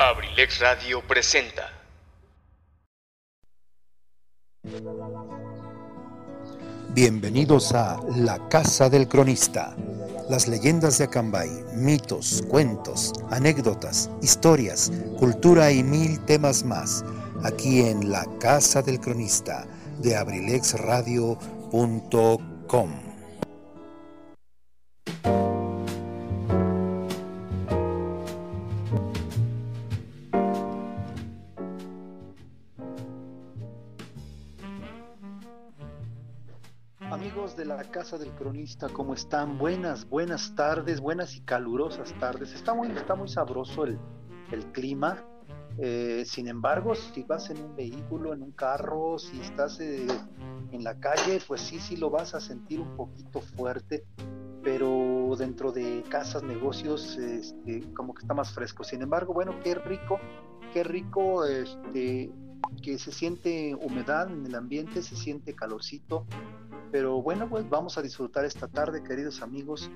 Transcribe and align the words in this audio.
Abrilex 0.00 0.60
Radio 0.60 1.02
presenta. 1.06 1.70
Bienvenidos 6.94 7.74
a 7.74 8.00
La 8.16 8.48
Casa 8.48 8.88
del 8.88 9.08
Cronista. 9.08 9.76
Las 10.30 10.48
leyendas 10.48 10.96
de 10.96 11.04
Acambay, 11.04 11.50
mitos, 11.74 12.42
cuentos, 12.48 13.12
anécdotas, 13.30 14.08
historias, 14.22 14.90
cultura 15.18 15.70
y 15.70 15.82
mil 15.82 16.18
temas 16.24 16.64
más. 16.64 17.04
Aquí 17.44 17.82
en 17.82 18.10
La 18.10 18.24
Casa 18.40 18.80
del 18.80 19.00
Cronista 19.00 19.66
de 19.98 20.16
abrilexradio.com. 20.16 23.09
Cronista, 38.40 38.88
¿cómo 38.88 39.12
están? 39.12 39.58
Buenas, 39.58 40.08
buenas 40.08 40.54
tardes, 40.54 40.98
buenas 40.98 41.36
y 41.36 41.42
calurosas 41.42 42.14
tardes. 42.18 42.54
Está 42.54 42.72
muy, 42.72 42.88
está 42.92 43.14
muy 43.14 43.28
sabroso 43.28 43.84
el, 43.84 43.98
el 44.50 44.64
clima. 44.72 45.22
Eh, 45.76 46.22
sin 46.24 46.48
embargo, 46.48 46.94
si 46.94 47.22
vas 47.24 47.50
en 47.50 47.62
un 47.62 47.76
vehículo, 47.76 48.32
en 48.32 48.42
un 48.42 48.52
carro, 48.52 49.18
si 49.18 49.38
estás 49.42 49.78
eh, 49.80 50.06
en 50.72 50.82
la 50.82 50.98
calle, 50.98 51.38
pues 51.46 51.60
sí, 51.60 51.78
sí 51.80 51.98
lo 51.98 52.08
vas 52.08 52.34
a 52.34 52.40
sentir 52.40 52.80
un 52.80 52.96
poquito 52.96 53.42
fuerte, 53.42 54.06
pero 54.62 55.36
dentro 55.36 55.70
de 55.70 56.02
casas, 56.08 56.42
negocios, 56.42 57.18
este, 57.18 57.92
como 57.92 58.14
que 58.14 58.22
está 58.22 58.32
más 58.32 58.54
fresco. 58.54 58.84
Sin 58.84 59.02
embargo, 59.02 59.34
bueno, 59.34 59.60
qué 59.62 59.74
rico, 59.74 60.18
qué 60.72 60.82
rico, 60.82 61.44
este, 61.44 62.32
que 62.82 62.98
se 62.98 63.12
siente 63.12 63.74
humedad 63.74 64.30
en 64.30 64.46
el 64.46 64.54
ambiente, 64.54 65.02
se 65.02 65.14
siente 65.14 65.54
calorcito, 65.54 66.24
pero 66.90 67.22
bueno, 67.22 67.48
pues 67.48 67.68
vamos 67.68 67.96
a 67.98 68.02
disfrutar 68.02 68.44
esta 68.44 68.68
tarde, 68.68 69.02
queridos 69.02 69.42
amigos. 69.42 69.90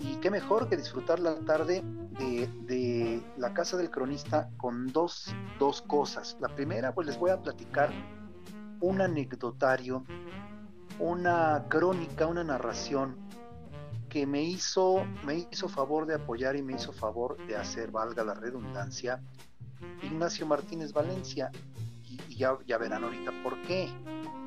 Y 0.00 0.16
qué 0.16 0.30
mejor 0.30 0.68
que 0.68 0.76
disfrutar 0.76 1.20
la 1.20 1.38
tarde 1.40 1.82
de, 2.66 3.22
la 3.36 3.54
casa 3.54 3.76
del 3.76 3.90
cronista 3.90 4.50
con 4.56 4.88
dos, 4.88 5.34
dos 5.58 5.82
cosas. 5.82 6.36
La 6.40 6.48
primera, 6.48 6.94
pues 6.94 7.06
les 7.06 7.18
voy 7.18 7.30
a 7.30 7.40
platicar 7.40 7.90
un 8.80 9.00
anecdotario, 9.00 10.04
una 10.98 11.64
crónica, 11.68 12.26
una 12.26 12.44
narración 12.44 13.16
que 14.08 14.26
me 14.26 14.42
hizo, 14.42 15.04
me 15.24 15.46
hizo 15.50 15.68
favor 15.68 16.06
de 16.06 16.14
apoyar 16.14 16.56
y 16.56 16.62
me 16.62 16.74
hizo 16.74 16.92
favor 16.92 17.36
de 17.46 17.56
hacer, 17.56 17.90
valga 17.90 18.22
la 18.22 18.34
redundancia, 18.34 19.20
Ignacio 20.02 20.46
Martínez 20.46 20.92
Valencia. 20.92 21.50
Y, 22.28 22.36
ya, 22.36 22.78
verán 22.78 23.04
ahorita 23.04 23.32
por 23.42 23.60
qué. 23.62 23.88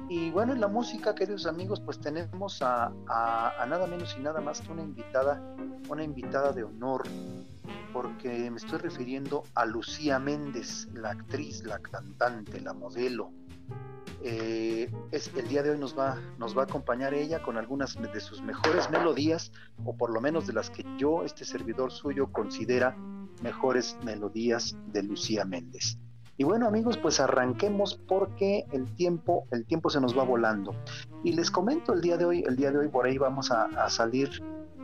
Y 0.10 0.32
bueno, 0.32 0.54
en 0.54 0.62
la 0.62 0.68
música, 0.68 1.14
queridos 1.16 1.46
amigos, 1.46 1.82
pues 1.82 2.00
tenemos 2.00 2.62
a, 2.62 2.92
nada 3.08 3.88
menos 3.88 4.16
y 4.18 4.22
nada 4.22 4.40
más 4.40 4.62
que 4.62 4.72
una 4.72 4.84
invitada, 4.84 5.42
una 5.90 6.04
invitada 6.04 6.54
de 6.54 6.64
honor, 6.64 7.04
porque 7.92 8.50
me 8.50 8.58
estoy 8.58 8.80
refiriendo 8.80 9.44
a 9.54 9.66
Lucía 9.66 10.20
Méndez, 10.20 10.88
la 10.94 11.12
actriz, 11.12 11.64
la 11.64 11.80
cantante, 11.80 12.62
la 12.62 12.74
modelo. 12.74 13.32
Eh, 14.24 14.90
es, 15.12 15.32
el 15.36 15.48
día 15.48 15.62
de 15.62 15.72
hoy 15.72 15.78
nos 15.78 15.98
va, 15.98 16.18
nos 16.38 16.58
va 16.58 16.62
a 16.62 16.66
acompañar 16.66 17.14
ella 17.14 17.44
con 17.44 17.58
algunas 17.58 18.02
de 18.02 18.20
sus 18.20 18.42
mejores 18.42 18.90
melodías, 18.90 19.52
o 19.84 19.96
por 19.96 20.12
lo 20.12 20.22
menos 20.22 20.48
de 20.48 20.54
las 20.54 20.70
que 20.70 20.86
yo, 20.98 21.24
este 21.24 21.44
servidor 21.44 21.92
suyo, 21.92 22.32
considera 22.32 22.96
mejores 23.42 23.98
melodías 24.04 24.76
de 24.88 25.04
Lucía 25.04 25.46
Méndez. 25.46 25.98
Y 26.38 26.44
bueno 26.44 26.68
amigos, 26.68 26.98
pues 26.98 27.20
arranquemos 27.20 28.00
porque 28.08 28.66
el 28.72 28.94
tiempo, 28.94 29.48
el 29.52 29.66
tiempo 29.66 29.90
se 29.90 30.00
nos 30.00 30.18
va 30.18 30.24
volando. 30.24 30.76
Y 31.24 31.34
les 31.34 31.50
comento 31.50 31.94
el 31.94 32.02
día 32.02 32.16
de 32.16 32.26
hoy, 32.26 32.44
el 32.48 32.56
día 32.56 32.72
de 32.72 32.78
hoy 32.78 32.88
por 32.90 33.08
ahí 33.08 33.18
vamos 33.18 33.50
a, 33.52 33.90
salir, 33.90 34.30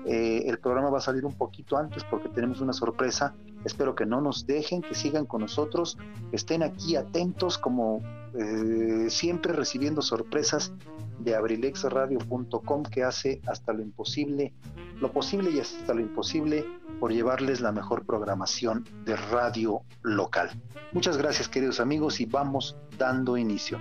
eh, 0.08 0.44
el 0.48 0.58
programa 0.58 0.90
va 0.90 0.98
a 0.98 1.02
salir 1.02 1.26
un 1.26 1.36
poquito 1.36 1.78
antes 1.78 2.04
porque 2.06 2.30
tenemos 2.30 2.60
una 2.60 2.74
sorpresa. 2.74 3.36
Espero 3.66 3.94
que 3.94 4.06
no 4.06 4.20
nos 4.20 4.48
dejen, 4.48 4.82
que 4.82 4.96
sigan 4.96 5.26
con 5.26 5.42
nosotros, 5.42 5.98
que 6.32 6.36
estén 6.36 6.64
aquí 6.64 6.96
atentos 6.96 7.60
como 7.60 8.02
eh, 8.38 9.10
siempre 9.10 9.54
recibiendo 9.54 10.02
sorpresas 10.02 10.74
de 11.20 11.36
abrilexradio.com 11.36 12.84
que 12.84 13.04
hace 13.04 13.42
hasta 13.48 13.74
lo 13.74 13.82
imposible, 13.82 14.54
lo 15.00 15.12
posible 15.12 15.52
y 15.52 15.60
hasta 15.60 15.94
lo 15.94 16.02
imposible 16.02 16.66
por 17.00 17.14
llevarles 17.14 17.62
la 17.62 17.72
mejor 17.72 18.06
programación 18.06 18.86
de 19.06 19.16
radio 19.16 19.82
local. 20.02 20.50
Muchas 20.92 21.18
gracias 21.18 21.48
queridos 21.48 21.80
amigos 21.80 22.20
y 22.20 22.26
vamos 22.26 22.78
dando 22.98 23.38
inicio. 23.38 23.80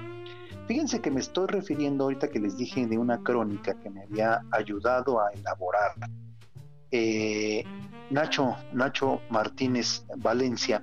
Fíjense 0.66 1.00
que 1.00 1.10
me 1.10 1.20
estoy 1.20 1.48
refiriendo 1.48 2.04
ahorita 2.04 2.28
que 2.28 2.38
les 2.38 2.56
dije 2.56 2.86
de 2.86 2.96
una 2.96 3.22
crónica 3.22 3.74
que 3.74 3.90
me 3.90 4.02
había 4.04 4.42
ayudado 4.52 5.20
a 5.20 5.30
elaborar 5.32 5.92
eh, 6.90 7.64
Nacho, 8.10 8.56
Nacho 8.72 9.20
Martínez 9.30 10.04
Valencia. 10.18 10.82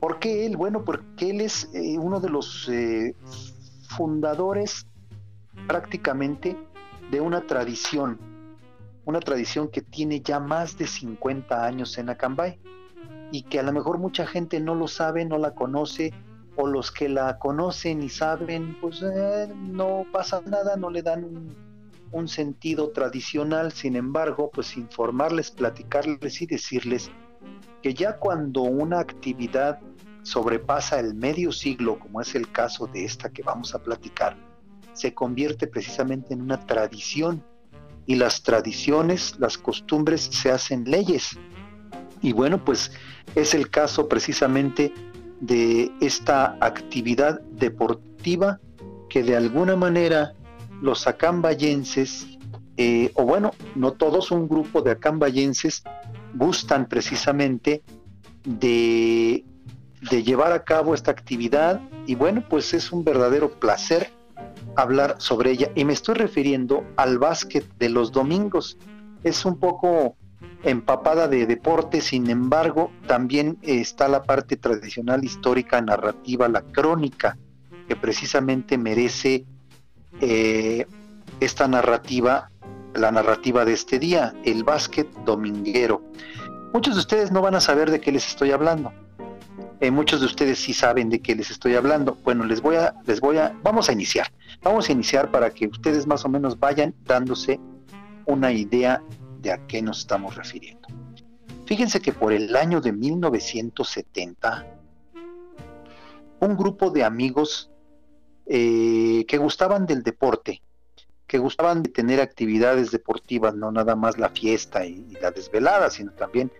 ¿Por 0.00 0.18
qué 0.18 0.46
él? 0.46 0.56
Bueno, 0.56 0.84
porque 0.84 1.30
él 1.30 1.40
es 1.40 1.68
eh, 1.74 1.98
uno 1.98 2.20
de 2.20 2.30
los 2.30 2.68
eh, 2.68 3.14
fundadores 3.88 4.86
prácticamente 5.66 6.56
de 7.10 7.20
una 7.20 7.42
tradición 7.42 8.18
una 9.04 9.20
tradición 9.20 9.68
que 9.68 9.82
tiene 9.82 10.20
ya 10.20 10.40
más 10.40 10.76
de 10.78 10.86
50 10.86 11.64
años 11.64 11.98
en 11.98 12.10
Acambay 12.10 12.58
y 13.32 13.42
que 13.42 13.58
a 13.58 13.62
lo 13.62 13.72
mejor 13.72 13.98
mucha 13.98 14.26
gente 14.26 14.60
no 14.60 14.74
lo 14.74 14.88
sabe, 14.88 15.24
no 15.24 15.38
la 15.38 15.54
conoce, 15.54 16.12
o 16.56 16.66
los 16.66 16.90
que 16.90 17.08
la 17.08 17.38
conocen 17.38 18.02
y 18.02 18.08
saben, 18.08 18.76
pues 18.80 19.02
eh, 19.02 19.48
no 19.56 20.04
pasa 20.12 20.42
nada, 20.46 20.76
no 20.76 20.90
le 20.90 21.02
dan 21.02 21.24
un, 21.24 21.56
un 22.10 22.28
sentido 22.28 22.90
tradicional, 22.90 23.72
sin 23.72 23.96
embargo, 23.96 24.50
pues 24.52 24.76
informarles, 24.76 25.50
platicarles 25.50 26.42
y 26.42 26.46
decirles 26.46 27.10
que 27.82 27.94
ya 27.94 28.18
cuando 28.18 28.62
una 28.62 28.98
actividad 28.98 29.80
sobrepasa 30.22 31.00
el 31.00 31.14
medio 31.14 31.52
siglo, 31.52 31.98
como 31.98 32.20
es 32.20 32.34
el 32.34 32.50
caso 32.50 32.86
de 32.86 33.04
esta 33.04 33.30
que 33.30 33.42
vamos 33.42 33.74
a 33.74 33.82
platicar, 33.82 34.36
se 34.92 35.14
convierte 35.14 35.66
precisamente 35.66 36.34
en 36.34 36.42
una 36.42 36.64
tradición 36.66 37.44
y 38.06 38.16
las 38.16 38.42
tradiciones, 38.42 39.38
las 39.38 39.56
costumbres 39.56 40.22
se 40.22 40.50
hacen 40.50 40.84
leyes. 40.84 41.38
Y 42.22 42.32
bueno, 42.32 42.64
pues 42.64 42.92
es 43.34 43.54
el 43.54 43.70
caso 43.70 44.08
precisamente 44.08 44.92
de 45.40 45.90
esta 46.00 46.56
actividad 46.60 47.40
deportiva 47.40 48.60
que 49.08 49.22
de 49.22 49.36
alguna 49.36 49.76
manera 49.76 50.34
los 50.82 51.06
acambayenses, 51.06 52.26
eh, 52.76 53.10
o 53.14 53.24
bueno, 53.24 53.52
no 53.74 53.92
todos, 53.92 54.30
un 54.30 54.48
grupo 54.48 54.82
de 54.82 54.92
acambayenses 54.92 55.82
gustan 56.34 56.88
precisamente 56.88 57.82
de, 58.44 59.44
de 60.10 60.22
llevar 60.22 60.52
a 60.52 60.64
cabo 60.64 60.94
esta 60.94 61.10
actividad 61.10 61.80
y 62.06 62.14
bueno, 62.14 62.44
pues 62.48 62.72
es 62.74 62.92
un 62.92 63.04
verdadero 63.04 63.50
placer 63.58 64.10
hablar 64.76 65.16
sobre 65.18 65.50
ella 65.50 65.70
y 65.74 65.84
me 65.84 65.92
estoy 65.92 66.14
refiriendo 66.14 66.84
al 66.96 67.18
básquet 67.18 67.64
de 67.78 67.90
los 67.90 68.12
domingos. 68.12 68.78
Es 69.24 69.44
un 69.44 69.58
poco 69.58 70.16
empapada 70.62 71.28
de 71.28 71.46
deporte, 71.46 72.00
sin 72.00 72.30
embargo, 72.30 72.90
también 73.06 73.58
está 73.62 74.08
la 74.08 74.22
parte 74.22 74.56
tradicional, 74.56 75.24
histórica, 75.24 75.80
narrativa, 75.80 76.48
la 76.48 76.62
crónica, 76.62 77.36
que 77.88 77.96
precisamente 77.96 78.78
merece 78.78 79.44
eh, 80.20 80.86
esta 81.40 81.66
narrativa, 81.68 82.50
la 82.94 83.10
narrativa 83.10 83.64
de 83.64 83.72
este 83.72 83.98
día, 83.98 84.34
el 84.44 84.64
básquet 84.64 85.08
dominguero. 85.24 86.02
Muchos 86.72 86.94
de 86.94 87.00
ustedes 87.00 87.32
no 87.32 87.42
van 87.42 87.54
a 87.54 87.60
saber 87.60 87.90
de 87.90 88.00
qué 88.00 88.12
les 88.12 88.26
estoy 88.26 88.52
hablando. 88.52 88.92
Eh, 89.80 89.90
muchos 89.90 90.20
de 90.20 90.26
ustedes 90.26 90.58
sí 90.58 90.74
saben 90.74 91.08
de 91.08 91.20
qué 91.20 91.34
les 91.34 91.50
estoy 91.50 91.74
hablando. 91.74 92.18
Bueno, 92.22 92.44
les 92.44 92.60
voy 92.60 92.76
a, 92.76 92.94
les 93.06 93.18
voy 93.18 93.38
a, 93.38 93.56
vamos 93.62 93.88
a 93.88 93.92
iniciar. 93.92 94.26
Vamos 94.62 94.88
a 94.88 94.92
iniciar 94.92 95.30
para 95.30 95.50
que 95.50 95.66
ustedes 95.66 96.06
más 96.06 96.22
o 96.26 96.28
menos 96.28 96.58
vayan 96.58 96.94
dándose 97.06 97.58
una 98.26 98.52
idea 98.52 99.02
de 99.40 99.52
a 99.52 99.66
qué 99.66 99.80
nos 99.80 100.00
estamos 100.00 100.36
refiriendo. 100.36 100.86
Fíjense 101.64 102.00
que 102.00 102.12
por 102.12 102.32
el 102.34 102.54
año 102.56 102.82
de 102.82 102.92
1970, 102.92 104.66
un 106.40 106.56
grupo 106.56 106.90
de 106.90 107.02
amigos 107.02 107.70
eh, 108.44 109.24
que 109.26 109.38
gustaban 109.38 109.86
del 109.86 110.02
deporte, 110.02 110.60
que 111.26 111.38
gustaban 111.38 111.82
de 111.82 111.88
tener 111.88 112.20
actividades 112.20 112.90
deportivas, 112.90 113.54
no 113.54 113.72
nada 113.72 113.96
más 113.96 114.18
la 114.18 114.28
fiesta 114.28 114.84
y, 114.84 115.06
y 115.08 115.12
la 115.22 115.30
desvelada, 115.30 115.88
sino 115.88 116.12
también 116.12 116.52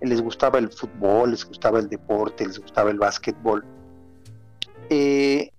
les 0.00 0.20
gustaba 0.20 0.58
el 0.58 0.70
fútbol, 0.70 1.30
les 1.30 1.44
gustaba 1.44 1.78
el 1.78 1.88
deporte, 1.88 2.46
les 2.46 2.58
gustaba 2.58 2.90
el 2.90 2.98
básquetbol. 2.98 3.64
Eh, 4.90 5.50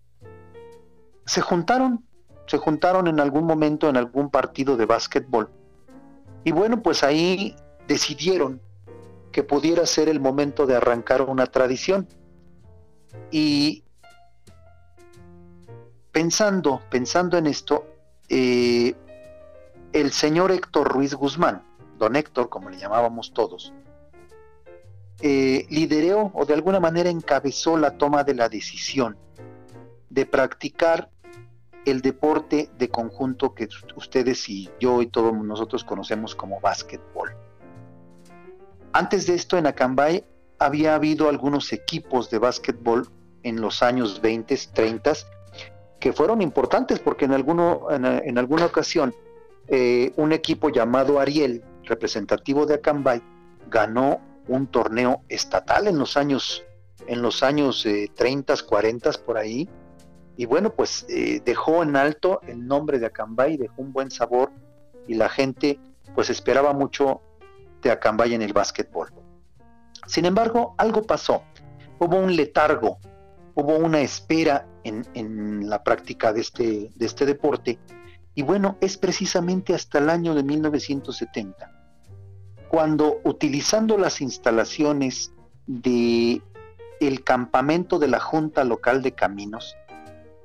se 1.26 1.42
juntaron, 1.42 2.06
se 2.46 2.58
juntaron 2.58 3.08
en 3.08 3.20
algún 3.20 3.46
momento 3.46 3.90
en 3.90 3.98
algún 3.98 4.30
partido 4.30 4.78
de 4.78 4.86
básquetbol. 4.86 5.50
Y 6.44 6.52
bueno, 6.52 6.82
pues 6.82 7.04
ahí 7.04 7.56
decidieron 7.88 8.62
que 9.32 9.44
pudiera 9.44 9.86
ser 9.86 10.10
el 10.10 10.20
momento 10.20 10.66
de 10.66 10.76
arrancar 10.76 11.22
una 11.24 11.48
tradición. 11.48 12.08
Y 13.32 13.84
pensando, 16.12 16.82
pensando 16.90 17.38
en 17.38 17.48
esto, 17.48 17.86
eh, 18.30 18.96
el 19.94 20.12
señor 20.12 20.52
Héctor 20.52 20.88
Ruiz 20.88 21.14
Guzmán, 21.14 21.64
don 21.98 22.16
Héctor, 22.16 22.50
como 22.50 22.70
le 22.70 22.78
llamábamos 22.78 23.34
todos, 23.34 23.74
eh, 25.22 25.66
lideró 25.70 26.32
o 26.34 26.46
de 26.46 26.54
alguna 26.54 26.80
manera 26.80 27.10
encabezó 27.10 27.78
la 27.78 27.98
toma 27.98 28.24
de 28.24 28.36
la 28.36 28.50
decisión 28.50 29.18
de 30.10 30.26
practicar 30.26 31.10
el 31.86 32.02
deporte 32.02 32.70
de 32.78 32.90
conjunto 32.90 33.56
que 33.56 33.68
ustedes 33.96 34.48
y 34.50 34.70
yo 34.80 35.02
y 35.02 35.08
todos 35.08 35.34
nosotros 35.34 35.84
conocemos 35.84 36.36
como 36.36 36.60
básquetbol. 36.60 37.36
Antes 38.92 39.26
de 39.26 39.36
esto 39.36 39.58
en 39.58 39.68
Acambay 39.68 40.26
había 40.60 40.96
habido 40.96 41.30
algunos 41.30 41.72
equipos 41.72 42.30
de 42.30 42.40
básquetbol 42.40 43.08
en 43.44 43.62
los 43.62 43.82
años 43.82 44.22
20, 44.22 44.58
30 44.74 45.14
que 46.00 46.14
fueron 46.14 46.42
importantes 46.42 47.00
porque 47.00 47.26
en, 47.26 47.34
en, 47.34 48.38
alguna 48.38 48.66
ocasión 48.66 49.16
eh, 49.68 50.12
un 50.16 50.32
equipo 50.32 50.70
llamado 50.70 51.20
Ariel, 51.20 51.64
representativo 51.84 52.66
de 52.66 52.76
Acambay, 52.76 53.22
ganó 53.70 54.20
un 54.48 54.68
torneo 54.68 55.22
estatal 55.30 55.88
en 55.88 55.98
los 55.98 56.18
años 56.18 56.64
en 57.08 57.22
los 57.22 57.44
años 57.44 57.88
30, 58.16 58.54
eh, 58.54 58.58
40 58.68 59.12
por 59.26 59.38
ahí. 59.38 59.70
Y 60.36 60.46
bueno, 60.46 60.74
pues 60.74 61.06
eh, 61.10 61.42
dejó 61.44 61.84
en 61.84 61.96
alto 61.96 62.42
el 62.48 62.68
nombre 62.68 63.00
de 63.00 63.08
Acambay, 63.08 63.58
dejó 63.58 63.82
un 63.82 63.94
buen 63.94 64.12
sabor 64.12 64.52
y 65.08 65.16
la 65.16 65.30
gente 65.30 65.80
pues 66.14 66.30
esperaba 66.30 66.74
mucho 66.74 67.22
de 67.82 67.92
Acambay 67.92 68.34
en 68.34 68.42
el 68.42 68.54
básquetbol. 68.54 69.10
Sin 70.06 70.26
embargo, 70.26 70.76
algo 70.78 71.04
pasó. 71.04 71.44
Hubo 72.00 72.18
un 72.18 72.36
letargo, 72.36 73.00
hubo 73.56 73.78
una 73.78 74.02
espera 74.02 74.68
en, 74.84 75.06
en 75.14 75.70
la 75.70 75.84
práctica 75.84 76.34
de 76.34 76.42
este, 76.42 76.92
de 76.94 77.06
este 77.06 77.26
deporte. 77.26 77.80
Y 78.36 78.44
bueno, 78.44 78.78
es 78.82 78.98
precisamente 78.98 79.74
hasta 79.74 79.98
el 79.98 80.10
año 80.10 80.36
de 80.36 80.44
1970 80.44 81.77
cuando 82.70 83.20
utilizando 83.24 83.98
las 83.98 84.22
instalaciones 84.22 85.32
de 85.66 86.42
el 87.00 87.24
campamento 87.24 88.00
de 88.00 88.08
la 88.08 88.20
Junta 88.20 88.64
Local 88.64 89.02
de 89.02 89.12
Caminos, 89.12 89.76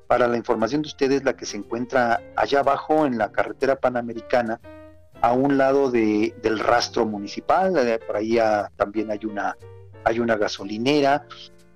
para 0.07 0.29
la 0.29 0.37
información 0.37 0.83
de 0.83 0.89
ustedes, 0.89 1.25
la 1.25 1.35
que 1.35 1.47
se 1.47 1.57
encuentra 1.57 2.21
allá 2.37 2.61
abajo 2.61 3.07
en 3.07 3.17
la 3.17 3.33
carretera 3.33 3.77
panamericana, 3.77 4.61
a 5.23 5.33
un 5.33 5.57
lado 5.57 5.91
de, 5.91 6.35
del 6.43 6.59
rastro 6.59 7.07
municipal, 7.07 7.73
por 8.07 8.17
ahí 8.17 8.39
también 8.77 9.11
hay 9.11 9.21
una, 9.25 9.57
hay 10.05 10.19
una 10.19 10.37
gasolinera, 10.37 11.27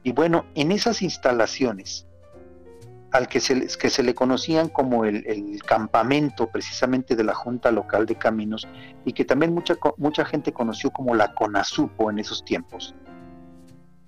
y 0.03 0.13
bueno, 0.13 0.45
en 0.55 0.73
esas 0.73 1.01
instalaciones 1.01 2.06
al 3.17 3.29
que 3.29 3.41
se, 3.41 3.67
que 3.79 3.89
se 3.89 4.03
le 4.03 4.15
conocían 4.15 4.69
como 4.69 5.07
el, 5.07 5.25
campamento 5.65 6.49
precisamente 6.49 7.17
de 7.17 7.25
la 7.25 7.35
Junta 7.35 7.71
Local 7.71 8.05
de 8.05 8.17
Caminos 8.17 8.69
y 9.07 9.13
que 9.15 9.25
también 9.25 9.55
mucha, 9.55 9.77
mucha 9.97 10.25
gente 10.25 10.53
conoció 10.53 10.91
como 10.91 11.15
la 11.15 11.35
CONASUPO 11.35 12.11
en 12.11 12.19
esos 12.19 12.45
tiempos, 12.45 12.95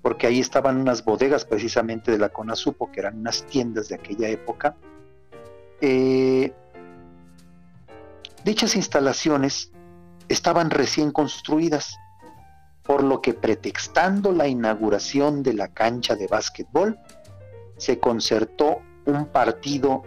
porque 0.02 0.26
ahí 0.26 0.40
estaban 0.40 0.76
unas 0.76 1.04
bodegas 1.04 1.46
precisamente 1.46 2.12
de 2.12 2.18
la 2.18 2.28
CONASUPO, 2.28 2.92
que 2.92 3.00
eran 3.00 3.18
unas 3.18 3.44
tiendas 3.46 3.88
de 3.88 3.94
aquella 3.94 4.28
época. 4.28 4.76
Eh, 5.80 6.52
dichas 8.44 8.76
instalaciones 8.76 9.72
estaban 10.28 10.68
recién 10.68 11.12
construidas, 11.12 11.96
por 12.82 13.02
lo 13.02 13.22
que 13.22 13.32
pretextando 13.32 14.32
la 14.32 14.48
inauguración 14.48 15.42
de 15.42 15.54
la 15.54 15.68
cancha 15.68 16.14
de 16.14 16.26
básquetbol, 16.26 16.98
se 17.78 17.98
concertó 17.98 18.82
un 19.08 19.26
partido 19.26 20.04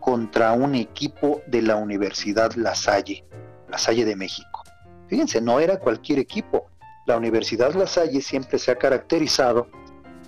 contra 0.00 0.52
un 0.52 0.74
equipo 0.74 1.42
de 1.46 1.62
la 1.62 1.76
Universidad 1.76 2.52
La 2.54 2.74
Salle, 2.74 3.24
La 3.68 3.78
Salle 3.78 4.04
de 4.04 4.16
México. 4.16 4.62
Fíjense, 5.08 5.40
no 5.40 5.58
era 5.58 5.78
cualquier 5.78 6.18
equipo. 6.18 6.66
La 7.06 7.16
Universidad 7.16 7.74
La 7.74 7.86
Salle 7.86 8.20
siempre 8.20 8.58
se 8.58 8.70
ha 8.70 8.76
caracterizado 8.76 9.66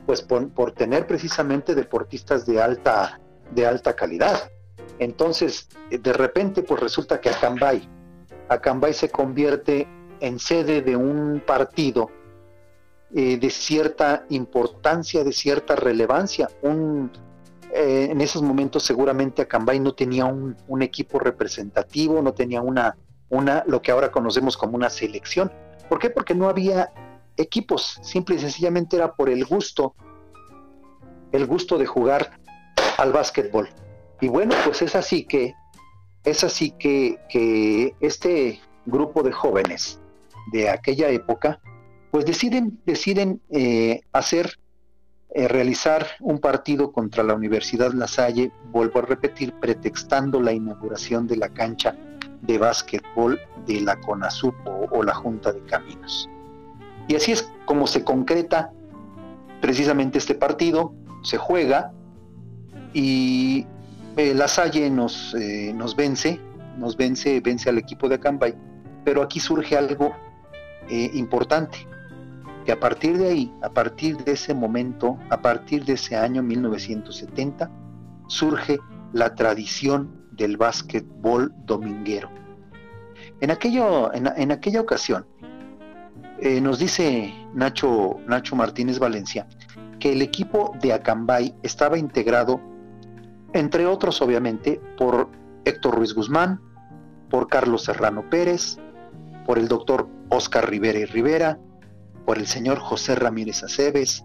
pues 0.06 0.22
por, 0.22 0.72
tener 0.72 1.06
precisamente 1.06 1.74
deportistas 1.74 2.46
de 2.46 2.60
alta, 2.60 3.20
de 3.52 3.66
alta 3.66 3.94
calidad. 3.94 4.50
Entonces, 4.98 5.68
de 5.90 6.12
repente, 6.12 6.62
pues 6.62 6.80
resulta 6.80 7.20
que 7.20 7.28
Acambay, 7.28 7.88
Acambay 8.48 8.92
se 8.92 9.10
convierte 9.10 9.86
en 10.20 10.38
sede 10.38 10.82
de 10.82 10.96
un 10.96 11.42
partido 11.46 12.10
eh, 13.14 13.38
de 13.38 13.50
cierta 13.50 14.24
importancia, 14.30 15.22
de 15.22 15.32
cierta 15.32 15.76
relevancia, 15.76 16.48
un, 16.62 17.10
eh, 17.74 18.08
en 18.10 18.20
esos 18.20 18.42
momentos 18.42 18.82
seguramente 18.82 19.42
Acambay 19.42 19.80
no 19.80 19.94
tenía 19.94 20.24
un, 20.24 20.56
equipo 20.82 21.18
representativo, 21.18 22.22
no 22.22 22.32
tenía 22.32 22.60
una, 22.60 22.96
una, 23.28 23.64
lo 23.66 23.82
que 23.82 23.92
ahora 23.92 24.10
conocemos 24.10 24.56
como 24.56 24.76
una 24.76 24.90
selección. 24.90 25.52
¿Por 25.88 25.98
qué? 25.98 26.10
Porque 26.10 26.34
no 26.34 26.48
había 26.48 26.90
equipos, 27.36 27.98
simple 28.02 28.36
y 28.36 28.38
sencillamente 28.38 28.96
era 28.96 29.12
por 29.14 29.28
el 29.28 29.44
gusto, 29.44 29.94
el 31.32 31.46
gusto 31.46 31.78
de 31.78 31.86
jugar 31.86 32.38
al 32.98 33.12
básquetbol. 33.12 33.68
Y 34.20 34.28
bueno, 34.28 34.54
pues 34.64 34.82
es 34.82 34.94
así 34.94 35.24
que, 35.24 35.54
es 36.24 36.44
así 36.44 36.72
que, 36.72 37.18
que 37.28 37.94
este 38.00 38.60
grupo 38.86 39.22
de 39.22 39.32
jóvenes 39.32 40.00
de 40.52 40.68
aquella 40.68 41.08
época, 41.08 41.60
pues 42.10 42.24
deciden, 42.26 42.80
deciden 42.84 43.40
eh, 43.50 44.00
hacer 44.12 44.59
eh, 45.32 45.46
realizar 45.46 46.06
un 46.20 46.40
partido 46.40 46.90
contra 46.90 47.22
la 47.22 47.34
Universidad 47.34 47.92
La 47.92 48.08
Salle, 48.08 48.50
vuelvo 48.72 48.98
a 48.98 49.02
repetir, 49.02 49.52
pretextando 49.60 50.40
la 50.40 50.52
inauguración 50.52 51.28
de 51.28 51.36
la 51.36 51.48
cancha 51.48 51.94
de 52.42 52.58
básquetbol 52.58 53.38
de 53.64 53.80
la 53.80 53.94
CONASUP 54.00 54.54
o, 54.66 55.02
la 55.04 55.14
Junta 55.14 55.52
de 55.52 55.62
Caminos. 55.66 56.28
Y 57.06 57.14
así 57.14 57.30
es 57.30 57.48
como 57.64 57.86
se 57.86 58.02
concreta 58.02 58.72
precisamente 59.60 60.18
este 60.18 60.34
partido, 60.34 60.92
se 61.22 61.38
juega 61.38 61.92
y 62.92 63.66
eh, 64.16 64.34
La 64.34 64.48
Salle 64.48 64.90
nos, 64.90 65.32
eh, 65.34 65.72
nos 65.76 65.94
vence, 65.94 66.40
nos 66.76 66.96
vence, 66.96 67.40
vence 67.40 67.68
al 67.68 67.78
equipo 67.78 68.08
de 68.08 68.16
Acambay, 68.16 68.56
pero 69.04 69.22
aquí 69.22 69.38
surge 69.38 69.76
algo 69.76 70.12
importante 71.12 71.86
que 72.64 72.72
a 72.72 72.80
partir 72.80 73.18
de 73.18 73.28
ahí, 73.28 73.54
a 73.62 73.70
partir 73.70 74.16
de 74.18 74.32
ese 74.32 74.54
momento, 74.54 75.18
a 75.30 75.40
partir 75.40 75.84
de 75.84 75.94
ese 75.94 76.16
año 76.16 76.42
1970, 76.42 77.70
surge 78.28 78.78
la 79.12 79.34
tradición 79.34 80.26
del 80.32 80.56
básquetbol 80.56 81.52
dominguero. 81.64 82.30
En, 83.40 83.50
aquello, 83.50 84.12
en, 84.14 84.52
aquella 84.52 84.80
ocasión, 84.80 85.26
eh, 86.38 86.60
nos 86.60 86.78
dice 86.78 87.34
Nacho, 87.54 88.16
Nacho 88.26 88.56
Martínez 88.56 88.98
Valencia 88.98 89.46
que 90.00 90.12
el 90.12 90.22
equipo 90.22 90.74
de 90.80 90.92
Acambay 90.92 91.54
estaba 91.62 91.98
integrado, 91.98 92.60
entre 93.52 93.86
otros 93.86 94.20
obviamente, 94.22 94.80
por 94.96 95.28
Héctor 95.64 95.96
Ruiz 95.96 96.14
Guzmán, 96.14 96.60
por 97.28 97.46
Carlos 97.46 97.84
Serrano 97.84 98.28
Pérez, 98.28 98.78
por 99.46 99.58
el 99.58 99.68
doctor 99.68 100.08
Oscar 100.30 100.68
Rivera 100.68 100.98
y 100.98 101.04
Rivera, 101.04 101.58
por 102.30 102.38
el 102.38 102.46
señor 102.46 102.78
José 102.78 103.16
Ramírez 103.16 103.64
Aceves, 103.64 104.24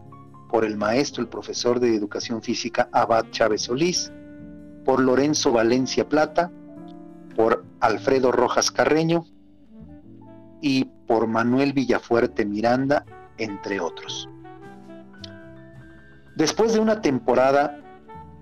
por 0.52 0.64
el 0.64 0.78
maestro, 0.78 1.24
el 1.24 1.28
profesor 1.28 1.80
de 1.80 1.96
educación 1.96 2.44
física 2.44 2.88
Abad 2.92 3.32
Chávez 3.32 3.64
Solís, 3.64 4.14
por 4.86 5.00
Lorenzo 5.00 5.52
Valencia 5.52 6.08
Plata, 6.08 6.52
por 7.36 7.66
Alfredo 7.80 8.32
Rojas 8.32 8.70
Carreño 8.70 9.26
y 10.62 10.86
por 11.08 11.26
Manuel 11.26 11.74
Villafuerte 11.74 12.46
Miranda, 12.46 13.08
entre 13.40 13.80
otros. 13.80 14.30
Después 16.36 16.74
de 16.74 16.82
una 16.82 17.02
temporada, 17.02 17.82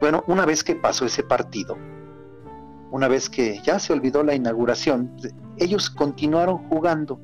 bueno, 0.01 0.25
una 0.27 0.45
vez 0.45 0.61
que 0.65 0.75
pasó 0.75 1.05
ese 1.05 1.23
partido, 1.23 1.77
una 2.91 3.07
vez 3.07 3.29
que 3.29 3.61
ya 3.63 3.79
se 3.79 3.93
olvidó 3.93 4.23
la 4.23 4.35
inauguración, 4.35 5.15
ellos 5.57 5.89
continuaron 5.89 6.57
jugando 6.67 7.17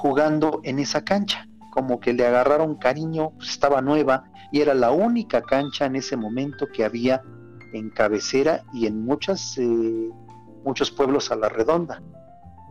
jugando 0.00 0.60
en 0.64 0.78
esa 0.78 1.04
cancha, 1.04 1.46
como 1.70 2.00
que 2.00 2.14
le 2.14 2.26
agarraron 2.26 2.76
cariño, 2.76 3.32
pues, 3.36 3.50
estaba 3.50 3.82
nueva 3.82 4.24
y 4.50 4.62
era 4.62 4.72
la 4.72 4.92
única 4.92 5.42
cancha 5.42 5.84
en 5.84 5.94
ese 5.94 6.16
momento 6.16 6.66
que 6.72 6.86
había 6.86 7.22
en 7.74 7.90
cabecera 7.90 8.64
y 8.72 8.86
en 8.86 9.04
muchas, 9.04 9.58
eh, 9.58 10.10
muchos 10.64 10.90
pueblos 10.90 11.30
a 11.30 11.36
la 11.36 11.50
redonda. 11.50 12.02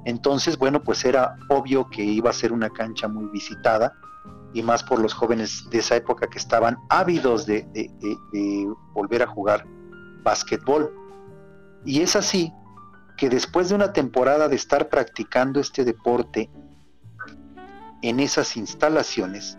Entonces, 0.06 0.58
bueno, 0.58 0.82
pues 0.82 1.06
era 1.06 1.36
obvio 1.50 1.88
que 1.90 2.04
iba 2.04 2.32
a 2.32 2.34
ser 2.34 2.52
una 2.52 2.70
cancha 2.72 3.08
muy 3.08 3.30
visitada 3.32 3.94
y 4.54 4.64
más 4.64 4.82
por 4.84 5.00
los 5.00 5.14
jóvenes 5.14 5.70
de 5.70 5.78
esa 5.78 5.98
época 5.98 6.28
que 6.28 6.40
estaban 6.40 6.78
ávidos 6.90 7.46
de, 7.46 7.62
de 7.74 8.74
volver 8.94 9.22
a 9.22 9.28
jugar 9.28 9.68
básquetbol. 10.24 10.92
Y 11.86 12.02
es 12.02 12.16
así 12.16 12.52
que 13.18 13.30
después 13.30 13.70
de 13.70 13.76
una 13.76 13.94
temporada 13.94 14.48
de 14.48 14.56
estar 14.56 14.90
practicando 14.90 15.60
este 15.60 15.86
deporte 15.86 16.50
en 18.02 18.20
esas 18.20 18.56
instalaciones, 18.58 19.58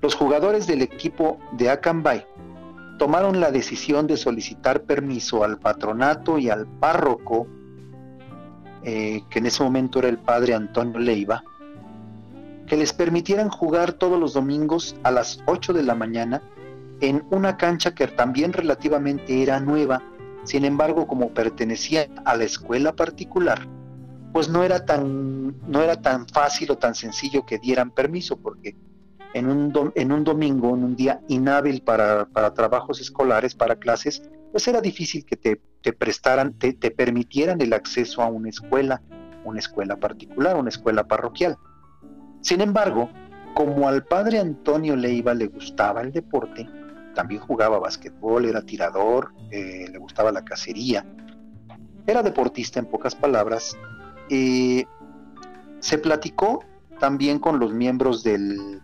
los 0.00 0.14
jugadores 0.14 0.66
del 0.66 0.82
equipo 0.82 1.38
de 1.52 1.70
Acambay 1.70 2.24
tomaron 2.98 3.40
la 3.40 3.50
decisión 3.50 4.06
de 4.06 4.16
solicitar 4.16 4.82
permiso 4.82 5.44
al 5.44 5.58
patronato 5.58 6.38
y 6.38 6.50
al 6.50 6.66
párroco, 6.66 7.46
eh, 8.82 9.22
que 9.30 9.38
en 9.38 9.46
ese 9.46 9.62
momento 9.62 10.00
era 10.00 10.08
el 10.08 10.18
padre 10.18 10.54
Antonio 10.54 10.98
Leiva, 10.98 11.42
que 12.66 12.76
les 12.76 12.92
permitieran 12.92 13.48
jugar 13.48 13.92
todos 13.92 14.20
los 14.20 14.34
domingos 14.34 14.94
a 15.02 15.10
las 15.10 15.42
8 15.46 15.72
de 15.72 15.82
la 15.82 15.94
mañana 15.94 16.42
en 17.00 17.24
una 17.30 17.56
cancha 17.56 17.94
que 17.94 18.06
también 18.08 18.52
relativamente 18.52 19.42
era 19.42 19.60
nueva, 19.60 20.02
sin 20.44 20.64
embargo 20.64 21.06
como 21.06 21.30
pertenecía 21.30 22.08
a 22.24 22.36
la 22.36 22.44
escuela 22.44 22.92
particular, 22.94 23.66
pues 24.38 24.48
no 24.48 24.62
era 24.62 24.84
tan, 24.84 25.68
no 25.68 25.82
era 25.82 26.00
tan 26.00 26.28
fácil 26.28 26.70
o 26.70 26.78
tan 26.78 26.94
sencillo 26.94 27.44
que 27.44 27.58
dieran 27.58 27.90
permiso, 27.90 28.36
porque 28.36 28.76
en 29.34 29.48
un, 29.48 29.92
en 29.96 30.12
un 30.12 30.22
domingo, 30.22 30.76
en 30.76 30.84
un 30.84 30.94
día 30.94 31.20
inhábil 31.26 31.82
para, 31.82 32.28
trabajos 32.54 33.00
escolares, 33.00 33.56
para 33.56 33.74
clases, 33.74 34.22
pues 34.52 34.68
era 34.68 34.80
difícil 34.80 35.26
que 35.26 35.34
te, 35.34 35.60
te 35.82 35.92
prestaran, 35.92 36.56
te, 36.56 36.72
te 36.72 36.92
permitieran 36.92 37.60
el 37.60 37.72
acceso 37.72 38.22
a 38.22 38.26
una 38.26 38.48
escuela, 38.48 39.02
una 39.44 39.58
escuela 39.58 39.96
particular, 39.96 40.54
una 40.54 40.68
escuela 40.68 41.08
parroquial. 41.08 41.56
Sin 42.40 42.60
embargo, 42.60 43.10
como 43.54 43.88
al 43.88 44.04
padre 44.04 44.38
Antonio 44.38 44.94
Leiva 44.94 45.34
le 45.34 45.48
gustaba 45.48 46.02
el 46.02 46.12
deporte, 46.12 46.64
también 47.16 47.40
jugaba 47.40 47.80
basquetbol, 47.80 48.44
era 48.44 48.62
tirador, 48.62 49.32
eh, 49.50 49.88
le 49.90 49.98
gustaba 49.98 50.30
la 50.30 50.44
cacería, 50.44 51.04
era 52.06 52.22
deportista 52.22 52.78
en 52.78 52.86
pocas 52.86 53.16
palabras, 53.16 53.76
eh, 54.30 54.84
se 55.80 55.98
platicó 55.98 56.64
también 56.98 57.38
con 57.38 57.58
los 57.58 57.72
miembros 57.72 58.22
del, 58.22 58.82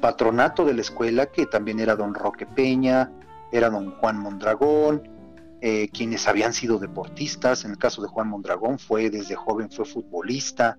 patronato 0.00 0.64
de 0.64 0.74
la 0.74 0.80
escuela, 0.80 1.26
que 1.26 1.46
también 1.46 1.80
era 1.80 1.96
don 1.96 2.14
Roque 2.14 2.46
Peña, 2.46 3.12
era 3.52 3.70
don 3.70 3.92
Juan 3.96 4.18
Mondragón, 4.18 5.02
eh, 5.60 5.88
quienes 5.92 6.26
habían 6.28 6.52
sido 6.52 6.78
deportistas, 6.78 7.64
en 7.64 7.72
el 7.72 7.78
caso 7.78 8.02
de 8.02 8.08
Juan 8.08 8.28
Mondragón 8.28 8.78
fue 8.78 9.10
desde 9.10 9.34
joven 9.34 9.70
fue 9.70 9.84
futbolista, 9.84 10.78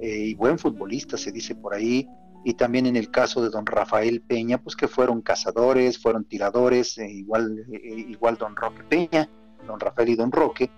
y 0.00 0.34
buen 0.34 0.58
futbolista 0.58 1.16
se 1.16 1.30
dice 1.30 1.54
por 1.54 1.74
ahí, 1.74 2.08
y 2.44 2.54
también 2.54 2.86
en 2.86 2.96
el 2.96 3.10
caso 3.10 3.42
de 3.42 3.50
don 3.50 3.66
Rafael 3.66 4.22
Peña, 4.22 4.58
pues 4.58 4.74
que 4.74 4.88
fueron 4.88 5.22
cazadores, 5.22 6.00
fueron 6.00 6.24
tiradores, 6.24 6.98
eh, 6.98 7.08
igual, 7.08 7.64
eh, 7.72 8.06
igual 8.08 8.36
don 8.36 8.56
Roque 8.56 8.82
Peña, 8.84 9.28
don 9.66 9.78
Rafael 9.78 10.08
y 10.08 10.16
don 10.16 10.32
Roque, 10.32 10.70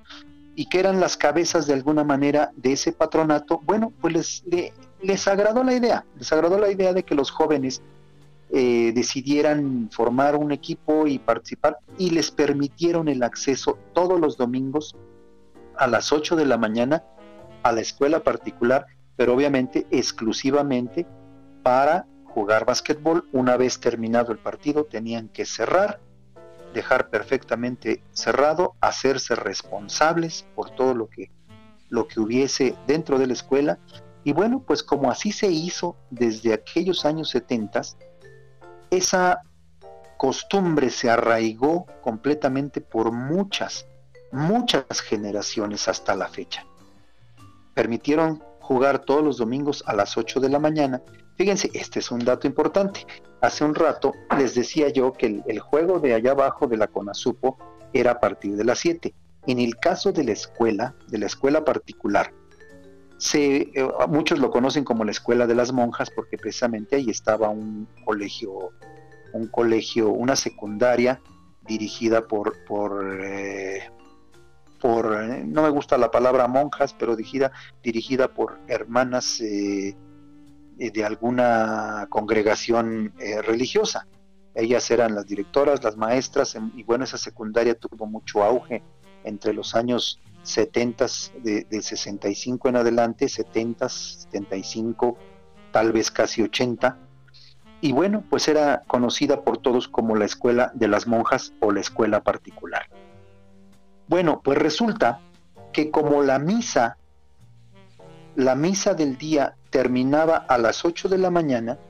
y 0.55 0.67
que 0.67 0.79
eran 0.81 1.01
las 1.01 1.17
cabezas 1.17 1.67
de 1.67 1.75
alguna 1.75 2.05
manera 2.05 2.53
de 2.57 2.73
ese 2.73 2.93
patronato, 2.93 3.61
bueno, 3.65 3.93
pues 4.01 4.45
les, 4.47 4.79
les 5.03 5.29
agradó 5.29 5.65
la 5.65 5.75
idea, 5.75 6.05
les 6.19 6.33
agradó 6.33 6.59
la 6.59 6.71
idea 6.71 6.93
de 6.93 7.03
que 7.03 7.15
los 7.15 7.31
jóvenes 7.31 7.83
eh, 8.51 8.93
decidieran 8.95 9.89
formar 9.91 10.37
un 10.37 10.53
equipo 10.53 11.07
y 11.07 11.19
participar 11.19 11.79
y 11.99 12.11
les 12.11 12.31
permitieron 12.31 13.09
el 13.09 13.23
acceso 13.23 13.79
todos 13.93 14.21
los 14.21 14.37
domingos 14.37 14.95
a 15.77 15.89
las 15.89 16.13
8 16.13 16.37
de 16.37 16.47
la 16.47 16.57
mañana 16.57 17.03
a 17.65 17.73
la 17.73 17.81
escuela 17.81 18.21
particular, 18.21 18.87
pero 19.17 19.35
obviamente 19.35 19.87
exclusivamente 19.91 21.07
para 21.63 22.07
jugar 22.27 22.65
básquetbol. 22.65 23.27
Una 23.33 23.57
vez 23.57 23.81
terminado 23.81 24.31
el 24.31 24.39
partido 24.39 24.85
tenían 24.85 25.29
que 25.29 25.47
cerrar, 25.47 25.99
dejar 26.75 27.09
perfectamente 27.09 28.03
cerrado, 28.13 28.75
hacerse 28.81 29.35
responsables 29.35 30.45
por 30.55 30.71
todo 30.71 30.95
lo 30.95 31.09
que, 31.09 31.31
lo 31.89 32.07
que 32.07 32.21
hubiese 32.21 32.77
dentro 32.87 33.19
de 33.19 33.27
la 33.27 33.33
escuela. 33.33 33.79
Y 34.25 34.33
bueno, 34.33 34.63
pues 34.67 34.83
como 34.83 35.11
así 35.11 35.33
se 35.33 35.47
hizo 35.47 35.97
desde 36.11 36.53
aquellos 36.53 37.07
años 37.07 37.31
70, 37.31 37.81
esa 38.91 39.41
costumbre 40.19 40.91
se 40.91 41.09
arraigó 41.09 41.87
completamente 42.03 42.81
por 42.81 43.13
muchas, 43.13 43.87
muchas 44.33 45.01
generaciones 45.01 45.89
hasta 45.89 46.15
la 46.15 46.29
fecha. 46.29 46.67
Permitieron 47.75 48.43
jugar 48.61 49.01
todos 49.01 49.23
los 49.23 49.39
domingos 49.39 49.83
a 49.87 49.95
las 49.95 50.17
8 50.17 50.41
de 50.41 50.49
la 50.49 50.59
mañana 50.59 51.03
Fíjense, 51.37 51.71
este 51.75 51.99
es 51.99 52.11
un 52.11 52.25
dato 52.25 52.47
importante. 52.47 53.07
Hace 53.45 53.63
un 53.63 53.75
rato 53.75 54.15
les 54.39 54.55
decía 54.55 54.89
yo 54.89 55.13
que 55.13 55.43
el, 55.47 55.61
juego 55.61 56.01
de 56.01 56.15
allá 56.15 56.31
abajo 56.31 56.67
de 56.67 56.79
la 56.79 56.87
CONASUPO 56.87 57.59
era 57.93 58.13
a 58.13 58.19
partir 58.19 58.57
de 58.57 58.65
las 58.65 58.79
7. 58.79 59.15
En 59.47 59.59
el 59.59 59.77
caso 59.77 60.13
de 60.13 60.25
la 60.25 60.33
escuela, 60.33 60.95
de 61.09 61.19
la 61.19 61.27
escuela 61.27 61.63
particular, 61.63 62.33
eh, 63.35 63.67
muchos 64.09 64.39
lo 64.39 64.51
conocen 64.51 64.83
como 64.83 65.05
la 65.05 65.11
escuela 65.11 65.47
de 65.47 65.55
las 65.55 65.73
monjas 65.75 66.11
porque 66.11 66.39
precisamente 66.39 66.97
ahí 66.97 67.11
estaba 67.11 67.51
un 67.51 67.87
colegio, 68.07 68.71
un 69.35 69.49
colegio, 69.49 70.09
una 70.09 70.37
secundaria 70.37 71.21
dirigida 71.67 72.27
por, 72.27 72.65
por, 72.65 73.21
eh, 73.23 73.91
por 74.81 75.23
eh, 75.23 75.45
no 75.45 75.65
me 75.65 75.69
gusta 75.69 75.99
la 75.99 76.11
palabra 76.11 76.49
monjas, 76.49 76.95
pero 76.95 77.15
dirigida, 77.15 77.53
dirigida 77.83 78.29
por 78.29 78.59
hermanas 78.69 79.43
de 80.77 81.05
alguna 81.05 82.07
congregación 82.11 83.15
eh, 83.19 83.43
religiosa. 83.43 84.07
Ellas 84.55 84.91
eran 84.91 85.15
las 85.15 85.27
directoras, 85.27 85.83
las 85.83 85.97
maestras, 85.97 86.57
y 86.77 86.83
bueno, 86.85 87.05
esa 87.05 87.19
secundaria 87.19 87.75
tuvo 87.75 88.07
mucho 88.07 88.43
auge 88.43 88.83
entre 89.25 89.53
los 89.53 89.75
años 89.75 90.21
70, 90.45 91.07
de, 91.43 91.83
65 91.83 92.69
en 92.69 92.77
adelante, 92.77 93.29
70, 93.29 93.89
75, 93.89 95.17
tal 95.73 95.93
vez 95.93 96.11
casi 96.11 96.43
80. 96.43 96.99
Y 97.81 97.93
bueno, 97.93 98.23
pues 98.31 98.49
era 98.49 98.83
conocida 98.87 99.43
por 99.43 99.59
todos 99.59 99.89
como 99.89 100.15
la 100.15 100.25
escuela 100.25 100.71
de 100.75 100.89
las 100.89 101.07
monjas 101.07 101.53
o 101.61 101.73
la 101.73 101.81
escuela 101.81 102.23
particular. 102.23 102.89
Bueno, 104.07 104.41
pues 104.45 104.59
resulta 104.59 105.21
que 105.73 105.91
como 105.91 106.23
la 106.23 106.39
misa, 106.39 106.99
la 108.37 108.55
misa 108.55 108.95
del 108.95 109.19
día 109.19 109.57
terminaba 109.75 110.37
a 110.37 110.57
las 110.57 110.85
8 110.85 111.09
de 111.09 111.19
la 111.19 111.31
mañana, 111.31 111.81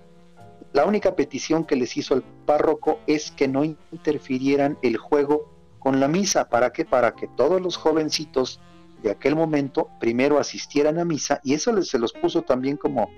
la 0.73 0.87
única 0.87 1.15
petición 1.15 1.67
que 1.67 1.77
les 1.77 1.99
hizo 1.99 2.15
el 2.15 2.23
párroco 2.23 3.01
es 3.07 3.31
que 3.31 3.47
no 3.47 3.63
interfirieran 3.63 4.79
el 4.81 4.97
juego 4.97 5.53
con 5.81 6.01
la 6.01 6.09
misa. 6.09 6.49
¿Para 6.49 6.73
qué? 6.73 6.87
Para 6.87 7.15
que 7.15 7.29
todos 7.29 7.61
los 7.61 7.77
jovencitos 7.77 8.59
de 9.03 9.11
aquel 9.11 9.37
momento 9.37 9.91
primero 10.01 10.39
asistieran 10.39 10.99
a 10.99 11.05
misa 11.05 11.43
y 11.45 11.53
eso 11.53 11.83
se 11.83 11.99
los 11.99 12.15
puso 12.15 12.41
también 12.41 12.79
como, 12.79 13.11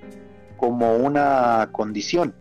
como 0.57 0.97
una 0.97 1.69
condición. 1.71 2.35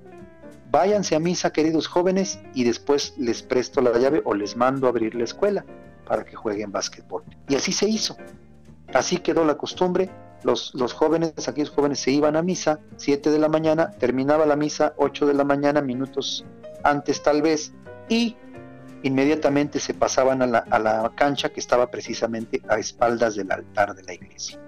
Váyanse 0.72 1.16
a 1.16 1.20
misa, 1.20 1.54
queridos 1.54 1.86
jóvenes, 1.86 2.40
y 2.56 2.64
después 2.64 3.14
les 3.20 3.44
presto 3.44 3.82
la 3.82 4.00
llave 4.00 4.24
o 4.26 4.34
les 4.34 4.58
mando 4.58 4.88
a 4.88 4.90
abrir 4.90 5.14
la 5.14 5.26
escuela 5.26 5.64
para 6.08 6.26
que 6.26 6.36
jueguen 6.36 6.72
básquetbol. 6.72 7.24
Y 7.48 7.54
así 7.54 7.72
se 7.72 7.88
hizo. 7.88 8.18
Así 8.96 9.18
quedó 9.18 9.46
la 9.46 9.58
costumbre 9.58 10.10
los, 10.46 10.94
jóvenes, 10.94 11.48
aquellos 11.48 11.72
jóvenes 11.72 12.00
se 12.00 12.12
iban 12.12 12.36
a 12.36 12.44
misa, 12.44 12.80
7 12.98 13.32
de 13.32 13.40
la 13.40 13.50
mañana, 13.50 13.92
terminaba 13.92 14.46
la 14.46 14.56
misa 14.56 14.94
8 14.98 15.26
de 15.26 15.34
la 15.34 15.44
mañana, 15.44 15.82
minutos 15.82 16.46
antes 16.84 17.24
tal 17.24 17.42
vez, 17.42 17.74
y 18.10 18.38
inmediatamente 19.02 19.80
se 19.80 19.96
pasaban 19.96 20.44
a 20.44 20.48
la, 20.48 21.12
cancha 21.16 21.50
que 21.50 21.60
estaba 21.60 21.90
precisamente 21.90 22.62
a 22.68 22.78
espaldas 22.78 23.36
del 23.36 23.52
altar 23.52 23.96
de 23.96 24.04
la 24.04 24.14
iglesia. 24.14 24.60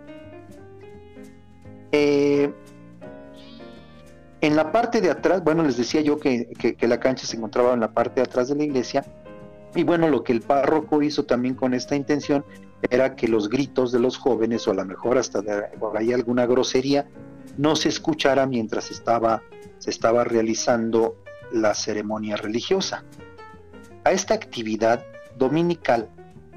Eh, 1.91 2.51
en 4.41 4.55
la 4.55 4.71
parte 4.71 4.99
de 4.99 5.11
atrás, 5.11 5.43
bueno, 5.43 5.63
les 5.63 5.77
decía 5.77 6.01
yo 6.01 6.19
que, 6.19 6.47
que, 6.77 6.87
la 6.87 6.99
cancha 6.99 7.27
se 7.27 7.37
encontraba 7.37 7.73
en 7.73 7.79
la 7.79 7.91
parte 7.91 8.15
de 8.15 8.21
atrás 8.23 8.47
de 8.49 8.55
la 8.55 8.63
iglesia, 8.63 9.05
y 9.75 9.83
bueno, 9.83 10.09
lo 10.09 10.23
que 10.23 10.33
el 10.33 10.41
párroco 10.41 11.03
hizo 11.03 11.25
también 11.25 11.53
con 11.53 11.75
esta 11.75 11.95
intención 11.95 12.43
era 12.89 13.15
que 13.15 13.27
los 13.27 13.49
gritos 13.49 13.91
de 13.91 13.99
los 13.99 14.17
jóvenes, 14.17 14.67
o 14.67 14.71
a 14.71 14.75
lo 14.75 14.85
mejor 14.85 15.17
hasta 15.17 15.41
por 15.79 15.97
ahí 15.97 16.13
alguna 16.13 16.45
grosería, 16.45 17.07
no 17.57 17.75
se 17.75 17.89
escuchara 17.89 18.45
mientras 18.45 18.91
estaba, 18.91 19.41
se 19.79 19.89
estaba 19.89 20.23
realizando 20.23 21.15
la 21.51 21.73
ceremonia 21.73 22.37
religiosa. 22.37 23.03
A 24.03 24.11
esta 24.11 24.33
actividad 24.33 25.03
dominical 25.37 26.09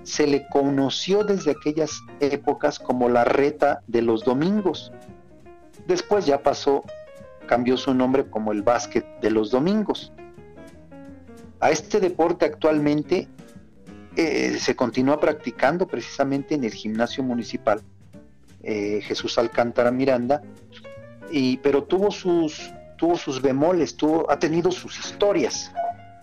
se 0.02 0.26
le 0.26 0.46
conoció 0.48 1.24
desde 1.24 1.52
aquellas 1.52 2.00
épocas 2.20 2.78
como 2.78 3.08
la 3.08 3.24
reta 3.24 3.82
de 3.86 4.02
los 4.02 4.24
domingos. 4.24 4.92
Después 5.86 6.26
ya 6.26 6.42
pasó, 6.42 6.84
cambió 7.46 7.76
su 7.76 7.94
nombre 7.94 8.28
como 8.28 8.52
el 8.52 8.62
básquet 8.62 9.06
de 9.20 9.30
los 9.30 9.50
domingos. 9.50 10.12
A 11.60 11.70
este 11.70 12.00
deporte 12.00 12.46
actualmente 12.46 13.28
eh, 14.16 14.56
se 14.58 14.74
continúa 14.74 15.20
practicando 15.20 15.86
precisamente 15.86 16.54
en 16.54 16.64
el 16.64 16.72
gimnasio 16.72 17.22
municipal 17.22 17.80
eh, 18.62 19.00
Jesús 19.02 19.38
Alcántara 19.38 19.90
Miranda, 19.90 20.42
y, 21.30 21.56
pero 21.58 21.84
tuvo 21.84 22.10
sus, 22.10 22.70
tuvo 22.98 23.16
sus 23.16 23.40
bemoles, 23.40 23.96
tuvo, 23.96 24.30
ha 24.30 24.38
tenido 24.38 24.70
sus 24.70 24.98
historias. 24.98 25.72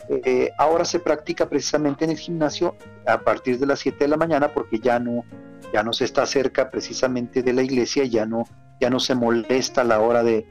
Eh, 0.10 0.52
ahora 0.58 0.86
se 0.86 1.00
practica 1.00 1.50
precisamente 1.50 2.06
en 2.06 2.12
el 2.12 2.18
gimnasio 2.18 2.76
a 3.06 3.20
partir 3.20 3.58
de 3.60 3.66
las 3.66 3.80
7 3.80 3.98
de 4.00 4.08
la 4.08 4.18
mañana 4.18 4.54
porque 4.54 4.80
ya 4.80 5.00
no, 5.00 5.26
ya 5.74 5.84
no 5.84 5.92
se 5.92 6.06
está 6.06 6.26
cerca 6.26 6.70
precisamente 6.70 7.42
de 7.42 7.54
la 7.54 7.62
iglesia, 7.62 8.06
ya 8.06 8.26
no, 8.26 8.46
ya 8.80 8.90
no 8.90 9.00
se 9.00 9.16
molesta 9.16 9.84
la 9.84 10.00
hora 10.00 10.24
de, 10.24 10.46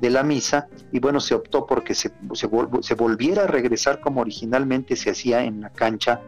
la 0.00 0.22
misa 0.22 0.68
y 0.92 1.00
bueno, 1.00 1.20
se 1.20 1.34
optó 1.34 1.66
porque 1.66 1.94
se, 1.94 2.12
se, 2.32 2.94
volviera 2.94 3.42
a 3.42 3.46
regresar 3.46 4.00
como 4.00 4.20
originalmente 4.20 4.96
se 4.96 5.10
hacía 5.10 5.42
en 5.42 5.60
la 5.62 5.70
cancha 5.70 6.20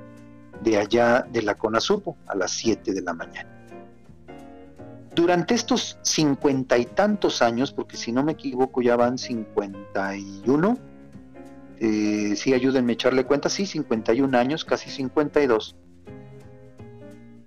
de 0.63 0.77
allá 0.77 1.27
de 1.31 1.43
la 1.43 1.55
Conasupo 1.55 2.17
a 2.27 2.35
las 2.35 2.53
7 2.53 2.93
de 2.93 3.03
la 3.03 3.15
mañana. 3.15 3.49
Durante 5.15 5.55
estos 5.55 5.99
cincuenta 6.03 6.79
y 6.79 6.85
tantos 6.85 7.43
años, 7.43 7.73
porque 7.73 7.97
si 7.97 8.13
no 8.13 8.23
me 8.23 8.33
equivoco 8.33 8.81
ya 8.81 8.97
van 8.97 9.19
51, 9.19 10.79
eh, 11.81 12.35
sí, 12.37 12.55
ayúdenme 12.55 12.93
a 12.93 12.95
echarle 12.95 13.25
cuenta, 13.25 13.49
sí, 13.49 13.67
51 13.67 14.39
años, 14.39 14.65
casi 14.65 14.89
52, 14.91 15.77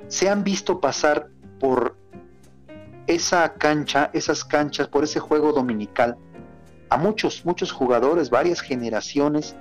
se 0.08 0.29
han 0.29 0.43
visto 0.43 0.82
pasar 0.82 1.29
por 1.60 1.96
esa 3.08 3.53
cancha, 3.53 4.10
esas 4.13 4.43
canchas, 4.43 4.88
por 4.88 5.03
ese 5.03 5.20
juego 5.20 5.53
dominical, 5.53 6.17
a 6.89 6.98
muchos, 6.98 7.46
muchos 7.46 7.72
jugadores, 7.72 8.29
varias 8.29 8.62
generaciones 8.62 9.55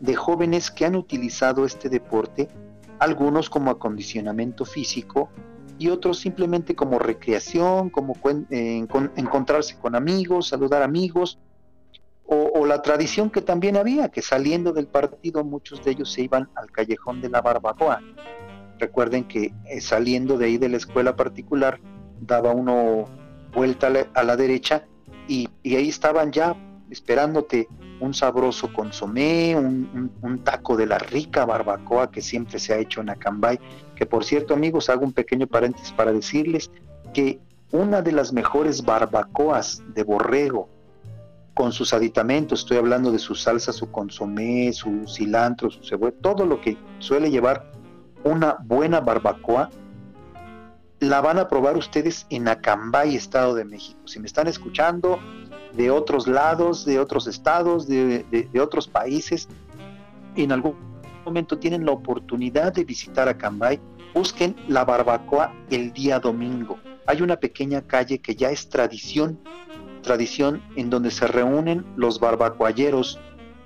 de 0.00 0.14
jóvenes 0.14 0.70
que 0.70 0.84
han 0.84 0.96
utilizado 0.96 1.64
este 1.64 1.88
deporte, 1.88 2.48
algunos 2.98 3.50
como 3.50 3.70
acondicionamiento 3.70 4.64
físico 4.64 5.30
y 5.78 5.88
otros 5.88 6.18
simplemente 6.18 6.74
como 6.74 6.98
recreación, 6.98 7.90
como 7.90 8.14
eh, 8.50 8.86
encontrarse 9.16 9.76
con 9.78 9.94
amigos, 9.94 10.48
saludar 10.48 10.82
amigos, 10.82 11.38
o, 12.26 12.64
la 12.64 12.80
tradición 12.80 13.28
que 13.28 13.42
también 13.42 13.76
había, 13.76 14.08
que 14.08 14.22
saliendo 14.22 14.72
del 14.72 14.86
partido 14.86 15.44
muchos 15.44 15.84
de 15.84 15.90
ellos 15.90 16.10
se 16.10 16.22
iban 16.22 16.48
al 16.54 16.70
callejón 16.70 17.20
de 17.20 17.28
la 17.28 17.42
barbacoa. 17.42 18.00
Recuerden 18.78 19.24
que 19.24 19.52
eh, 19.66 19.80
saliendo 19.80 20.38
de 20.38 20.46
ahí 20.46 20.58
de 20.58 20.70
la 20.70 20.78
escuela 20.78 21.16
particular, 21.16 21.78
daba 22.20 22.52
uno 22.52 23.04
vuelta 23.52 23.92
a 24.14 24.22
la, 24.24 24.36
derecha 24.36 24.86
y, 25.28 25.48
ahí 25.64 25.88
estaban 25.88 26.32
ya 26.32 26.56
esperándote 26.90 27.68
un 28.00 28.14
sabroso 28.14 28.72
consomé, 28.72 29.56
un, 29.56 30.40
taco 30.44 30.76
de 30.76 30.86
la 30.86 30.98
rica 30.98 31.44
barbacoa 31.44 32.10
que 32.10 32.20
siempre 32.20 32.58
se 32.58 32.74
ha 32.74 32.78
hecho 32.78 33.00
en 33.00 33.10
Acambay, 33.10 33.58
que 33.94 34.06
por 34.06 34.24
cierto 34.24 34.54
amigos, 34.54 34.90
hago 34.90 35.04
un 35.04 35.12
pequeño 35.12 35.46
paréntesis 35.46 35.92
para 35.92 36.12
decirles 36.12 36.70
que 37.12 37.40
una 37.72 38.02
de 38.02 38.12
las 38.12 38.32
mejores 38.32 38.84
barbacoas 38.84 39.82
de 39.94 40.02
borrego 40.04 40.68
con 41.54 41.72
sus 41.72 41.94
aditamentos, 41.94 42.60
estoy 42.60 42.76
hablando 42.76 43.12
de 43.12 43.18
su 43.18 43.34
salsa, 43.34 43.72
su 43.72 43.90
consomé, 43.90 44.72
su 44.72 45.06
cilantro, 45.08 45.70
su 45.70 45.84
cebolla, 45.84 46.14
todo 46.20 46.44
lo 46.44 46.60
que 46.60 46.76
suele 46.98 47.30
llevar 47.30 47.70
una 48.24 48.56
buena 48.64 49.00
barbacoa, 49.00 49.70
la 51.00 51.20
van 51.20 51.38
a 51.38 51.48
probar 51.48 51.76
ustedes 51.76 52.26
en 52.30 52.48
Acambay, 52.48 53.14
Estado 53.14 53.54
de 53.54 53.64
México. 53.64 54.00
Si 54.06 54.18
me 54.18 54.26
están 54.26 54.48
escuchando 54.48 55.20
de 55.76 55.90
otros 55.90 56.26
lados, 56.26 56.84
de 56.84 56.98
otros 56.98 57.26
estados, 57.26 57.86
de, 57.86 58.48
otros 58.60 58.88
países, 58.88 59.48
en 60.36 60.52
algún 60.52 60.76
momento 61.24 61.58
tienen 61.58 61.84
la 61.84 61.92
oportunidad 61.92 62.72
de 62.72 62.84
visitar 62.84 63.28
Acambay, 63.28 63.80
busquen 64.12 64.54
la 64.68 64.84
barbacoa 64.84 65.52
el 65.70 65.92
día 65.92 66.20
domingo. 66.20 66.78
Hay 67.06 67.22
una 67.22 67.36
pequeña 67.36 67.82
calle 67.82 68.18
que 68.18 68.34
ya 68.34 68.50
es 68.50 68.68
tradición, 68.68 69.38
tradición 70.02 70.62
en 70.76 70.90
donde 70.90 71.10
se 71.10 71.26
reúnen 71.26 71.84
los 71.96 72.20
barbacoayeros 72.20 73.18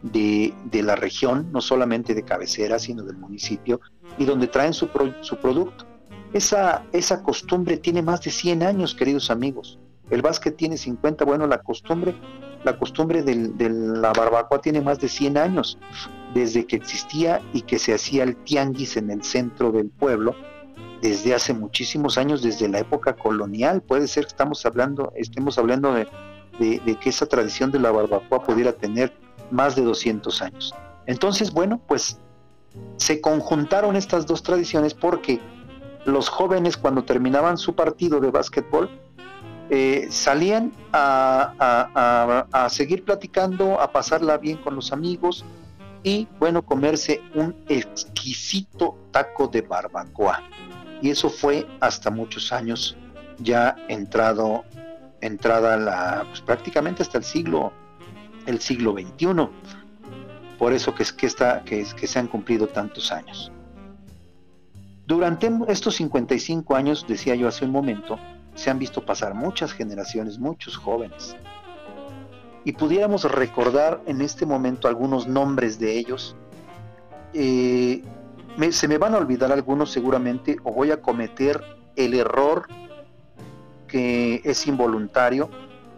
de, 0.02 0.54
la 0.72 0.96
región, 0.96 1.50
no 1.52 1.60
solamente 1.60 2.14
de 2.14 2.22
cabecera, 2.22 2.78
sino 2.78 3.02
del 3.02 3.16
municipio, 3.16 3.80
y 4.16 4.24
donde 4.24 4.46
traen 4.46 4.72
su, 4.72 4.88
su 5.20 5.36
producto. 5.36 5.84
Esa, 6.32 6.84
esa 6.92 7.22
costumbre 7.22 7.76
tiene 7.78 8.02
más 8.02 8.22
de 8.22 8.30
100 8.30 8.62
años, 8.62 8.94
queridos 8.94 9.30
amigos. 9.30 9.78
El 10.10 10.22
básquet 10.22 10.56
tiene 10.56 10.76
50, 10.76 11.24
bueno, 11.24 11.46
la 11.46 11.58
costumbre, 11.58 12.14
la 12.64 12.78
costumbre 12.78 13.22
de 13.22 13.70
la 13.70 14.12
barbacoa 14.12 14.60
tiene 14.60 14.80
más 14.80 14.98
de 15.00 15.08
100 15.08 15.36
años, 15.36 15.78
desde 16.34 16.66
que 16.66 16.76
existía 16.76 17.40
y 17.52 17.62
que 17.62 17.78
se 17.78 17.94
hacía 17.94 18.24
el 18.24 18.36
tianguis 18.36 18.96
en 18.96 19.10
el 19.10 19.22
centro 19.22 19.70
del 19.70 19.90
pueblo, 19.90 20.34
desde 21.02 21.34
hace 21.34 21.54
muchísimos 21.54 22.18
años, 22.18 22.42
desde 22.42 22.68
la 22.68 22.80
época 22.80 23.14
colonial. 23.14 23.82
Puede 23.82 24.08
ser 24.08 24.24
que 24.24 24.30
estamos 24.30 24.64
hablando, 24.66 25.12
estemos 25.14 25.58
hablando 25.58 25.92
de, 25.92 26.06
de 26.58 26.94
que 26.96 27.10
esa 27.10 27.26
tradición 27.26 27.70
de 27.70 27.78
la 27.78 27.90
barbacoa 27.90 28.42
pudiera 28.42 28.72
tener 28.72 29.12
más 29.50 29.76
de 29.76 29.82
200 29.82 30.42
años. 30.42 30.74
Entonces, 31.06 31.52
bueno, 31.52 31.80
pues 31.86 32.18
se 32.96 33.20
conjuntaron 33.20 33.96
estas 33.96 34.26
dos 34.26 34.42
tradiciones 34.42 34.94
porque 34.94 35.40
los 36.04 36.28
jóvenes 36.28 36.76
cuando 36.76 37.04
terminaban 37.04 37.58
su 37.58 37.74
partido 37.74 38.20
de 38.20 38.30
básquetbol 38.30 38.90
eh, 39.70 40.08
salían 40.10 40.72
a, 40.92 42.68
seguir 42.70 43.04
platicando, 43.04 43.80
a 43.80 43.92
pasarla 43.92 44.38
bien 44.38 44.56
con 44.58 44.74
los 44.74 44.92
amigos 44.92 45.44
y 46.02 46.26
bueno, 46.38 46.64
comerse 46.64 47.20
un 47.34 47.54
exquisito 47.68 48.96
taco 49.10 49.48
de 49.48 49.62
barbacoa. 49.62 50.42
Y 51.02 51.10
eso 51.10 51.28
fue 51.28 51.66
hasta 51.80 52.10
muchos 52.10 52.52
años 52.52 52.96
ya 53.38 53.76
entrado, 53.88 54.64
entrada 55.20 55.76
la, 55.76 56.24
pues 56.28 56.40
prácticamente 56.40 57.02
hasta 57.02 57.18
el 57.18 57.24
siglo, 57.24 57.72
el 58.46 58.60
siglo 58.60 58.92
XXI. 58.92 59.48
Por 60.58 60.72
eso 60.72 60.94
que, 60.94 61.02
es, 61.02 61.12
que, 61.12 61.26
está, 61.26 61.62
que, 61.62 61.86
que 61.94 62.06
se 62.06 62.18
han 62.18 62.26
cumplido 62.26 62.66
tantos 62.68 63.12
años. 63.12 63.52
Durante 65.06 65.50
estos 65.68 65.96
55 65.96 66.74
años, 66.74 67.06
decía 67.06 67.34
yo 67.34 67.48
hace 67.48 67.64
un 67.64 67.70
momento, 67.70 68.18
se 68.58 68.70
han 68.70 68.78
visto 68.80 69.04
pasar 69.04 69.34
muchas 69.34 69.72
generaciones, 69.72 70.40
muchos 70.40 70.76
jóvenes. 70.76 71.36
Y 72.64 72.72
pudiéramos 72.72 73.22
recordar 73.30 74.02
en 74.06 74.20
este 74.20 74.44
momento 74.44 74.88
algunos 74.88 75.28
nombres 75.28 75.78
de 75.78 75.96
ellos. 75.96 76.34
Eh, 77.34 78.02
se 78.72 78.88
me 78.88 78.98
van 78.98 79.14
a 79.14 79.18
olvidar 79.18 79.52
algunos 79.52 79.92
seguramente 79.92 80.56
o 80.64 80.72
voy 80.72 80.90
a 80.90 81.00
cometer 81.00 81.62
el 81.94 82.14
error 82.14 82.66
que 83.86 84.42
es 84.44 84.66
involuntario 84.66 85.48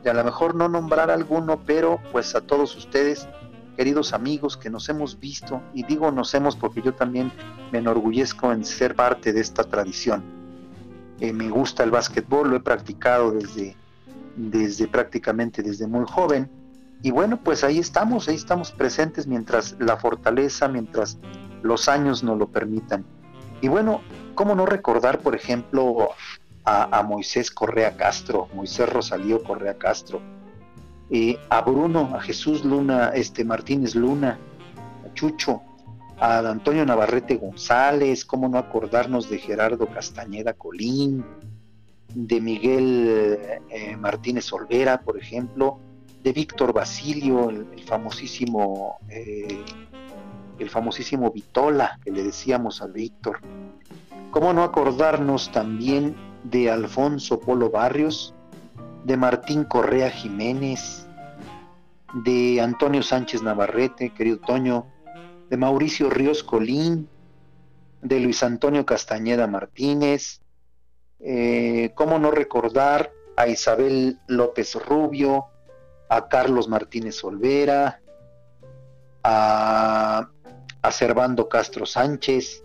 de 0.05 0.11
a 0.11 0.15
lo 0.15 0.23
mejor 0.23 0.55
no 0.55 0.69
nombrar 0.69 1.11
alguno, 1.11 1.63
pero 1.65 1.99
pues 2.13 2.35
a 2.35 2.43
todos 2.43 2.77
ustedes 2.77 3.27
queridos 3.77 4.13
amigos 4.13 4.59
que 4.59 4.69
nos 4.69 4.87
hemos 4.91 5.19
visto, 5.19 5.63
y 5.73 5.85
digo 5.85 6.11
nos 6.11 6.35
hemos 6.35 6.57
porque 6.57 6.83
yo 6.83 6.93
también 6.93 7.33
me 7.73 7.79
enorgullezco 7.79 8.53
en 8.53 8.67
ser 8.67 8.95
parte 8.95 9.33
de 9.33 9.41
esta 9.41 9.65
tradición. 9.65 10.40
Eh, 11.21 11.33
me 11.33 11.51
gusta 11.51 11.85
el 11.85 11.91
básquetbol, 11.91 12.51
lo 12.51 12.57
he 12.57 12.61
practicado 12.61 13.33
desde, 13.33 13.77
desde 14.37 14.89
prácticamente 14.89 15.63
desde 15.63 15.87
muy 15.87 16.07
joven. 16.07 16.51
Y 17.03 17.11
bueno, 17.11 17.39
pues 17.43 17.63
ahí 17.63 17.79
estamos, 17.79 18.29
ahí 18.29 18.37
estamos 18.37 18.73
presentes 18.73 19.27
mientras 19.27 19.77
la 19.79 19.97
fortaleza, 19.97 20.69
mientras 20.69 21.19
los 21.63 21.89
años 21.89 22.23
nos 22.23 22.39
lo 22.39 22.49
permitan. 22.49 23.05
Y 23.61 23.69
bueno, 23.69 24.01
¿cómo 24.35 24.55
no 24.55 24.65
recordar, 24.65 25.21
por 25.21 25.35
ejemplo, 25.35 26.11
a, 26.65 27.03
Moisés 27.03 27.51
Correa 27.51 27.97
Castro, 27.97 28.49
Moisés 28.55 28.89
Rosalío 28.89 29.43
Correa 29.43 29.77
Castro, 29.77 30.21
a 31.49 31.61
Bruno, 31.63 32.13
a 32.15 32.21
Jesús 32.21 32.65
Luna, 32.65 33.11
este 33.15 33.45
Martínez 33.45 33.95
Luna, 33.95 34.39
a 35.05 35.15
Chucho, 35.15 35.63
a 36.21 36.39
Antonio 36.41 36.85
Navarrete 36.85 37.37
González, 37.37 38.27
cómo 38.27 38.49
no 38.49 38.59
acordarnos 38.59 39.31
de 39.31 39.39
Gerardo 39.39 39.87
Castañeda 39.87 40.53
Colín, 40.53 41.25
de 42.15 42.41
Miguel 42.43 43.39
eh, 43.71 43.97
Martínez 43.97 44.53
Olvera, 44.53 45.01
por 45.01 45.19
ejemplo, 45.19 45.79
de 46.23 46.33
Víctor 46.33 46.75
Basilio, 46.75 47.49
el, 47.49 47.67
famosísimo 47.87 48.99
eh, 49.09 49.65
el 50.59 50.69
famosísimo 50.69 51.31
Vitola 51.31 51.99
que 52.05 52.11
le 52.11 52.23
decíamos 52.23 52.83
a 52.83 52.87
Víctor. 52.87 53.41
¿Cómo 54.31 54.53
no 54.53 54.63
acordarnos 54.63 55.51
también 55.51 56.15
de 56.45 56.71
Alfonso 56.71 57.41
Polo 57.41 57.71
Barrios, 57.71 58.35
de 59.05 59.17
Martín 59.17 59.65
Correa 59.65 60.11
Jiménez, 60.11 61.09
de 62.13 62.61
Antonio 62.61 63.03
Sánchez 63.03 63.43
Navarrete, 63.43 64.11
querido 64.11 64.39
Toño, 64.39 64.87
de 65.51 65.57
Mauricio 65.57 66.09
Ríos 66.09 66.45
Colín, 66.45 67.09
de 68.01 68.21
Luis 68.21 68.43
Antonio 68.45 68.87
Castañeda 68.87 69.49
Martínez, 69.49 70.41
eh, 71.19 71.91
cómo 71.97 72.19
no 72.21 72.31
recordar 72.31 73.13
a 73.37 73.49
Isabel 73.49 74.21
López 74.29 74.77
Rubio, 74.77 75.47
a 76.09 76.29
Carlos 76.29 76.69
Martínez 76.69 77.23
Olvera, 77.25 78.01
a, 79.25 80.31
a 80.83 80.93
Servando 80.93 81.49
Castro 81.49 81.85
Sánchez, 81.85 82.63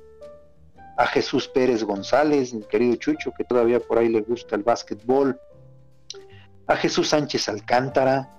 a 0.97 1.07
Jesús 1.07 1.47
Pérez 1.47 1.83
González, 1.83 2.53
el 2.53 2.67
querido 2.67 2.95
Chucho, 2.97 3.33
que 3.35 3.43
todavía 3.43 3.79
por 3.79 3.97
ahí 3.97 4.09
le 4.09 4.21
gusta 4.21 4.55
el 4.55 4.63
básquetbol, 4.63 5.39
a 6.67 6.75
Jesús 6.75 7.09
Sánchez 7.09 7.49
Alcántara, 7.49 8.29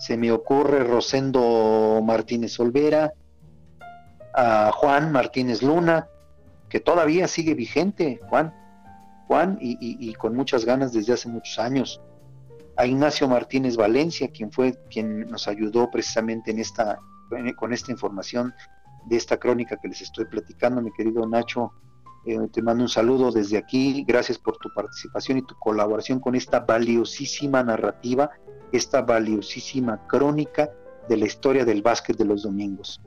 se 0.00 0.16
me 0.16 0.32
ocurre 0.32 0.82
Rosendo 0.82 2.00
Martínez 2.04 2.58
Olvera, 2.58 3.12
a 4.34 4.72
Juan 4.72 5.12
Martínez 5.12 5.62
Luna, 5.62 6.08
que 6.68 6.80
todavía 6.80 7.28
sigue 7.28 7.54
vigente, 7.54 8.20
Juan, 8.28 8.52
Juan, 9.28 9.58
y, 9.60 10.12
con 10.14 10.34
muchas 10.34 10.64
ganas 10.64 10.92
desde 10.92 11.12
hace 11.12 11.28
muchos 11.28 11.58
años. 11.58 12.00
A 12.76 12.86
Ignacio 12.86 13.28
Martínez 13.28 13.76
Valencia, 13.76 14.28
quien 14.28 14.50
fue 14.50 14.74
quien 14.90 15.20
nos 15.30 15.46
ayudó 15.46 15.90
precisamente 15.90 16.50
en 16.50 16.58
esta, 16.58 16.98
con 17.56 17.72
esta 17.72 17.92
información 17.92 18.52
de 19.06 19.16
esta 19.16 19.36
crónica 19.36 19.76
que 19.80 19.88
les 19.88 20.00
estoy 20.00 20.24
platicando, 20.24 20.82
mi 20.82 20.92
querido 20.92 21.26
Nacho. 21.26 21.72
Eh, 22.26 22.38
te 22.52 22.62
mando 22.62 22.84
un 22.84 22.88
saludo 22.88 23.30
desde 23.30 23.58
aquí. 23.58 24.04
Gracias 24.06 24.38
por 24.38 24.56
tu 24.56 24.68
participación 24.74 25.38
y 25.38 25.42
tu 25.42 25.54
colaboración 25.56 26.20
con 26.20 26.34
esta 26.34 26.60
valiosísima 26.60 27.62
narrativa, 27.62 28.30
esta 28.72 29.02
valiosísima 29.02 30.06
crónica 30.08 30.70
de 31.08 31.16
la 31.16 31.26
historia 31.26 31.64
del 31.64 31.82
básquet 31.82 32.16
de 32.16 32.24
los 32.24 32.42
domingos. 32.42 33.00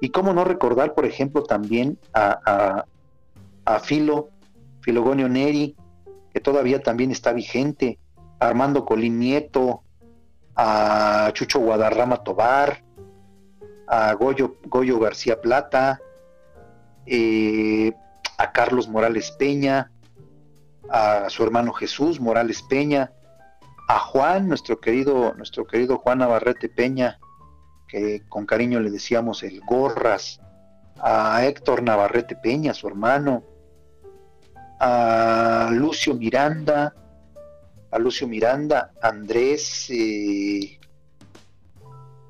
Y 0.00 0.10
cómo 0.10 0.32
no 0.32 0.44
recordar, 0.44 0.94
por 0.94 1.04
ejemplo, 1.04 1.42
también 1.42 1.98
a, 2.12 2.84
a, 3.64 3.78
Filo, 3.80 4.30
Filogonio 4.80 5.28
Neri, 5.28 5.76
que 6.32 6.40
todavía 6.40 6.82
también 6.82 7.10
está 7.10 7.32
vigente, 7.32 7.98
a 8.40 8.48
Armando 8.48 8.84
Colín 8.84 9.18
Nieto, 9.18 9.82
a 10.56 11.30
Chucho 11.34 11.60
Guadarrama 11.60 12.24
Tobar, 12.24 12.82
a 13.86 14.14
Goyo, 14.14 14.98
García 14.98 15.40
Plata, 15.40 16.00
eh, 17.06 17.92
a 18.38 18.52
Carlos 18.52 18.88
Morales 18.88 19.30
Peña, 19.32 19.90
a 20.88 21.28
su 21.28 21.42
hermano 21.44 21.72
Jesús 21.72 22.20
Morales 22.20 22.62
Peña, 22.62 23.12
a 23.88 23.98
Juan, 23.98 24.48
nuestro 24.48 24.80
querido, 24.80 25.34
nuestro 25.34 25.66
querido 25.66 25.98
Juan 25.98 26.18
Navarrete 26.18 26.68
Peña, 26.68 27.18
que 27.90 28.22
con 28.28 28.46
cariño 28.46 28.78
le 28.80 28.90
decíamos 28.90 29.42
el 29.42 29.60
Gorras, 29.60 30.40
a 31.02 31.44
Héctor 31.44 31.82
Navarrete 31.82 32.36
Peña, 32.36 32.72
su 32.72 32.86
hermano, 32.86 33.42
a 34.78 35.70
Lucio 35.72 36.14
Miranda, 36.14 36.94
a 37.90 37.98
Lucio 37.98 38.28
Miranda, 38.28 38.92
Andrés, 39.02 39.88
eh, 39.90 40.78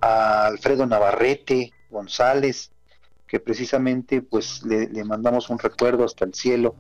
a 0.01 0.47
Alfredo 0.47 0.87
Navarrete 0.87 1.73
González, 1.91 2.73
que 3.27 3.39
precisamente 3.39 4.23
pues 4.23 4.63
le, 4.65 5.05
mandamos 5.05 5.51
un 5.51 5.59
recuerdo 5.59 6.05
hasta 6.05 6.25
el 6.25 6.35
cielo, 6.35 6.75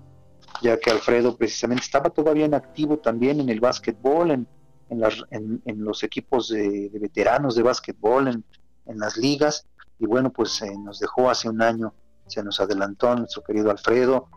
ya 0.63 0.79
que 0.79 0.91
Alfredo 0.91 1.37
precisamente 1.37 1.83
estaba 1.83 2.11
todavía 2.11 2.47
en 2.47 2.55
activo 2.55 2.99
también 2.99 3.41
en 3.41 3.51
el 3.51 3.61
básquetbol, 3.61 4.31
en, 4.31 4.49
en, 4.89 5.85
los 5.85 6.03
equipos 6.03 6.49
de, 6.49 6.89
de, 6.89 6.99
veteranos 6.99 7.55
de 7.55 7.63
básquetbol, 7.63 8.29
en, 8.29 8.45
en 8.91 8.99
las 8.99 9.17
ligas 9.17 9.67
y 10.01 10.07
bueno, 10.07 10.31
pues 10.33 10.61
eh, 10.63 10.73
nos 10.79 10.99
dejó 10.99 11.31
hace 11.31 11.49
un 11.49 11.63
año, 11.63 11.93
se 12.27 12.43
nos 12.43 12.59
adelantó 12.59 13.15
nuestro 13.15 13.43
querido 13.43 13.71
Alfredo. 13.71 14.29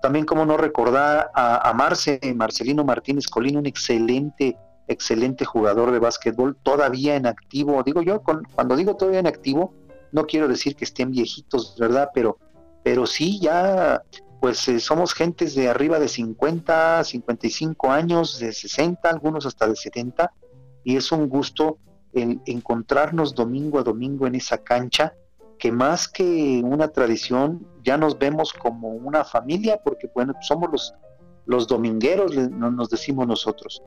También 0.00 0.24
como 0.24 0.46
no 0.46 0.56
recordar 0.56 1.30
a, 1.34 1.72
Marce, 1.74 2.20
Marcelino 2.36 2.84
Martínez 2.84 3.26
Colín, 3.26 3.56
un 3.56 3.66
excelente, 3.66 4.56
excelente 4.86 5.44
jugador 5.44 5.90
de 5.90 5.98
básquetbol, 5.98 6.56
todavía 6.62 7.16
en 7.16 7.26
activo. 7.26 7.82
Digo 7.82 8.00
yo, 8.02 8.22
cuando 8.22 8.76
digo 8.76 8.94
todavía 8.94 9.18
en 9.18 9.26
activo, 9.26 9.74
no 10.12 10.24
quiero 10.24 10.46
decir 10.46 10.76
que 10.76 10.84
estén 10.84 11.10
viejitos, 11.10 11.76
¿verdad? 11.80 12.10
Pero, 12.14 12.38
pero 12.84 13.06
sí, 13.06 13.40
ya, 13.40 14.02
pues 14.40 14.68
eh, 14.68 14.78
somos 14.78 15.14
gentes 15.14 15.56
de 15.56 15.68
arriba 15.68 15.98
de 15.98 16.06
50, 16.06 17.02
55 17.02 17.90
años, 17.90 18.38
de 18.38 18.52
60, 18.52 19.10
algunos 19.10 19.46
hasta 19.46 19.66
de 19.66 19.74
70, 19.74 20.32
y 20.84 20.96
es 20.96 21.10
un 21.10 21.28
gusto 21.28 21.78
encontrarnos 22.46 23.34
domingo 23.34 23.78
a 23.78 23.82
domingo 23.82 24.26
en 24.26 24.34
esa 24.34 24.58
cancha, 24.58 25.14
que 25.58 25.72
más 25.72 26.08
que 26.08 26.62
una 26.64 26.88
tradición, 26.88 27.66
ya 27.82 27.96
nos 27.96 28.18
vemos 28.18 28.52
como 28.52 28.88
una 28.88 29.24
familia, 29.24 29.80
porque 29.82 30.10
bueno, 30.14 30.34
somos 30.40 30.70
los, 30.70 30.94
los 31.46 31.66
domingueros, 31.66 32.34
nos 32.36 32.88
decimos 32.88 33.26
nosotros. 33.26 33.82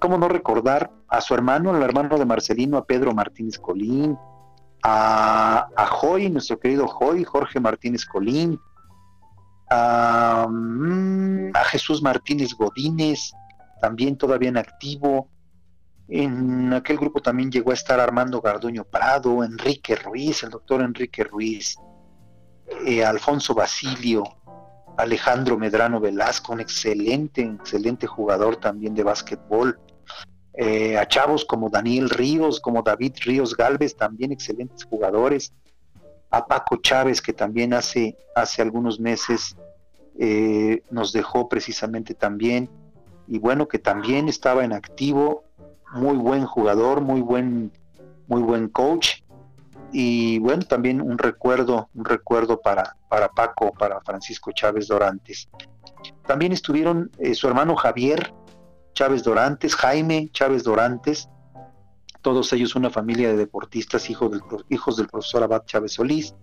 ¿Cómo 0.00 0.18
no 0.18 0.28
recordar 0.28 0.90
a 1.08 1.20
su 1.20 1.34
hermano, 1.34 1.74
el 1.74 1.82
hermano 1.82 2.18
de 2.18 2.26
Marcelino, 2.26 2.76
a 2.76 2.84
Pedro 2.84 3.14
Martínez 3.14 3.58
Colín, 3.58 4.16
a, 4.82 5.68
a 5.74 5.86
Joy, 5.86 6.30
nuestro 6.30 6.58
querido 6.60 6.86
Joy, 6.86 7.24
Jorge 7.24 7.58
Martínez 7.58 8.04
Colín, 8.04 8.60
a, 9.70 10.46
mm, 10.48 11.50
a 11.54 11.64
Jesús 11.64 12.02
Martínez 12.02 12.54
Godínez, 12.54 13.32
también 13.80 14.16
todavía 14.16 14.48
en 14.48 14.58
activo, 14.58 15.28
en 16.08 16.72
aquel 16.72 16.98
grupo 16.98 17.20
también 17.20 17.50
llegó 17.50 17.72
a 17.72 17.74
estar 17.74 17.98
Armando 17.98 18.40
Garduño 18.40 18.84
Prado, 18.84 19.42
Enrique 19.42 19.96
Ruiz, 19.96 20.42
el 20.44 20.50
doctor 20.50 20.80
Enrique 20.82 21.24
Ruiz, 21.24 21.76
eh, 22.86 23.04
Alfonso 23.04 23.54
Basilio, 23.54 24.24
Alejandro 24.96 25.58
Medrano 25.58 26.00
Velasco, 26.00 26.52
un 26.52 26.60
excelente, 26.60 27.42
excelente 27.42 28.06
jugador 28.06 28.56
también 28.56 28.94
de 28.94 29.02
básquetbol. 29.02 29.78
Eh, 30.54 30.96
a 30.96 31.06
chavos 31.06 31.44
como 31.44 31.68
Daniel 31.68 32.08
Ríos, 32.08 32.60
como 32.60 32.82
David 32.82 33.14
Ríos 33.24 33.56
Galvez, 33.56 33.94
también 33.96 34.32
excelentes 34.32 34.84
jugadores. 34.84 35.52
A 36.30 36.46
Paco 36.46 36.76
Chávez, 36.76 37.20
que 37.20 37.32
también 37.32 37.74
hace, 37.74 38.16
hace 38.34 38.62
algunos 38.62 38.98
meses 38.98 39.56
eh, 40.18 40.82
nos 40.90 41.12
dejó 41.12 41.48
precisamente 41.48 42.14
también. 42.14 42.70
Y 43.28 43.38
bueno, 43.38 43.68
que 43.68 43.78
también 43.78 44.28
estaba 44.28 44.64
en 44.64 44.72
activo 44.72 45.44
muy 45.92 46.16
buen 46.16 46.46
jugador, 46.46 47.00
muy 47.00 47.20
buen, 47.20 47.72
muy 48.26 48.42
buen 48.42 48.68
coach. 48.68 49.22
Y 49.92 50.38
bueno, 50.40 50.62
también 50.64 51.00
un 51.00 51.16
recuerdo, 51.16 51.88
un 51.94 52.04
recuerdo 52.04 52.60
para, 52.60 52.96
para 53.08 53.28
Paco, 53.28 53.72
para 53.72 54.00
Francisco 54.00 54.52
Chávez 54.52 54.88
Dorantes. 54.88 55.48
También 56.26 56.52
estuvieron 56.52 57.10
eh, 57.18 57.34
su 57.34 57.48
hermano 57.48 57.76
Javier 57.76 58.34
Chávez 58.94 59.22
Dorantes, 59.22 59.74
Jaime 59.74 60.28
Chávez 60.32 60.64
Dorantes, 60.64 61.28
todos 62.22 62.52
ellos 62.52 62.74
una 62.74 62.90
familia 62.90 63.28
de 63.28 63.36
deportistas, 63.36 64.10
hijos 64.10 64.32
del, 64.32 64.40
hijos 64.68 64.96
del 64.96 65.06
profesor 65.06 65.44
Abad 65.44 65.64
Chávez 65.66 65.92
Solís. 65.92 66.34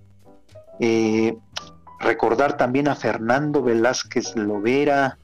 Eh, 0.80 1.36
recordar 2.00 2.56
también 2.56 2.88
a 2.88 2.96
Fernando 2.96 3.62
Velázquez 3.62 4.36
Lovera 4.36 5.18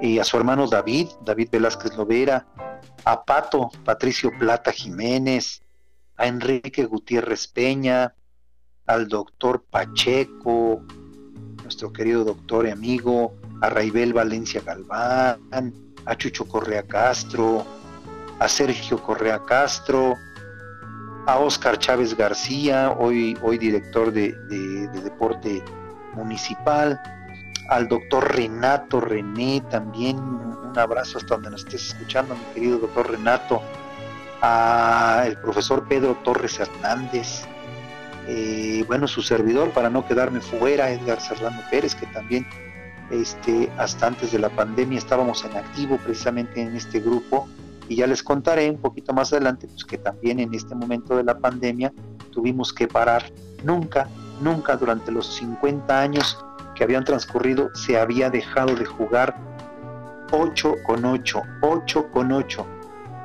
y 0.00 0.18
a 0.18 0.24
su 0.24 0.36
hermano 0.36 0.66
David, 0.66 1.08
David 1.24 1.48
Velázquez 1.50 1.96
Lovera, 1.96 2.46
a 3.06 3.24
Pato 3.24 3.70
Patricio 3.84 4.32
Plata 4.36 4.72
Jiménez, 4.72 5.62
a 6.16 6.26
Enrique 6.26 6.84
Gutiérrez 6.84 7.46
Peña, 7.46 8.12
al 8.84 9.06
doctor 9.06 9.62
Pacheco, 9.62 10.82
nuestro 11.62 11.92
querido 11.92 12.24
doctor 12.24 12.66
y 12.66 12.70
amigo, 12.70 13.32
a 13.62 13.70
Raibel 13.70 14.12
Valencia 14.12 14.60
Galván, 14.60 15.38
a 16.04 16.16
Chucho 16.16 16.48
Correa 16.48 16.82
Castro, 16.82 17.64
a 18.40 18.48
Sergio 18.48 19.00
Correa 19.00 19.40
Castro, 19.44 20.16
a 21.26 21.38
Oscar 21.38 21.78
Chávez 21.78 22.16
García, 22.16 22.90
hoy, 22.98 23.38
hoy 23.40 23.56
director 23.56 24.12
de, 24.12 24.32
de 24.48 25.00
deporte 25.00 25.62
municipal, 26.14 27.00
al 27.68 27.88
doctor 27.88 28.34
Renato 28.34 29.00
René 29.00 29.62
también, 29.70 30.18
un 30.18 30.78
abrazo 30.78 31.18
hasta 31.18 31.34
donde 31.34 31.50
nos 31.50 31.64
estés 31.64 31.88
escuchando, 31.88 32.34
mi 32.34 32.54
querido 32.54 32.78
doctor 32.78 33.10
Renato, 33.10 33.62
al 34.40 35.40
profesor 35.40 35.86
Pedro 35.88 36.16
Torres 36.24 36.60
Hernández, 36.60 37.44
eh, 38.28 38.84
bueno, 38.86 39.06
su 39.06 39.22
servidor, 39.22 39.70
para 39.70 39.88
no 39.88 40.06
quedarme 40.06 40.40
fuera, 40.40 40.90
Edgar 40.90 41.20
Serrano 41.20 41.60
Pérez, 41.70 41.94
que 41.94 42.06
también 42.06 42.46
este, 43.10 43.70
hasta 43.78 44.08
antes 44.08 44.32
de 44.32 44.38
la 44.38 44.48
pandemia 44.48 44.98
estábamos 44.98 45.44
en 45.44 45.56
activo 45.56 45.96
precisamente 45.98 46.60
en 46.60 46.74
este 46.76 47.00
grupo, 47.00 47.48
y 47.88 47.96
ya 47.96 48.06
les 48.06 48.22
contaré 48.22 48.68
un 48.68 48.78
poquito 48.78 49.12
más 49.12 49.32
adelante, 49.32 49.68
pues 49.68 49.84
que 49.84 49.98
también 49.98 50.40
en 50.40 50.52
este 50.54 50.74
momento 50.74 51.16
de 51.16 51.22
la 51.22 51.38
pandemia 51.38 51.92
tuvimos 52.32 52.72
que 52.72 52.88
parar. 52.88 53.24
Nunca, 53.62 54.08
nunca 54.40 54.76
durante 54.76 55.12
los 55.12 55.36
50 55.36 56.00
años 56.00 56.36
que 56.76 56.84
habían 56.84 57.04
transcurrido 57.04 57.74
se 57.74 57.98
había 57.98 58.30
dejado 58.30 58.76
de 58.76 58.84
jugar 58.84 59.36
8 60.30 60.74
con 60.84 61.04
8, 61.04 61.42
8 61.62 62.10
con 62.12 62.32
8. 62.32 62.66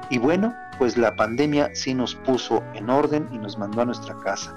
Y 0.10 0.18
bueno, 0.18 0.56
pues 0.78 0.98
la 0.98 1.16
pandemia 1.16 1.70
sí 1.76 1.94
nos 1.94 2.16
puso 2.16 2.64
en 2.74 2.90
orden 2.90 3.28
y 3.32 3.38
nos 3.38 3.58
mandó 3.58 3.82
a 3.82 3.86
nuestra 3.86 4.16
casa. 4.24 4.56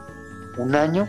Un 0.57 0.75
año, 0.75 1.09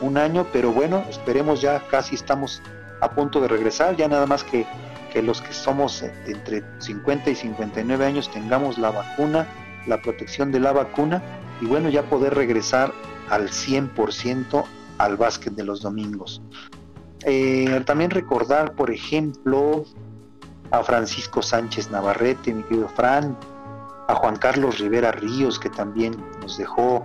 un 0.00 0.16
año, 0.16 0.46
pero 0.52 0.72
bueno, 0.72 1.04
esperemos 1.08 1.60
ya 1.60 1.86
casi 1.88 2.14
estamos 2.14 2.62
a 3.00 3.10
punto 3.10 3.40
de 3.40 3.48
regresar, 3.48 3.96
ya 3.96 4.08
nada 4.08 4.26
más 4.26 4.42
que, 4.42 4.66
que 5.12 5.22
los 5.22 5.42
que 5.42 5.52
somos 5.52 6.02
entre 6.02 6.64
50 6.78 7.30
y 7.30 7.34
59 7.34 8.04
años 8.04 8.30
tengamos 8.30 8.78
la 8.78 8.90
vacuna, 8.90 9.46
la 9.86 10.00
protección 10.00 10.50
de 10.50 10.60
la 10.60 10.72
vacuna 10.72 11.22
y 11.60 11.66
bueno, 11.66 11.88
ya 11.88 12.02
poder 12.04 12.34
regresar 12.34 12.92
al 13.28 13.48
100% 13.48 14.64
al 14.98 15.16
básquet 15.16 15.54
de 15.54 15.64
los 15.64 15.82
domingos. 15.82 16.42
Eh, 17.28 17.82
también 17.84 18.10
recordar, 18.10 18.72
por 18.74 18.92
ejemplo, 18.92 19.84
a 20.70 20.82
Francisco 20.84 21.42
Sánchez 21.42 21.90
Navarrete, 21.90 22.54
mi 22.54 22.62
querido 22.62 22.88
Fran, 22.88 23.36
a 24.06 24.14
Juan 24.14 24.36
Carlos 24.36 24.78
Rivera 24.78 25.10
Ríos, 25.10 25.58
que 25.58 25.68
también 25.68 26.16
nos 26.40 26.56
dejó, 26.56 27.04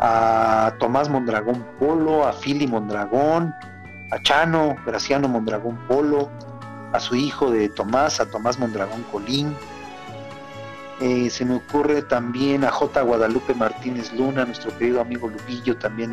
a 0.00 0.74
Tomás 0.80 1.08
Mondragón 1.08 1.64
Polo, 1.78 2.26
a 2.26 2.32
Fili 2.32 2.66
Mondragón, 2.66 3.54
a 4.10 4.22
Chano, 4.22 4.74
Graciano 4.84 5.28
Mondragón 5.28 5.78
Polo, 5.86 6.28
a 6.92 6.98
su 6.98 7.14
hijo 7.14 7.52
de 7.52 7.68
Tomás, 7.68 8.18
a 8.18 8.28
Tomás 8.28 8.58
Mondragón 8.58 9.04
Colín. 9.12 9.54
Eh, 11.00 11.30
se 11.30 11.44
me 11.44 11.54
ocurre 11.54 12.02
también 12.02 12.64
a 12.64 12.72
J. 12.72 13.02
Guadalupe 13.02 13.54
Martínez 13.54 14.12
Luna, 14.14 14.44
nuestro 14.44 14.76
querido 14.76 15.00
amigo 15.00 15.28
Lupillo, 15.28 15.76
también 15.76 16.12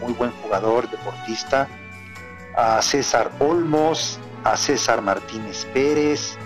muy 0.00 0.12
buen 0.12 0.30
jugador, 0.42 0.88
deportista. 0.88 1.66
A 2.56 2.82
César 2.82 3.30
Olmos, 3.38 4.18
a 4.44 4.56
César 4.56 5.02
Martínez 5.02 5.66
Pérez, 5.72 6.36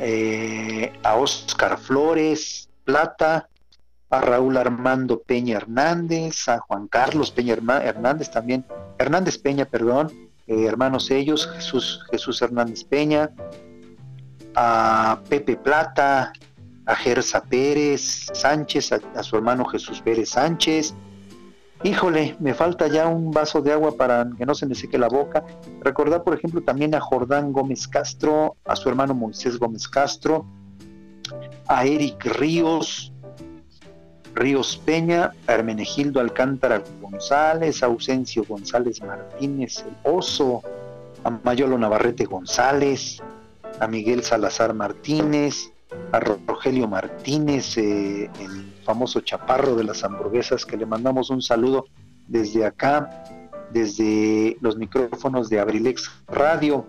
eh, 0.00 0.92
a 1.02 1.14
Oscar 1.14 1.78
Flores 1.78 2.68
Plata, 2.84 3.48
a 4.10 4.20
Raúl 4.20 4.56
Armando 4.56 5.20
Peña 5.22 5.56
Hernández, 5.56 6.48
a 6.48 6.58
Juan 6.58 6.88
Carlos 6.88 7.30
Peña 7.30 7.54
Hernández 7.54 8.30
también, 8.30 8.64
Hernández 8.98 9.38
Peña, 9.38 9.64
perdón, 9.64 10.12
eh, 10.46 10.66
hermanos 10.66 11.10
ellos, 11.10 11.48
Jesús, 11.54 12.04
Jesús 12.10 12.42
Hernández 12.42 12.84
Peña, 12.84 13.30
a 14.54 15.20
Pepe 15.28 15.56
Plata, 15.56 16.32
a 16.86 16.94
Gersa 16.94 17.42
Pérez 17.42 18.26
Sánchez, 18.32 18.92
a, 18.92 19.22
su 19.22 19.36
hermano 19.36 19.64
Jesús 19.64 20.00
Pérez 20.00 20.30
Sánchez. 20.30 20.94
Híjole, 21.84 22.34
me 22.40 22.54
falta 22.54 22.88
ya 22.88 23.06
un 23.08 23.30
vaso 23.30 23.60
de 23.60 23.70
agua 23.70 23.94
para 23.94 24.26
que 24.38 24.46
no 24.46 24.54
se 24.54 24.64
me 24.64 24.74
seque 24.74 24.96
la 24.96 25.08
boca. 25.08 25.44
Recordar, 25.82 26.24
por 26.24 26.34
ejemplo, 26.34 26.62
también 26.62 26.94
a 26.94 27.00
Jordán 27.00 27.52
Gómez 27.52 27.86
Castro, 27.86 28.56
a 28.64 28.74
su 28.74 28.88
hermano 28.88 29.12
Moisés 29.12 29.58
Gómez 29.58 29.86
Castro, 29.86 30.46
a 31.68 31.84
Eric 31.84 32.24
Ríos, 32.24 33.12
Ríos 34.34 34.78
Peña, 34.78 35.32
Hermenegildo 35.46 36.20
Alcántara 36.20 36.82
González, 37.02 37.82
Ausencio 37.82 38.46
González 38.48 39.02
Martínez, 39.02 39.84
el 39.86 40.10
Oso, 40.10 40.62
a 41.22 41.38
Mayolo 41.42 41.76
Navarrete 41.76 42.24
González, 42.24 43.22
a 43.78 43.86
Miguel 43.86 44.22
Salazar 44.22 44.72
Martínez, 44.72 45.70
a 46.12 46.20
Rogelio 46.20 46.86
Martínez, 46.88 47.76
eh, 47.78 48.30
el 48.40 48.74
famoso 48.84 49.20
chaparro 49.20 49.74
de 49.74 49.84
las 49.84 50.04
hamburguesas, 50.04 50.64
que 50.64 50.76
le 50.76 50.86
mandamos 50.86 51.30
un 51.30 51.42
saludo 51.42 51.86
desde 52.28 52.64
acá, 52.64 53.24
desde 53.72 54.56
los 54.60 54.76
micrófonos 54.76 55.48
de 55.48 55.60
Abrilex 55.60 56.10
Radio, 56.28 56.86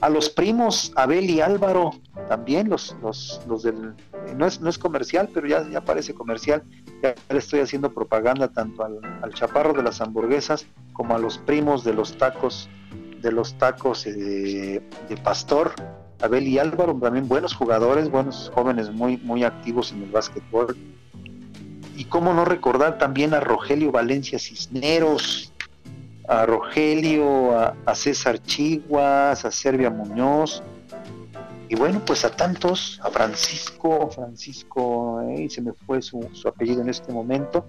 a 0.00 0.08
los 0.08 0.28
primos 0.28 0.92
Abel 0.96 1.30
y 1.30 1.40
Álvaro, 1.40 1.92
también 2.28 2.68
los, 2.68 2.96
los, 3.02 3.40
los 3.48 3.62
del, 3.62 3.94
no 4.36 4.46
es, 4.46 4.60
no 4.60 4.68
es 4.68 4.78
comercial, 4.78 5.30
pero 5.32 5.46
ya, 5.46 5.68
ya 5.68 5.80
parece 5.80 6.14
comercial, 6.14 6.62
ya 7.02 7.14
le 7.30 7.38
estoy 7.38 7.60
haciendo 7.60 7.92
propaganda 7.92 8.48
tanto 8.48 8.84
al, 8.84 9.34
chaparro 9.34 9.72
de 9.72 9.82
las 9.82 10.00
hamburguesas 10.00 10.66
como 10.92 11.14
a 11.14 11.18
los 11.18 11.38
primos 11.38 11.84
de 11.84 11.94
los 11.94 12.16
tacos, 12.18 12.68
de 13.20 13.32
los 13.32 13.54
tacos 13.54 14.06
eh, 14.06 14.82
de, 15.08 15.16
pastor, 15.22 15.72
Abel 16.24 16.48
y 16.48 16.58
Álvaro, 16.58 16.94
también 16.94 17.28
buenos 17.28 17.54
jugadores, 17.54 18.10
buenos 18.10 18.50
jóvenes 18.54 18.90
muy, 18.90 19.18
muy 19.18 19.44
activos 19.44 19.92
en 19.92 20.02
el 20.02 20.10
básquetbol. 20.10 20.76
Y 21.96 22.06
cómo 22.06 22.32
no 22.32 22.44
recordar 22.44 22.98
también 22.98 23.34
a 23.34 23.40
Rogelio 23.40 23.92
Valencia 23.92 24.38
Cisneros, 24.38 25.52
a 26.26 26.46
Rogelio, 26.46 27.56
a, 27.58 27.94
César 27.94 28.38
Chiguas, 28.42 29.44
a 29.44 29.50
Servia 29.50 29.90
Muñoz, 29.90 30.62
y 31.68 31.76
bueno, 31.76 32.02
pues 32.04 32.24
a 32.24 32.30
tantos, 32.30 33.00
a 33.02 33.10
Francisco, 33.10 34.10
Francisco, 34.10 35.20
eh, 35.22 35.48
se 35.48 35.62
me 35.62 35.72
fue 35.72 36.02
su, 36.02 36.26
apellido 36.46 36.82
en 36.82 36.88
este 36.88 37.12
momento, 37.12 37.66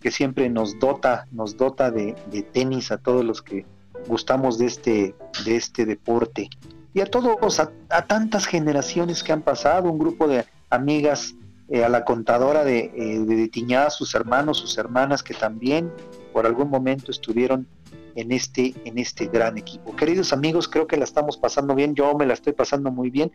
que 0.00 0.10
siempre 0.10 0.48
nos 0.48 0.78
dota, 0.78 1.26
nos 1.30 1.56
dota 1.56 1.90
de, 1.90 2.14
tenis 2.52 2.90
a 2.90 2.98
todos 2.98 3.24
los 3.24 3.42
que 3.42 3.64
gustamos 4.06 4.58
de 4.58 4.66
este, 4.66 5.14
de 5.44 5.56
este 5.56 5.86
deporte. 5.86 6.50
Y 6.94 7.00
a 7.00 7.06
todos, 7.06 7.60
a, 7.60 8.02
tantas 8.06 8.46
generaciones 8.46 9.22
que 9.22 9.32
han 9.32 9.42
pasado, 9.42 9.90
un 9.90 9.98
grupo 9.98 10.28
de 10.28 10.44
amigas, 10.70 11.34
eh, 11.68 11.84
a 11.84 11.88
la 11.88 12.04
contadora 12.04 12.64
de, 12.64 12.92
eh, 12.94 13.18
de 13.20 13.48
Tiñá, 13.48 13.88
sus 13.88 14.14
hermanos, 14.14 14.58
sus 14.58 14.76
hermanas 14.76 15.22
que 15.22 15.32
también 15.32 15.90
por 16.32 16.44
algún 16.44 16.68
momento 16.68 17.10
estuvieron 17.10 17.66
en 18.14 18.32
este, 18.32 18.74
en 18.84 18.98
este 18.98 19.26
gran 19.26 19.56
equipo. 19.58 19.94
Queridos 19.96 20.32
amigos, 20.32 20.68
creo 20.68 20.86
que 20.86 20.96
la 20.96 21.04
estamos 21.04 21.36
pasando 21.36 21.74
bien, 21.74 21.94
yo 21.94 22.14
me 22.14 22.26
la 22.26 22.34
estoy 22.34 22.52
pasando 22.52 22.90
muy 22.90 23.10
bien. 23.10 23.32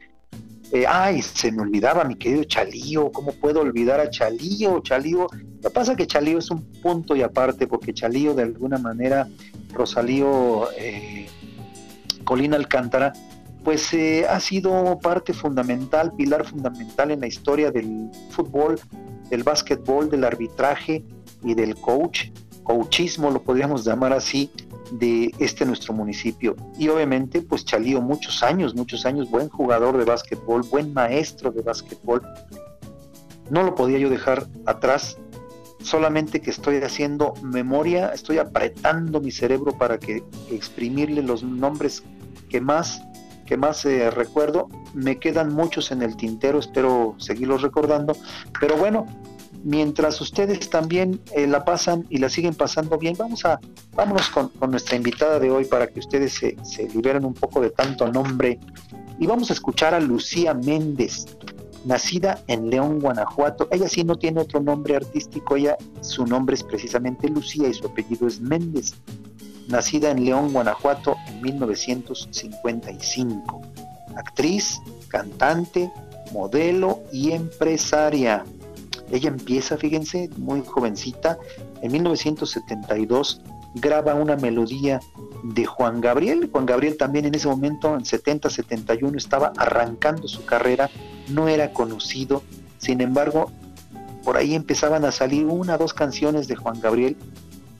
Eh, 0.71 0.85
ay, 0.87 1.21
se 1.21 1.51
me 1.51 1.61
olvidaba 1.61 2.03
mi 2.03 2.15
querido 2.15 2.43
Chalío, 2.43 3.11
¿cómo 3.11 3.31
puedo 3.31 3.61
olvidar 3.61 3.99
a 3.99 4.09
Chalío? 4.09 4.81
Chalío, 4.81 5.27
lo 5.31 5.61
que 5.61 5.69
pasa 5.69 5.93
es 5.93 5.97
que 5.97 6.07
Chalío 6.07 6.37
es 6.39 6.51
un 6.51 6.61
punto 6.81 7.15
y 7.15 7.21
aparte, 7.21 7.67
porque 7.67 7.93
Chalío 7.93 8.33
de 8.33 8.43
alguna 8.43 8.77
manera, 8.77 9.27
Rosalío 9.73 10.69
eh, 10.77 11.27
Colina 12.25 12.57
Alcántara, 12.57 13.13
pues 13.67 13.93
eh, 13.93 14.25
ha 14.25 14.39
sido 14.39 14.97
parte 14.99 15.33
fundamental, 15.33 16.13
pilar 16.13 16.45
fundamental 16.45 17.11
en 17.11 17.19
la 17.19 17.27
historia 17.27 17.69
del 17.69 18.09
fútbol, 18.29 18.79
del 19.29 19.43
básquetbol, 19.43 20.09
del 20.09 20.23
arbitraje 20.23 21.03
y 21.43 21.53
del 21.53 21.75
coach, 21.75 22.29
coachismo 22.63 23.29
lo 23.29 23.43
podríamos 23.43 23.83
llamar 23.83 24.13
así, 24.13 24.49
de 24.93 25.33
este 25.39 25.65
nuestro 25.65 25.93
municipio. 25.93 26.55
Y 26.79 26.87
obviamente, 26.87 27.41
pues 27.41 27.65
Chalío, 27.65 28.01
muchos 28.01 28.41
años, 28.41 28.73
muchos 28.73 29.05
años, 29.05 29.29
buen 29.29 29.49
jugador 29.49 29.97
de 29.97 30.05
básquetbol, 30.05 30.61
buen 30.61 30.93
maestro 30.93 31.51
de 31.51 31.61
básquetbol. 31.61 32.21
No 33.49 33.63
lo 33.63 33.75
podía 33.75 33.97
yo 33.97 34.09
dejar 34.09 34.47
atrás, 34.65 35.17
solamente 35.79 36.39
que 36.39 36.51
estoy 36.51 36.77
haciendo 36.77 37.33
memoria, 37.43 38.13
estoy 38.13 38.37
apretando 38.37 39.19
mi 39.19 39.31
cerebro 39.31 39.77
para 39.77 39.97
que 39.97 40.23
exprimirle 40.49 41.21
los 41.21 41.43
nombres 41.43 42.01
que 42.47 42.61
más 42.61 43.01
que 43.47 43.57
más 43.57 43.83
eh, 43.85 44.11
recuerdo. 44.11 44.69
Me 44.93 45.17
quedan 45.17 45.51
muchos 45.51 45.91
en 45.91 46.03
el 46.03 46.15
tintero, 46.15 46.59
espero 46.59 47.15
seguirlos 47.17 47.63
recordando. 47.63 48.15
Pero 48.59 48.77
bueno, 48.77 49.07
mientras 49.63 50.21
ustedes 50.21 50.69
también 50.69 51.19
eh, 51.33 51.47
la 51.47 51.65
pasan 51.65 52.05
y 52.09 52.19
la 52.19 52.29
siguen 52.29 52.53
pasando 52.53 52.99
bien, 52.99 53.15
vamos 53.17 53.43
a, 53.45 53.59
vámonos 53.95 54.29
con, 54.29 54.51
nuestra 54.69 54.95
invitada 54.95 55.39
de 55.39 55.49
hoy 55.49 55.65
para 55.65 55.87
que 55.87 55.99
ustedes 55.99 56.33
se, 56.33 56.55
se, 56.63 56.87
liberen 56.89 57.25
un 57.25 57.33
poco 57.33 57.61
de 57.61 57.71
tanto 57.71 58.11
nombre. 58.11 58.59
Y 59.17 59.25
vamos 59.25 59.49
a 59.49 59.53
escuchar 59.53 59.95
a 59.95 59.99
Lucía 59.99 60.53
Méndez, 60.53 61.25
nacida 61.85 62.43
en 62.47 62.69
León, 62.69 62.99
Guanajuato. 62.99 63.67
Ella 63.71 63.87
sí 63.87 64.03
no 64.03 64.15
tiene 64.15 64.41
otro 64.41 64.59
nombre 64.59 64.95
artístico, 64.95 65.55
ella, 65.55 65.75
su 66.01 66.27
nombre 66.27 66.53
es 66.53 66.63
precisamente 66.63 67.29
Lucía 67.29 67.67
y 67.67 67.73
su 67.73 67.87
apellido 67.87 68.27
es 68.27 68.39
Méndez. 68.39 68.93
Nacida 69.67 70.11
en 70.11 70.25
León, 70.25 70.53
Guanajuato 70.53 71.15
en 71.27 71.41
1955. 71.41 73.61
Actriz, 74.15 74.79
cantante, 75.09 75.91
modelo 76.31 77.01
y 77.11 77.31
empresaria. 77.31 78.45
Ella 79.11 79.29
empieza, 79.29 79.77
fíjense, 79.77 80.29
muy 80.37 80.63
jovencita, 80.65 81.37
en 81.81 81.91
1972 81.91 83.41
graba 83.75 84.15
una 84.15 84.35
melodía 84.35 84.99
de 85.43 85.65
Juan 85.65 86.01
Gabriel. 86.01 86.49
Juan 86.51 86.65
Gabriel 86.65 86.97
también 86.97 87.25
en 87.25 87.35
ese 87.35 87.47
momento, 87.47 87.95
en 87.95 88.03
70-71, 88.03 89.17
estaba 89.17 89.53
arrancando 89.57 90.27
su 90.27 90.45
carrera, 90.45 90.89
no 91.29 91.47
era 91.47 91.73
conocido, 91.73 92.43
sin 92.77 93.01
embargo, 93.01 93.51
por 94.23 94.37
ahí 94.37 94.55
empezaban 94.55 95.05
a 95.05 95.11
salir 95.11 95.45
una 95.45 95.75
o 95.75 95.77
dos 95.77 95.93
canciones 95.93 96.47
de 96.47 96.55
Juan 96.55 96.79
Gabriel, 96.81 97.15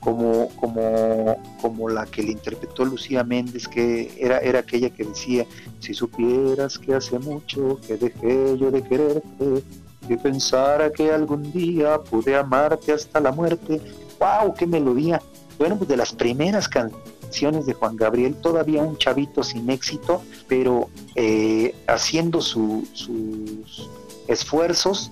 como, 0.07 0.47
como, 0.55 1.35
como 1.61 1.89
la 1.89 2.05
que 2.05 2.23
le 2.23 2.31
interpretó 2.31 2.85
Lucía 2.85 3.25
Méndez, 3.25 3.67
que 3.67 4.09
era, 4.17 4.37
era 4.37 4.59
aquella 4.59 4.89
que 4.89 5.03
decía, 5.03 5.45
si 5.81 5.93
supieras 5.93 6.79
que 6.79 6.95
hace 6.95 7.19
mucho 7.19 7.77
que 7.85 7.97
dejé 7.97 8.57
yo 8.57 8.71
de 8.71 8.83
quererte, 8.83 9.63
que 10.07 10.15
pensara 10.15 10.93
que 10.93 11.11
algún 11.11 11.51
día 11.51 11.99
pude 11.99 12.37
amarte 12.37 12.93
hasta 12.93 13.19
la 13.19 13.33
muerte. 13.33 13.81
¡Wow! 14.17 14.53
¡Qué 14.53 14.65
melodía! 14.65 15.21
Bueno, 15.59 15.75
pues 15.75 15.89
de 15.89 15.97
las 15.97 16.13
primeras 16.13 16.69
canciones 16.69 17.65
de 17.65 17.73
Juan 17.73 17.97
Gabriel, 17.97 18.33
todavía 18.35 18.83
un 18.83 18.97
chavito 18.97 19.43
sin 19.43 19.69
éxito, 19.69 20.21
pero 20.47 20.87
eh, 21.15 21.75
haciendo 21.85 22.39
sus 22.39 23.89
esfuerzos. 24.29 25.11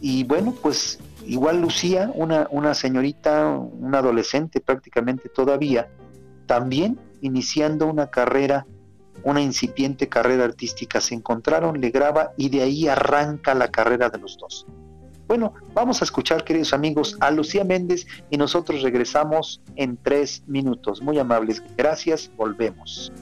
Y 0.00 0.24
bueno, 0.24 0.52
pues 0.60 0.98
igual 1.28 1.60
Lucía, 1.60 2.10
una, 2.14 2.48
una 2.50 2.74
señorita, 2.74 3.48
una 3.48 3.98
adolescente 3.98 4.60
prácticamente 4.60 5.28
todavía, 5.28 5.88
también 6.46 6.98
iniciando 7.20 7.86
una 7.86 8.08
carrera 8.08 8.66
una 9.24 9.40
incipiente 9.40 10.08
carrera 10.08 10.44
artística. 10.44 11.00
Se 11.00 11.14
encontraron, 11.14 11.80
le 11.80 11.90
graba 11.90 12.32
y 12.36 12.48
de 12.48 12.62
ahí 12.62 12.88
arranca 12.88 13.54
la 13.54 13.68
carrera 13.68 14.08
de 14.08 14.18
los 14.18 14.36
dos. 14.38 14.66
Bueno, 15.26 15.52
vamos 15.74 16.00
a 16.00 16.04
escuchar, 16.04 16.42
queridos 16.42 16.72
amigos, 16.72 17.16
a 17.20 17.30
Lucía 17.30 17.62
Méndez 17.62 18.06
y 18.30 18.38
nosotros 18.38 18.82
regresamos 18.82 19.60
en 19.76 19.98
tres 19.98 20.42
minutos. 20.46 21.02
Muy 21.02 21.18
amables, 21.18 21.62
gracias, 21.76 22.30
volvemos. 22.34 23.12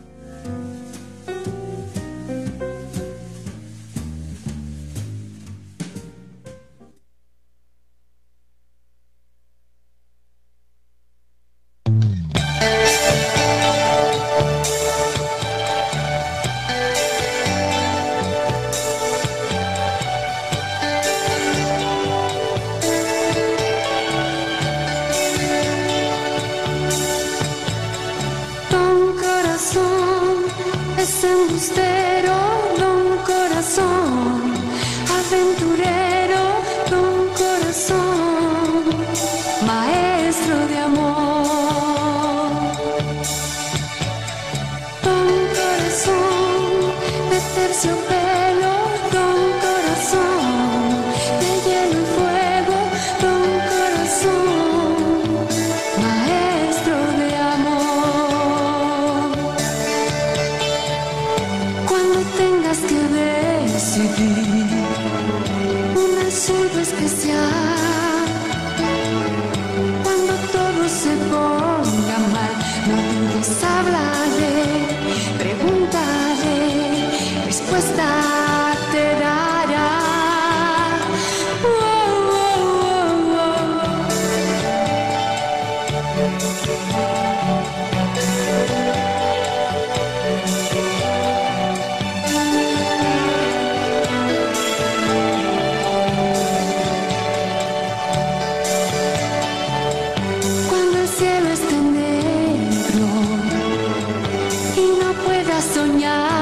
a 105.56 105.60
soñar. 105.62 106.35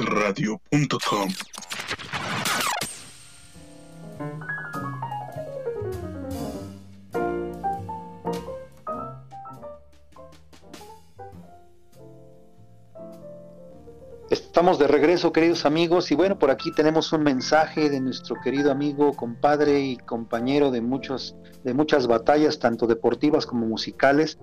abrilexradio.com. 0.00 1.28
Estamos 14.30 14.78
de 14.78 14.86
regreso, 14.86 15.32
queridos 15.32 15.66
amigos, 15.66 16.10
y 16.10 16.14
bueno, 16.14 16.38
por 16.38 16.50
aquí 16.50 16.72
tenemos 16.72 17.12
un 17.12 17.22
mensaje 17.22 17.90
de 17.90 18.00
nuestro 18.00 18.36
querido 18.40 18.70
amigo, 18.70 19.12
compadre 19.14 19.80
y 19.80 19.96
compañero 19.98 20.70
de 20.70 20.80
muchos, 20.80 21.36
de 21.64 21.74
muchas 21.74 22.06
batallas, 22.06 22.58
tanto 22.58 22.86
deportivas 22.86 23.44
como 23.44 23.66
musicales, 23.66 24.38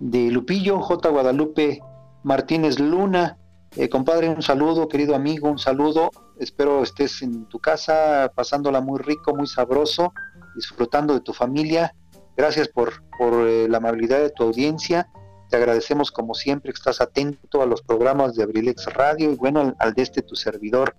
de 0.00 0.30
Lupillo 0.30 0.80
J. 0.80 1.08
Guadalupe 1.08 1.80
Martínez 2.24 2.78
Luna. 2.78 3.38
Eh, 3.76 3.88
compadre, 3.88 4.28
un 4.28 4.42
saludo, 4.42 4.86
querido 4.86 5.14
amigo, 5.14 5.48
un 5.48 5.58
saludo. 5.58 6.10
Espero 6.38 6.82
estés 6.82 7.22
en 7.22 7.46
tu 7.46 7.58
casa 7.58 8.30
pasándola 8.34 8.82
muy 8.82 9.00
rico, 9.00 9.34
muy 9.34 9.46
sabroso, 9.46 10.12
disfrutando 10.54 11.14
de 11.14 11.20
tu 11.20 11.32
familia. 11.32 11.94
Gracias 12.36 12.68
por, 12.68 13.02
por 13.16 13.48
eh, 13.48 13.68
la 13.68 13.78
amabilidad 13.78 14.18
de 14.18 14.30
tu 14.30 14.44
audiencia. 14.44 15.08
Te 15.48 15.56
agradecemos 15.56 16.10
como 16.10 16.34
siempre 16.34 16.72
que 16.72 16.76
estás 16.76 17.00
atento 17.00 17.62
a 17.62 17.66
los 17.66 17.80
programas 17.80 18.34
de 18.34 18.42
Abrilex 18.42 18.92
Radio 18.92 19.32
y 19.32 19.36
bueno, 19.36 19.74
al, 19.78 19.94
de 19.94 20.02
este 20.02 20.20
tu 20.20 20.36
servidor 20.36 20.94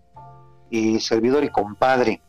y 0.72 1.00
servidor 1.00 1.44
y 1.44 1.50
compadre. 1.50 2.24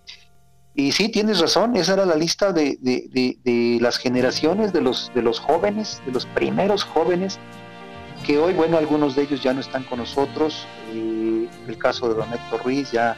Y 0.75 0.93
sí, 0.93 1.09
tienes 1.09 1.39
razón, 1.39 1.77
esa 1.77 1.95
era 1.95 2.05
la 2.05 2.17
lista 2.17 2.53
de, 2.53 2.77
de, 2.81 3.79
las 3.81 3.97
generaciones 3.97 4.73
de 4.73 4.81
los, 4.81 5.11
de 5.15 5.23
los 5.23 5.39
jóvenes, 5.39 6.03
de 6.05 6.13
los 6.13 6.27
primeros 6.27 6.83
jóvenes 6.83 7.39
que 8.25 8.39
hoy, 8.39 8.55
bueno, 8.55 8.79
algunos 8.79 9.15
de 9.15 9.23
ellos 9.23 9.43
ya 9.43 9.53
no 9.53 9.61
están 9.61 9.85
con 9.85 9.99
nosotros. 9.99 10.67
El 10.93 11.79
caso 11.79 12.09
de 12.09 12.15
don 12.15 12.33
Héctor 12.33 12.65
Ruiz 12.65 12.91
ya, 12.91 13.17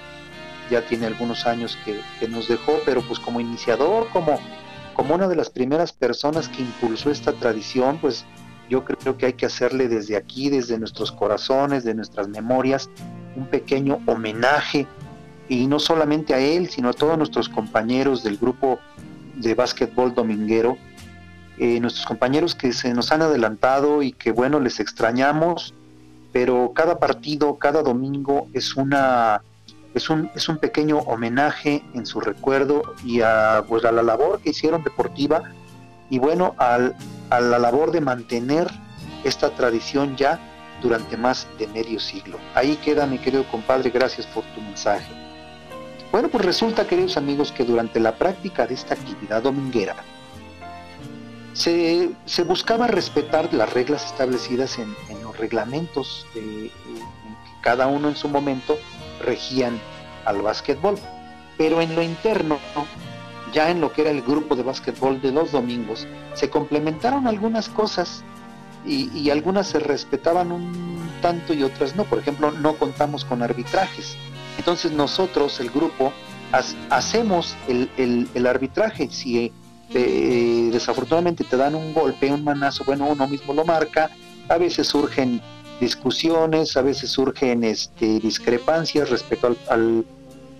ya 0.70 0.82
tiene 0.82 1.06
algunos 1.06 1.46
años 1.46 1.78
que, 1.84 2.28
nos 2.28 2.48
dejó, 2.48 2.78
pero 2.84 3.00
pues 3.02 3.18
como 3.18 3.40
iniciador, 3.40 4.08
como, 4.12 4.38
como 4.94 5.14
una 5.14 5.28
de 5.28 5.36
las 5.36 5.48
primeras 5.48 5.92
personas 5.92 6.48
que 6.48 6.62
impulsó 6.62 7.10
esta 7.10 7.32
tradición, 7.32 7.98
pues 7.98 8.26
yo 8.68 8.84
creo 8.84 9.16
que 9.16 9.26
hay 9.26 9.32
que 9.34 9.46
hacerle 9.46 9.88
desde 9.88 10.16
aquí, 10.16 10.50
desde 10.50 10.78
nuestros 10.78 11.12
corazones, 11.12 11.84
de 11.84 11.94
nuestras 11.94 12.28
memorias, 12.28 12.90
un 13.36 13.46
pequeño 13.46 14.00
homenaje, 14.06 14.86
y 15.48 15.68
no 15.68 15.78
solamente 15.78 16.34
a 16.34 16.40
él, 16.40 16.68
sino 16.68 16.88
a 16.88 16.92
todos 16.92 17.16
nuestros 17.16 17.48
compañeros 17.48 18.24
del 18.24 18.36
grupo 18.36 18.80
de 19.36 19.54
básquetbol 19.54 20.12
dominguero, 20.14 20.76
eh, 21.58 21.80
nuestros 21.80 22.06
compañeros 22.06 22.54
que 22.54 22.72
se 22.72 22.92
nos 22.92 23.12
han 23.12 23.22
adelantado 23.22 24.02
y 24.02 24.12
que 24.12 24.32
bueno, 24.32 24.60
les 24.60 24.80
extrañamos, 24.80 25.74
pero 26.32 26.72
cada 26.74 26.98
partido, 26.98 27.56
cada 27.56 27.82
domingo 27.82 28.48
es 28.52 28.76
una 28.76 29.42
es 29.94 30.10
un, 30.10 30.30
es 30.34 30.46
un 30.50 30.58
pequeño 30.58 30.98
homenaje 30.98 31.82
en 31.94 32.04
su 32.04 32.20
recuerdo 32.20 32.82
y 33.02 33.22
a, 33.22 33.64
pues, 33.66 33.82
a 33.86 33.92
la 33.92 34.02
labor 34.02 34.40
que 34.42 34.50
hicieron 34.50 34.84
deportiva 34.84 35.44
y 36.10 36.18
bueno, 36.18 36.54
al, 36.58 36.94
a 37.30 37.40
la 37.40 37.58
labor 37.58 37.92
de 37.92 38.02
mantener 38.02 38.68
esta 39.24 39.50
tradición 39.50 40.14
ya 40.16 40.38
durante 40.82 41.16
más 41.16 41.48
de 41.58 41.66
medio 41.68 41.98
siglo. 41.98 42.38
Ahí 42.54 42.76
queda 42.76 43.06
mi 43.06 43.18
querido 43.18 43.44
compadre, 43.50 43.88
gracias 43.88 44.26
por 44.26 44.44
tu 44.54 44.60
mensaje. 44.60 45.10
Bueno, 46.12 46.28
pues 46.28 46.44
resulta, 46.44 46.86
queridos 46.86 47.16
amigos, 47.16 47.50
que 47.50 47.64
durante 47.64 47.98
la 47.98 48.14
práctica 48.16 48.66
de 48.66 48.74
esta 48.74 48.94
actividad 48.94 49.42
dominguera, 49.42 49.96
se, 51.56 52.42
buscaba 52.44 52.86
respetar 52.86 53.52
las 53.54 53.72
reglas 53.72 54.04
establecidas 54.04 54.78
en, 54.78 54.94
los 55.22 55.36
reglamentos 55.38 56.26
que 56.32 56.70
cada 57.62 57.86
uno 57.86 58.08
en 58.08 58.16
su 58.16 58.28
momento 58.28 58.78
regían 59.24 59.80
al 60.24 60.42
básquetbol. 60.42 60.96
Pero 61.56 61.80
en 61.80 61.94
lo 61.94 62.02
interno, 62.02 62.58
ya 63.52 63.70
en 63.70 63.80
lo 63.80 63.92
que 63.92 64.02
era 64.02 64.10
el 64.10 64.20
grupo 64.22 64.54
de 64.54 64.62
básquetbol 64.62 65.20
de 65.22 65.32
los 65.32 65.52
domingos, 65.52 66.06
se 66.34 66.50
complementaron 66.50 67.26
algunas 67.26 67.68
cosas 67.70 68.22
y, 68.84 69.30
algunas 69.30 69.66
se 69.66 69.80
respetaban 69.80 70.52
un 70.52 71.10
tanto 71.22 71.54
y 71.54 71.62
otras 71.62 71.96
no. 71.96 72.04
Por 72.04 72.18
ejemplo, 72.18 72.52
no 72.52 72.74
contamos 72.74 73.24
con 73.24 73.42
arbitrajes. 73.42 74.16
Entonces 74.58 74.92
nosotros, 74.92 75.58
el 75.60 75.70
grupo, 75.70 76.12
hacemos 76.90 77.56
el, 77.66 78.28
el 78.34 78.46
arbitraje. 78.46 79.08
Si 79.10 79.52
desafortunadamente 79.92 81.44
te 81.44 81.56
dan 81.56 81.74
un 81.74 81.94
golpe, 81.94 82.32
un 82.32 82.44
manazo, 82.44 82.84
bueno, 82.84 83.06
uno 83.06 83.26
mismo 83.28 83.54
lo 83.54 83.64
marca, 83.64 84.10
a 84.48 84.58
veces 84.58 84.88
surgen 84.88 85.40
discusiones, 85.80 86.76
a 86.76 86.82
veces 86.82 87.10
surgen 87.10 87.64
este, 87.64 88.20
discrepancias 88.20 89.10
respecto 89.10 89.56
al, 89.68 90.04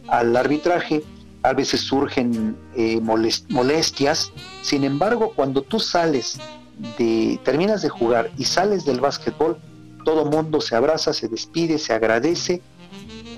al, 0.09 0.37
arbitraje, 0.37 1.03
a 1.43 1.53
veces 1.53 1.81
surgen 1.81 2.57
eh, 2.77 3.01
molestias, 3.01 4.33
sin 4.63 4.85
embargo, 4.85 5.33
cuando 5.35 5.63
tú 5.63 5.81
sales 5.81 6.39
de, 6.99 7.41
terminas 7.45 7.83
de 7.83 7.89
jugar 7.89 8.31
y 8.37 8.45
sales 8.45 8.85
del 8.85 9.01
básquetbol, 9.01 9.59
todo 10.05 10.25
mundo 10.25 10.61
se 10.61 10.77
abraza, 10.77 11.13
se 11.13 11.29
despide, 11.29 11.79
se 11.79 11.93
agradece 11.93 12.63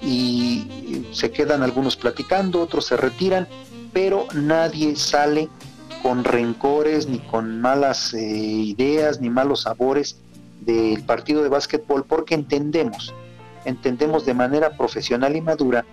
y 0.02 1.06
se 1.12 1.30
quedan 1.30 1.62
algunos 1.62 1.96
platicando, 1.96 2.60
otros 2.60 2.86
se 2.86 2.96
retiran, 2.96 3.48
pero 3.92 4.26
nadie 4.34 4.96
sale 4.96 5.48
con 6.02 6.24
rencores, 6.24 7.08
ni 7.08 7.18
con 7.18 7.60
malas 7.60 8.14
eh, 8.14 8.20
ideas, 8.20 9.20
ni 9.20 9.30
malos 9.30 9.62
sabores 9.62 10.16
del 10.60 11.02
partido 11.04 11.42
de 11.42 11.48
básquetbol, 11.48 12.04
porque 12.04 12.34
entendemos, 12.34 13.14
entendemos 13.64 14.26
de 14.26 14.34
manera 14.34 14.76
profesional 14.76 15.36
y 15.36 15.40
madura 15.40 15.84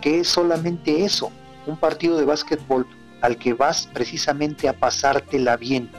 que 0.00 0.20
es 0.20 0.28
solamente 0.28 1.04
eso, 1.04 1.30
un 1.66 1.76
partido 1.76 2.18
de 2.18 2.24
básquetbol 2.24 2.86
al 3.20 3.36
que 3.36 3.52
vas 3.52 3.88
precisamente 3.92 4.68
a 4.68 4.72
pasártela 4.72 5.56
bien. 5.56 5.90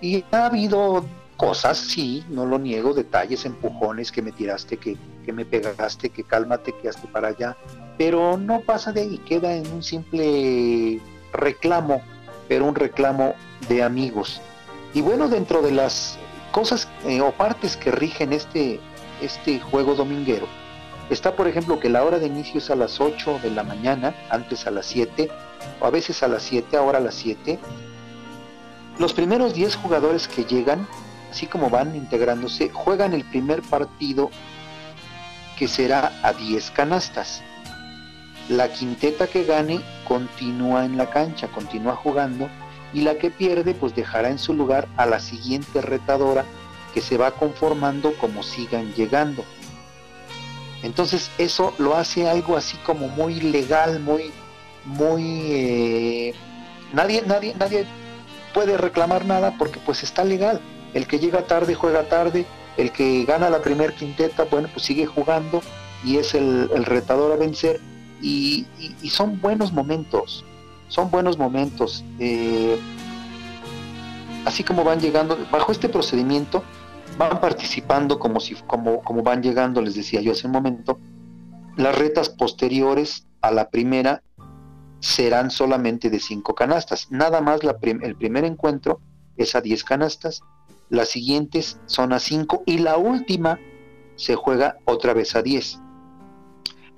Y 0.00 0.24
ha 0.32 0.46
habido 0.46 1.04
cosas, 1.36 1.78
sí, 1.78 2.24
no 2.28 2.46
lo 2.46 2.58
niego, 2.58 2.94
detalles, 2.94 3.44
empujones 3.44 4.10
que 4.10 4.22
me 4.22 4.32
tiraste, 4.32 4.76
que, 4.76 4.96
que 5.24 5.32
me 5.32 5.44
pegaste, 5.44 6.10
que 6.10 6.24
cálmate, 6.24 6.74
que 6.80 6.88
hazte 6.88 7.06
para 7.08 7.28
allá, 7.28 7.56
pero 7.96 8.36
no 8.36 8.60
pasa 8.60 8.92
de 8.92 9.02
ahí, 9.02 9.18
queda 9.18 9.54
en 9.54 9.70
un 9.72 9.82
simple 9.82 11.00
reclamo 11.32 12.02
pero 12.48 12.64
un 12.64 12.74
reclamo 12.74 13.34
de 13.68 13.82
amigos. 13.82 14.40
Y 14.94 15.00
bueno, 15.00 15.28
dentro 15.28 15.62
de 15.62 15.72
las 15.72 16.18
cosas 16.52 16.88
eh, 17.04 17.20
o 17.20 17.32
partes 17.32 17.76
que 17.76 17.90
rigen 17.90 18.32
este, 18.32 18.80
este 19.20 19.60
juego 19.60 19.94
dominguero, 19.94 20.46
está 21.10 21.36
por 21.36 21.48
ejemplo 21.48 21.78
que 21.78 21.88
la 21.88 22.04
hora 22.04 22.18
de 22.18 22.26
inicio 22.26 22.58
es 22.58 22.70
a 22.70 22.76
las 22.76 23.00
8 23.00 23.40
de 23.42 23.50
la 23.50 23.62
mañana, 23.62 24.14
antes 24.30 24.66
a 24.66 24.70
las 24.70 24.86
7, 24.86 25.30
o 25.80 25.86
a 25.86 25.90
veces 25.90 26.22
a 26.22 26.28
las 26.28 26.42
7, 26.42 26.76
ahora 26.76 26.98
a 26.98 27.02
las 27.02 27.14
7. 27.14 27.58
Los 28.98 29.12
primeros 29.12 29.52
10 29.52 29.76
jugadores 29.76 30.26
que 30.28 30.44
llegan, 30.44 30.86
así 31.30 31.46
como 31.46 31.68
van 31.68 31.94
integrándose, 31.94 32.70
juegan 32.70 33.12
el 33.12 33.24
primer 33.24 33.62
partido 33.62 34.30
que 35.58 35.68
será 35.68 36.12
a 36.22 36.32
10 36.32 36.70
canastas. 36.70 37.42
La 38.48 38.72
quinteta 38.72 39.26
que 39.26 39.44
gane 39.44 39.80
continúa 40.06 40.84
en 40.84 40.96
la 40.96 41.10
cancha, 41.10 41.48
continúa 41.48 41.96
jugando 41.96 42.48
y 42.92 43.00
la 43.00 43.18
que 43.18 43.30
pierde 43.30 43.74
pues 43.74 43.94
dejará 43.94 44.30
en 44.30 44.38
su 44.38 44.54
lugar 44.54 44.88
a 44.96 45.06
la 45.06 45.18
siguiente 45.18 45.82
retadora 45.82 46.44
que 46.94 47.00
se 47.00 47.16
va 47.16 47.32
conformando 47.32 48.14
como 48.18 48.42
sigan 48.42 48.92
llegando. 48.94 49.44
Entonces 50.82 51.30
eso 51.38 51.74
lo 51.78 51.96
hace 51.96 52.28
algo 52.28 52.56
así 52.56 52.76
como 52.78 53.08
muy 53.08 53.40
legal, 53.40 53.98
muy, 54.00 54.30
muy... 54.84 55.22
Eh, 55.50 56.34
nadie, 56.92 57.22
nadie, 57.26 57.54
nadie 57.58 57.86
puede 58.54 58.76
reclamar 58.76 59.24
nada 59.24 59.56
porque 59.58 59.80
pues 59.84 60.04
está 60.04 60.24
legal. 60.24 60.60
El 60.94 61.08
que 61.08 61.18
llega 61.18 61.42
tarde 61.42 61.74
juega 61.74 62.08
tarde, 62.08 62.46
el 62.76 62.92
que 62.92 63.24
gana 63.24 63.50
la 63.50 63.60
primer 63.60 63.94
quinteta, 63.94 64.44
bueno, 64.44 64.68
pues 64.72 64.86
sigue 64.86 65.06
jugando 65.06 65.60
y 66.04 66.18
es 66.18 66.34
el, 66.34 66.70
el 66.74 66.84
retador 66.84 67.32
a 67.32 67.36
vencer 67.36 67.80
y, 68.22 68.66
son 69.10 69.40
buenos 69.40 69.72
momentos, 69.72 70.44
son 70.88 71.10
buenos 71.10 71.38
momentos. 71.38 72.04
Eh, 72.18 72.78
así 74.44 74.64
como 74.64 74.84
van 74.84 75.00
llegando, 75.00 75.38
bajo 75.50 75.72
este 75.72 75.88
procedimiento, 75.88 76.62
van 77.18 77.40
participando 77.40 78.18
como, 78.18 78.40
si, 78.40 78.54
como, 78.54 79.02
como 79.02 79.22
van 79.22 79.42
llegando, 79.42 79.80
les 79.80 79.94
decía 79.94 80.20
yo 80.20 80.32
hace 80.32 80.46
un 80.46 80.52
momento, 80.52 80.98
las 81.76 81.96
retas 81.96 82.28
posteriores 82.28 83.26
a 83.42 83.50
la 83.50 83.70
primera 83.70 84.22
serán 85.00 85.50
solamente 85.50 86.10
de 86.10 86.20
cinco 86.20 86.54
canastas. 86.54 87.10
Nada 87.10 87.40
más 87.40 87.62
la 87.62 87.76
el 87.82 88.16
primer 88.16 88.44
encuentro 88.44 89.00
es 89.36 89.54
a 89.54 89.60
10 89.60 89.84
canastas, 89.84 90.40
las 90.88 91.08
siguientes 91.10 91.78
son 91.86 92.12
a 92.12 92.18
5 92.18 92.62
y 92.64 92.78
la 92.78 92.96
última 92.96 93.58
se 94.16 94.34
juega 94.34 94.78
otra 94.86 95.12
vez 95.12 95.36
a 95.36 95.42
10 95.42 95.80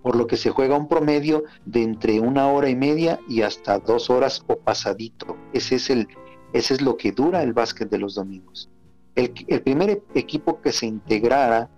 por 0.08 0.16
lo 0.16 0.26
que 0.26 0.38
se 0.38 0.48
juega 0.48 0.74
un 0.74 0.88
promedio 0.88 1.44
de 1.66 1.82
entre 1.82 2.18
una 2.18 2.50
hora 2.50 2.70
y 2.70 2.74
media 2.74 3.20
y 3.28 3.42
hasta 3.42 3.78
dos 3.78 4.08
horas 4.08 4.42
o 4.46 4.56
pasadito. 4.56 5.36
Ese 5.52 5.74
es, 5.74 5.90
el, 5.90 6.08
ese 6.54 6.72
es 6.72 6.80
lo 6.80 6.96
que 6.96 7.12
dura 7.12 7.42
el 7.42 7.52
básquet 7.52 7.90
de 7.90 7.98
los 7.98 8.14
domingos. 8.14 8.70
El, 9.16 9.30
primer 9.60 10.02
equipo 10.14 10.62
que 10.62 10.72
se 10.72 10.86
integrara 10.86 11.68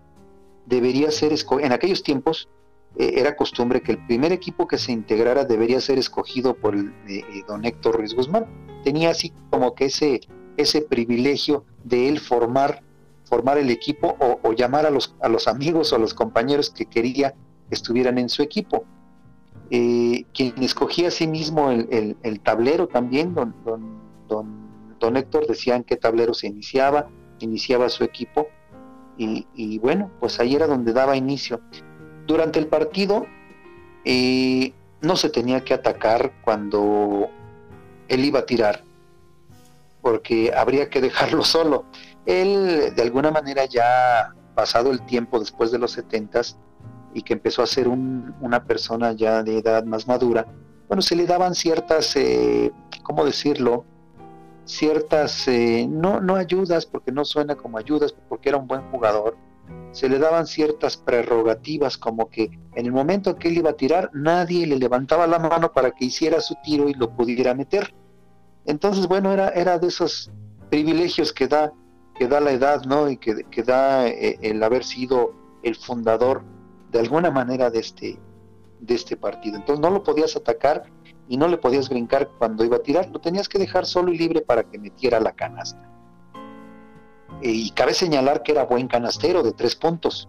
debería 0.65 1.11
ser, 1.11 1.35
en 1.59 1.73
aquellos 1.73 2.05
tiempos 2.05 2.49
eh, 2.97 3.15
era 3.17 3.35
costumbre 3.35 3.81
que 3.81 3.91
el 3.91 4.07
primer 4.07 4.31
equipo 4.31 4.69
que 4.69 4.79
se 4.79 4.93
integrara 4.93 5.45
debería 5.45 5.81
ser 5.81 5.99
escogido 5.99 6.55
por 6.55 6.77
el, 6.77 6.91
eh, 7.09 7.25
eh, 7.35 7.43
don 7.49 7.65
Héctor 7.65 7.97
Ruiz 7.97 8.15
Guzmán. 8.15 8.47
Tenía 8.85 9.11
así 9.11 9.33
como 9.51 9.75
que 9.75 9.87
ese, 9.87 10.21
ese 10.57 10.83
privilegio 10.83 11.65
de 11.83 12.09
él 12.09 12.21
formar, 12.21 12.85
formar 13.25 13.59
el 13.59 13.71
equipo 13.71 14.17
o, 14.21 14.53
llamar 14.53 14.87
a 14.87 14.91
los, 14.91 15.17
a 15.21 15.29
los 15.29 15.49
amigos 15.49 15.93
o 15.93 15.97
a 15.97 15.99
los 15.99 16.15
compañeros 16.15 16.71
que 16.71 16.87
quería 16.87 17.31
que 17.33 17.50
estuvieran 17.71 18.19
en 18.19 18.29
su 18.29 18.43
equipo. 18.43 18.85
quien 19.69 20.63
escogía 20.63 21.09
a 21.09 21.11
sí 21.11 21.27
mismo 21.27 21.71
el, 21.71 22.17
el, 22.23 22.41
tablero 22.41 22.89
también, 22.89 23.35
don, 23.35 23.55
don, 23.65 24.01
don, 24.29 24.99
don 24.99 25.17
Héctor 25.17 25.47
decía 25.47 25.77
en 25.77 25.85
qué 25.85 25.97
tablero 25.97 26.35
se 26.35 26.49
iniciaba, 26.49 27.09
iniciaba 27.39 27.89
su 27.89 28.05
equipo 28.05 28.49
y, 29.55 29.79
bueno, 29.79 30.11
pues 30.19 30.41
ahí 30.41 30.55
era 30.55 30.67
donde 30.67 30.93
daba 30.93 31.17
inicio. 31.17 31.61
Durante 32.27 32.59
el 32.59 32.69
partido 32.69 33.27
eh, 34.05 34.73
no 35.03 35.17
se 35.17 35.29
tenía 35.29 35.63
que 35.63 35.75
atacar 35.75 36.33
cuando 36.43 37.29
él 38.09 38.25
iba 38.25 38.41
a 38.41 38.47
tirar, 38.47 38.83
porque 40.01 40.53
habría 40.57 40.89
que 40.89 41.03
dejarlo 41.03 41.45
solo. 41.45 41.85
Él, 42.25 42.95
de 42.95 43.03
alguna 43.03 43.31
manera, 43.31 43.67
ya 43.67 44.35
pasado 44.55 44.91
el 44.91 45.05
tiempo 45.05 45.39
después 45.39 45.71
de 45.71 45.79
los 45.79 45.93
setentas 45.93 46.59
y 47.15 47.23
que 47.23 47.33
empezó 47.33 47.63
a 47.63 47.67
ser 47.67 47.89
una 47.89 48.65
persona 48.65 49.13
ya 49.13 49.43
de 49.43 49.59
edad 49.59 49.85
más 49.85 50.07
madura, 50.07 50.47
bueno, 50.89 51.03
se 51.03 51.17
le 51.17 51.27
daban 51.27 51.55
ciertas, 51.55 52.17
eh, 52.17 52.73
¿cómo 53.03 53.25
decirlo? 53.25 53.85
ciertas, 54.71 55.49
eh, 55.49 55.87
no, 55.89 56.21
no 56.21 56.37
ayudas, 56.37 56.87
porque 56.87 57.13
no 57.13 57.25
suena 57.25 57.57
como 57.57 57.79
ayudas, 57.79 58.15
porque 58.29 58.49
era 58.49 58.59
un 58.59 58.67
buen 58.67 58.83
jugador, 58.91 59.37
se 59.93 60.09
le 60.09 60.19
daban 60.19 60.47
ciertas 60.47 60.97
prerrogativas 60.97 61.99
como 61.99 62.29
que 62.29 62.51
en 62.75 62.87
el 62.87 62.93
momento 62.93 63.37
que 63.37 63.49
él 63.49 63.59
iba 63.59 63.71
a 63.71 63.75
tirar, 63.75 64.11
nadie 64.15 64.67
le 64.67 64.79
levantaba 64.79 65.27
la 65.27 65.39
mano 65.39 65.73
para 65.73 65.91
que 65.91 66.07
hiciera 66.07 66.41
su 66.41 66.55
tiro 66.63 66.89
y 66.89 66.95
lo 66.95 67.11
pudiera 67.11 67.55
meter. 67.55 67.93
Entonces, 68.67 69.09
bueno, 69.09 69.33
era, 69.33 69.49
era 69.49 69.79
de 69.79 69.89
esos 69.89 70.31
privilegios 70.71 71.33
que 71.33 71.49
da, 71.49 71.73
que 72.15 72.29
da 72.29 72.41
la 72.41 72.53
edad, 72.53 72.85
¿no? 72.85 73.11
Y 73.11 73.17
que, 73.17 73.45
que 73.51 73.63
da 73.63 74.07
eh, 74.07 74.39
el 74.43 74.63
haber 74.63 74.85
sido 74.85 75.35
el 75.63 75.75
fundador 75.75 76.45
de 76.91 76.99
alguna 76.99 77.31
manera 77.31 77.71
de 77.71 77.81
este, 77.81 78.19
de 78.81 78.95
este 78.95 79.17
partido. 79.17 79.57
Entonces 79.57 79.81
no 79.81 79.91
lo 79.91 80.03
podías 80.03 80.37
atacar 80.37 80.85
y 81.29 81.37
no 81.37 81.47
le 81.49 81.59
podías 81.59 81.89
brincar 81.89 82.29
cuando 82.39 82.65
iba 82.65 82.77
a 82.77 82.83
tirar, 82.83 83.09
lo 83.11 83.21
tenías 83.21 83.49
que 83.49 83.59
dejar 83.59 83.87
solo 83.87 84.13
y 84.13 84.19
libre 84.19 84.41
para 84.41 84.65
que 84.65 84.79
metiera 84.79 85.21
la 85.21 85.33
canasta. 85.33 85.89
Eh, 87.43 87.51
y 87.53 87.71
cabe 87.71 87.95
señalar 87.95 88.43
que 88.43 88.53
era 88.53 88.65
buen 88.65 88.89
canastero 88.89 89.43
de 89.43 89.53
tres 89.53 89.77
puntos. 89.77 90.29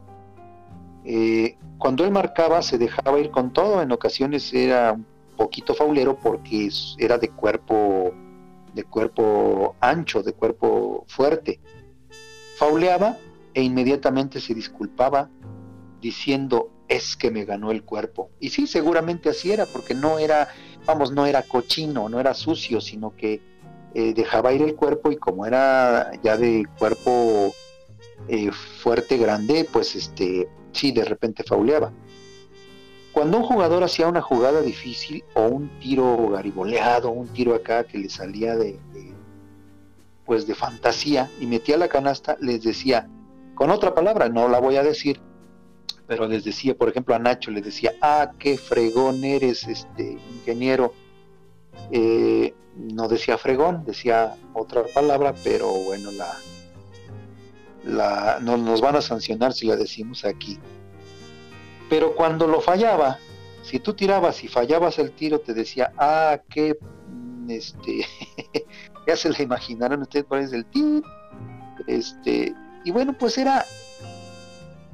Eh, 1.04 1.58
cuando 1.80 2.04
él 2.06 2.12
marcaba 2.12 2.62
se 2.62 2.78
dejaba 2.78 3.20
ir 3.20 3.32
con 3.32 3.52
todo, 3.52 3.82
en 3.82 3.92
ocasiones 3.92 4.54
era 4.54 4.94
un 4.94 5.06
poquito 5.36 5.74
faulero 5.74 6.18
porque 6.18 6.70
era 7.00 7.18
de 7.18 7.30
cuerpo, 7.30 8.14
de 8.74 8.84
cuerpo 8.84 9.76
ancho, 9.80 10.22
de 10.22 10.34
cuerpo 10.34 11.06
fuerte. 11.08 11.60
Fauleaba 12.58 13.18
e 13.56 13.64
inmediatamente 13.64 14.40
se 14.40 14.54
disculpaba 14.54 15.30
diciendo 16.02 16.70
es 16.88 17.16
que 17.16 17.32
me 17.32 17.46
ganó 17.46 17.72
el 17.72 17.84
cuerpo. 17.84 18.30
Y 18.40 18.50
sí, 18.50 18.68
seguramente 18.68 19.30
así 19.30 19.52
era, 19.52 19.66
porque 19.66 19.94
no 19.94 20.20
era 20.20 20.50
vamos, 20.86 21.12
no 21.12 21.26
era 21.26 21.44
cochino, 21.44 22.10
no 22.10 22.20
era 22.20 22.34
sucio, 22.34 22.82
sino 22.82 23.16
que 23.16 23.42
eh, 23.94 24.14
dejaba 24.14 24.54
ir 24.54 24.62
el 24.62 24.76
cuerpo 24.76 25.12
y 25.12 25.18
como 25.18 25.46
era 25.46 26.12
ya 26.24 26.38
de 26.38 26.66
cuerpo 26.78 27.54
eh, 28.28 28.52
fuerte, 28.52 29.18
grande, 29.18 29.68
pues 29.72 29.96
este, 29.96 30.48
sí, 30.72 30.92
de 30.92 31.06
repente 31.06 31.44
fauleaba. 31.44 31.92
Cuando 33.12 33.38
un 33.38 33.44
jugador 33.44 33.84
hacía 33.84 34.08
una 34.08 34.22
jugada 34.22 34.62
difícil 34.62 35.24
o 35.34 35.44
un 35.44 35.80
tiro 35.80 36.30
gariboleado, 36.30 37.12
un 37.12 37.28
tiro 37.28 37.54
acá 37.54 37.84
que 37.84 37.98
le 37.98 38.10
salía 38.10 38.56
de, 38.56 38.80
de, 38.94 39.14
pues 40.26 40.48
de 40.48 40.56
fantasía 40.56 41.30
y 41.40 41.46
metía 41.46 41.78
la 41.78 41.90
canasta, 41.90 42.38
les 42.40 42.64
decía, 42.64 43.10
con 43.54 43.70
otra 43.70 43.94
palabra, 43.94 44.30
no 44.30 44.48
la 44.48 44.60
voy 44.60 44.78
a 44.78 44.84
decir, 44.84 45.20
pero 46.12 46.28
les 46.28 46.44
decía, 46.44 46.76
por 46.76 46.90
ejemplo, 46.90 47.16
a 47.16 47.20
Nacho 47.20 47.52
les 47.52 47.64
decía, 47.64 47.94
ah, 48.02 48.34
qué 48.38 48.58
fregón 48.58 49.24
eres, 49.24 49.66
este 49.66 50.18
ingeniero. 50.34 50.94
Eh, 51.90 52.54
no 52.76 53.08
decía 53.08 53.38
fregón, 53.38 53.86
decía 53.86 54.36
otra 54.54 54.84
palabra, 54.94 55.34
pero 55.42 55.72
bueno, 55.72 56.12
la, 56.12 56.36
la, 57.86 58.40
no, 58.42 58.58
nos 58.58 58.82
van 58.82 58.98
a 58.98 59.02
sancionar 59.02 59.54
si 59.54 59.68
la 59.68 59.78
decimos 59.78 60.26
aquí. 60.26 60.60
Pero 61.90 62.14
cuando 62.14 62.46
lo 62.46 62.60
fallaba, 62.60 63.18
si 63.64 63.80
tú 63.80 63.94
tirabas 63.94 64.44
y 64.44 64.50
fallabas 64.50 65.00
el 65.00 65.14
tiro, 65.14 65.40
te 65.40 65.54
decía, 65.54 65.94
ah, 65.98 66.42
qué, 66.50 66.78
este, 67.48 68.06
ya 69.08 69.16
se 69.16 69.30
le 69.30 69.44
imaginaron 69.44 70.02
ustedes 70.02 70.26
cuál 70.26 70.42
es 70.42 70.52
el 70.52 70.66
tiro, 70.66 71.08
este, 71.88 72.54
y 72.84 72.92
bueno, 72.92 73.14
pues 73.18 73.38
era, 73.38 73.66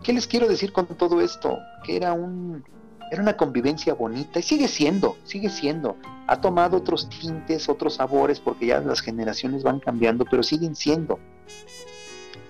¿Qué 0.08 0.14
les 0.14 0.26
quiero 0.26 0.48
decir 0.48 0.72
con 0.72 0.86
todo 0.86 1.20
esto? 1.20 1.60
Que 1.84 1.98
era 1.98 2.14
un 2.14 2.64
era 3.12 3.22
una 3.22 3.36
convivencia 3.36 3.94
bonita 3.94 4.40
y 4.40 4.42
sigue 4.42 4.70
siendo, 4.70 5.18
sigue 5.26 5.50
siendo. 5.50 5.98
Ha 6.28 6.40
tomado 6.40 6.78
otros 6.78 7.10
tintes, 7.10 7.68
otros 7.68 7.96
sabores, 7.96 8.40
porque 8.40 8.68
ya 8.68 8.80
las 8.80 9.02
generaciones 9.02 9.64
van 9.64 9.82
cambiando, 9.82 10.24
pero 10.24 10.44
siguen 10.44 10.78
siendo. 10.78 11.20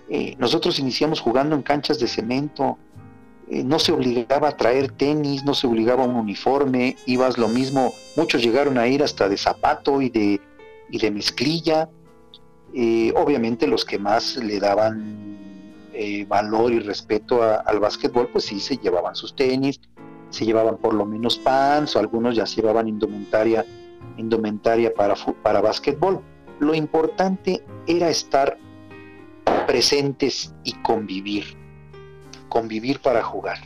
Eh, 0.08 0.36
nosotros 0.38 0.78
iniciamos 0.78 1.20
jugando 1.20 1.56
en 1.56 1.64
canchas 1.64 1.98
de 1.98 2.08
cemento, 2.08 2.78
eh, 3.50 3.64
no 3.64 3.80
se 3.80 3.92
obligaba 3.92 4.50
a 4.50 4.56
traer 4.56 4.92
tenis, 4.92 5.44
no 5.44 5.56
se 5.56 5.66
obligaba 5.66 6.04
a 6.04 6.08
un 6.08 6.16
uniforme, 6.16 6.96
ibas 7.08 7.40
lo 7.40 7.48
mismo, 7.48 7.92
muchos 8.16 8.44
llegaron 8.44 8.78
a 8.78 8.88
ir 8.88 9.02
hasta 9.02 9.28
de 9.28 9.38
zapato 9.38 10.00
y 10.00 10.12
de, 10.12 10.40
y 10.92 11.00
de 11.00 11.10
mezclilla. 11.10 11.90
Eh, 12.76 13.12
obviamente 13.16 13.66
los 13.66 13.84
que 13.84 13.98
más 13.98 14.36
le 14.36 14.60
daban 14.60 15.47
eh, 16.00 16.26
valor 16.26 16.72
y 16.72 16.80
respeto 16.80 17.42
al 17.42 17.80
básquetbol, 17.80 18.30
pues 18.30 18.46
sí 18.46 18.60
se 18.60 18.78
llevaban 18.78 19.16
sus 19.16 19.36
tenis, 19.36 19.82
se 20.30 20.46
llevaban 20.46 20.78
por 20.78 20.94
lo 20.94 21.08
menos 21.08 21.40
pants, 21.40 21.96
o 21.96 22.00
algunos 22.00 22.36
ya 22.36 22.46
se 22.46 22.58
llevaban 22.58 22.88
indumentaria, 22.88 23.66
indumentaria 24.16 24.94
para, 24.94 25.16
para 25.42 25.60
básquetbol. 25.60 26.22
Lo 26.60 26.76
importante 26.76 27.64
era 27.88 28.10
estar 28.10 28.60
presentes 29.66 30.54
y 30.64 30.74
convivir, 30.84 31.58
convivir 32.48 33.00
para 33.00 33.24
jugar. 33.24 33.58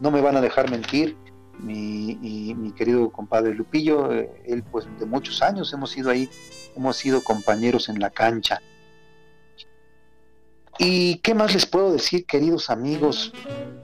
No 0.00 0.10
me 0.10 0.20
van 0.20 0.36
a 0.36 0.40
dejar 0.40 0.68
mentir, 0.72 1.16
mi, 1.60 2.16
mi 2.56 2.72
querido 2.72 3.12
compadre 3.12 3.54
Lupillo, 3.54 4.12
eh, 4.12 4.42
él 4.44 4.64
pues 4.64 4.88
de 4.98 5.06
muchos 5.06 5.40
años 5.40 5.72
hemos 5.72 5.90
sido 5.92 6.10
ahí, 6.10 6.28
hemos 6.74 6.96
sido 6.96 7.22
compañeros 7.22 7.88
en 7.88 8.00
la 8.00 8.10
cancha 8.10 8.60
¿Y 10.82 11.16
qué 11.16 11.34
más 11.34 11.52
les 11.52 11.66
puedo 11.66 11.92
decir, 11.92 12.24
queridos 12.24 12.70
amigos? 12.70 13.34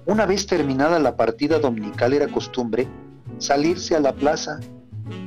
Una 0.06 0.24
vez 0.24 0.46
terminada 0.46 0.98
la 0.98 1.14
partida 1.14 1.58
dominical 1.58 2.14
era 2.14 2.26
costumbre 2.26 2.88
salirse 3.36 3.94
a 3.94 4.00
la 4.00 4.14
plaza, 4.14 4.60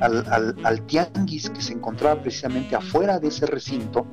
al, 0.00 0.82
tianguis 0.86 1.48
que 1.48 1.62
se 1.62 1.72
encontraba 1.72 2.20
precisamente 2.20 2.74
afuera 2.74 3.20
de 3.20 3.28
ese 3.28 3.46
recinto, 3.46 4.04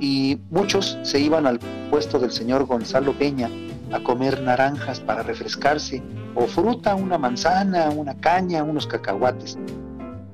y 0.00 0.40
muchos 0.50 0.98
se 1.04 1.20
iban 1.20 1.46
al 1.46 1.60
puesto 1.88 2.18
del 2.18 2.32
señor 2.32 2.66
Gonzalo 2.66 3.12
Peña 3.12 3.48
a 3.92 4.02
comer 4.02 4.42
naranjas 4.42 4.98
para 4.98 5.22
refrescarse, 5.22 6.02
o 6.34 6.48
fruta, 6.48 6.96
una 6.96 7.16
manzana, 7.16 7.90
una 7.90 8.18
caña, 8.18 8.64
unos 8.64 8.88
cacahuates. 8.88 9.56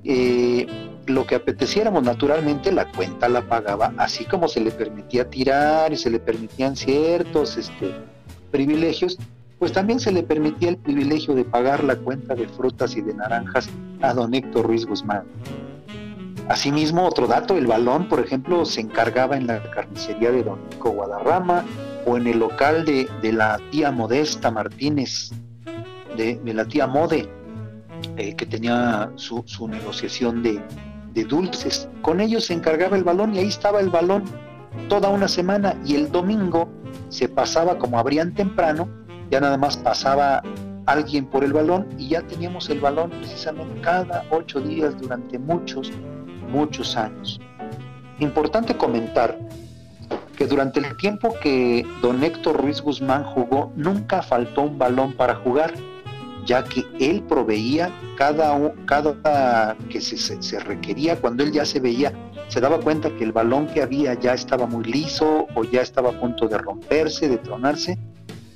Eh, 0.02 0.87
lo 1.08 1.26
que 1.26 1.34
apeteciéramos 1.34 2.02
naturalmente, 2.02 2.72
la 2.72 2.90
cuenta 2.92 3.28
la 3.28 3.42
pagaba, 3.42 3.92
así 3.96 4.24
como 4.24 4.48
se 4.48 4.60
le 4.60 4.70
permitía 4.70 5.28
tirar 5.28 5.92
y 5.92 5.96
se 5.96 6.10
le 6.10 6.18
permitían 6.18 6.76
ciertos 6.76 7.56
este, 7.56 7.92
privilegios, 8.50 9.18
pues 9.58 9.72
también 9.72 9.98
se 9.98 10.12
le 10.12 10.22
permitía 10.22 10.68
el 10.68 10.76
privilegio 10.76 11.34
de 11.34 11.44
pagar 11.44 11.82
la 11.82 11.96
cuenta 11.96 12.34
de 12.34 12.46
frutas 12.48 12.96
y 12.96 13.00
de 13.00 13.14
naranjas 13.14 13.68
a 14.00 14.14
don 14.14 14.34
Héctor 14.34 14.66
Ruiz 14.66 14.86
Guzmán. 14.86 15.24
Asimismo, 16.48 17.06
otro 17.06 17.26
dato, 17.26 17.58
el 17.58 17.66
balón, 17.66 18.08
por 18.08 18.20
ejemplo, 18.20 18.64
se 18.64 18.80
encargaba 18.80 19.36
en 19.36 19.46
la 19.46 19.62
carnicería 19.70 20.30
de 20.30 20.42
don 20.42 20.60
Nico 20.70 20.90
Guadarrama 20.90 21.64
o 22.06 22.16
en 22.16 22.26
el 22.26 22.38
local 22.38 22.86
de, 22.86 23.08
la 23.32 23.60
tía 23.70 23.90
Modesta 23.90 24.50
Martínez, 24.50 25.30
de, 26.16 26.40
la 26.44 26.64
tía 26.64 26.86
Mode, 26.86 27.28
eh, 28.16 28.34
que 28.34 28.46
tenía 28.46 29.10
su, 29.16 29.42
su 29.46 29.68
negociación 29.68 30.42
de, 30.42 30.62
de 31.14 31.24
dulces. 31.24 31.88
Con 32.02 32.20
ellos 32.20 32.46
se 32.46 32.54
encargaba 32.54 32.96
el 32.96 33.04
balón 33.04 33.34
y 33.34 33.38
ahí 33.38 33.48
estaba 33.48 33.80
el 33.80 33.90
balón 33.90 34.24
toda 34.88 35.08
una 35.08 35.28
semana 35.28 35.74
y 35.84 35.94
el 35.94 36.10
domingo 36.10 36.68
se 37.08 37.28
pasaba 37.28 37.78
como 37.78 37.98
abrían 37.98 38.34
temprano, 38.34 38.88
ya 39.30 39.40
nada 39.40 39.56
más 39.56 39.76
pasaba 39.76 40.42
alguien 40.86 41.26
por 41.26 41.44
el 41.44 41.52
balón 41.52 41.86
y 41.98 42.08
ya 42.08 42.22
teníamos 42.22 42.70
el 42.70 42.80
balón 42.80 43.10
precisamente 43.10 43.80
cada 43.82 44.24
ocho 44.30 44.60
días 44.60 44.98
durante 44.98 45.38
muchos, 45.38 45.92
muchos 46.50 46.96
años. 46.96 47.40
Importante 48.20 48.76
comentar 48.76 49.38
que 50.36 50.46
durante 50.46 50.80
el 50.80 50.96
tiempo 50.96 51.34
que 51.42 51.86
don 52.00 52.22
Héctor 52.22 52.62
Ruiz 52.62 52.80
Guzmán 52.80 53.24
jugó, 53.24 53.72
nunca 53.76 54.22
faltó 54.22 54.62
un 54.62 54.78
balón 54.78 55.12
para 55.12 55.34
jugar, 55.34 55.74
ya 56.48 56.64
que 56.64 56.82
él 56.98 57.22
proveía 57.28 57.92
cada, 58.16 58.58
cada 58.86 59.76
que 59.90 60.00
se, 60.00 60.60
requería, 60.60 61.20
cuando 61.20 61.42
él 61.44 61.52
ya 61.52 61.66
se 61.66 61.78
veía, 61.78 62.10
se 62.48 62.60
daba 62.60 62.80
cuenta 62.80 63.10
que 63.10 63.24
el 63.24 63.32
balón 63.32 63.66
que 63.66 63.82
había 63.82 64.14
ya 64.14 64.32
estaba 64.32 64.66
muy 64.66 64.84
liso 64.84 65.46
o 65.54 65.64
ya 65.64 65.82
estaba 65.82 66.08
a 66.08 66.12
punto 66.18 66.48
de 66.48 66.56
romperse, 66.56 67.28
de 67.28 67.36
tronarse, 67.36 67.98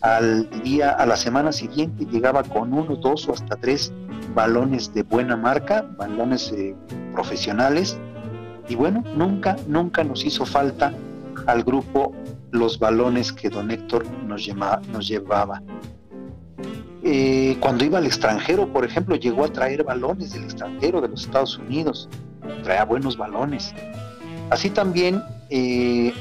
al 0.00 0.48
día, 0.62 0.90
a 0.90 1.04
la 1.04 1.16
semana 1.16 1.52
siguiente 1.52 2.06
llegaba 2.06 2.42
con 2.42 2.72
uno, 2.72 2.96
dos 2.96 3.28
o 3.28 3.34
hasta 3.34 3.56
tres 3.56 3.92
balones 4.34 4.94
de 4.94 5.02
buena 5.02 5.36
marca, 5.36 5.82
balones 5.98 6.50
eh, 6.52 6.74
profesionales, 7.12 7.98
y 8.68 8.74
bueno, 8.74 9.04
nunca, 9.14 9.56
nunca 9.68 10.02
nos 10.02 10.24
hizo 10.24 10.46
falta 10.46 10.94
al 11.46 11.62
grupo 11.62 12.14
los 12.52 12.78
balones 12.78 13.32
que 13.32 13.50
don 13.50 13.70
Héctor 13.70 14.06
nos, 14.26 14.48
nos 14.88 15.08
llevaba. 15.08 15.62
Eh, 17.04 17.56
cuando 17.58 17.84
iba 17.84 17.98
al 17.98 18.06
extranjero, 18.06 18.72
por 18.72 18.84
ejemplo, 18.84 19.16
llegó 19.16 19.44
a 19.44 19.48
traer 19.48 19.82
balones 19.82 20.32
del 20.32 20.44
extranjero, 20.44 21.00
de 21.00 21.08
los 21.08 21.24
Estados 21.24 21.58
Unidos, 21.58 22.08
traía 22.62 22.84
buenos 22.84 23.16
balones. 23.16 23.74
Así 24.50 24.70
también 24.70 25.22
eh, 25.50 26.12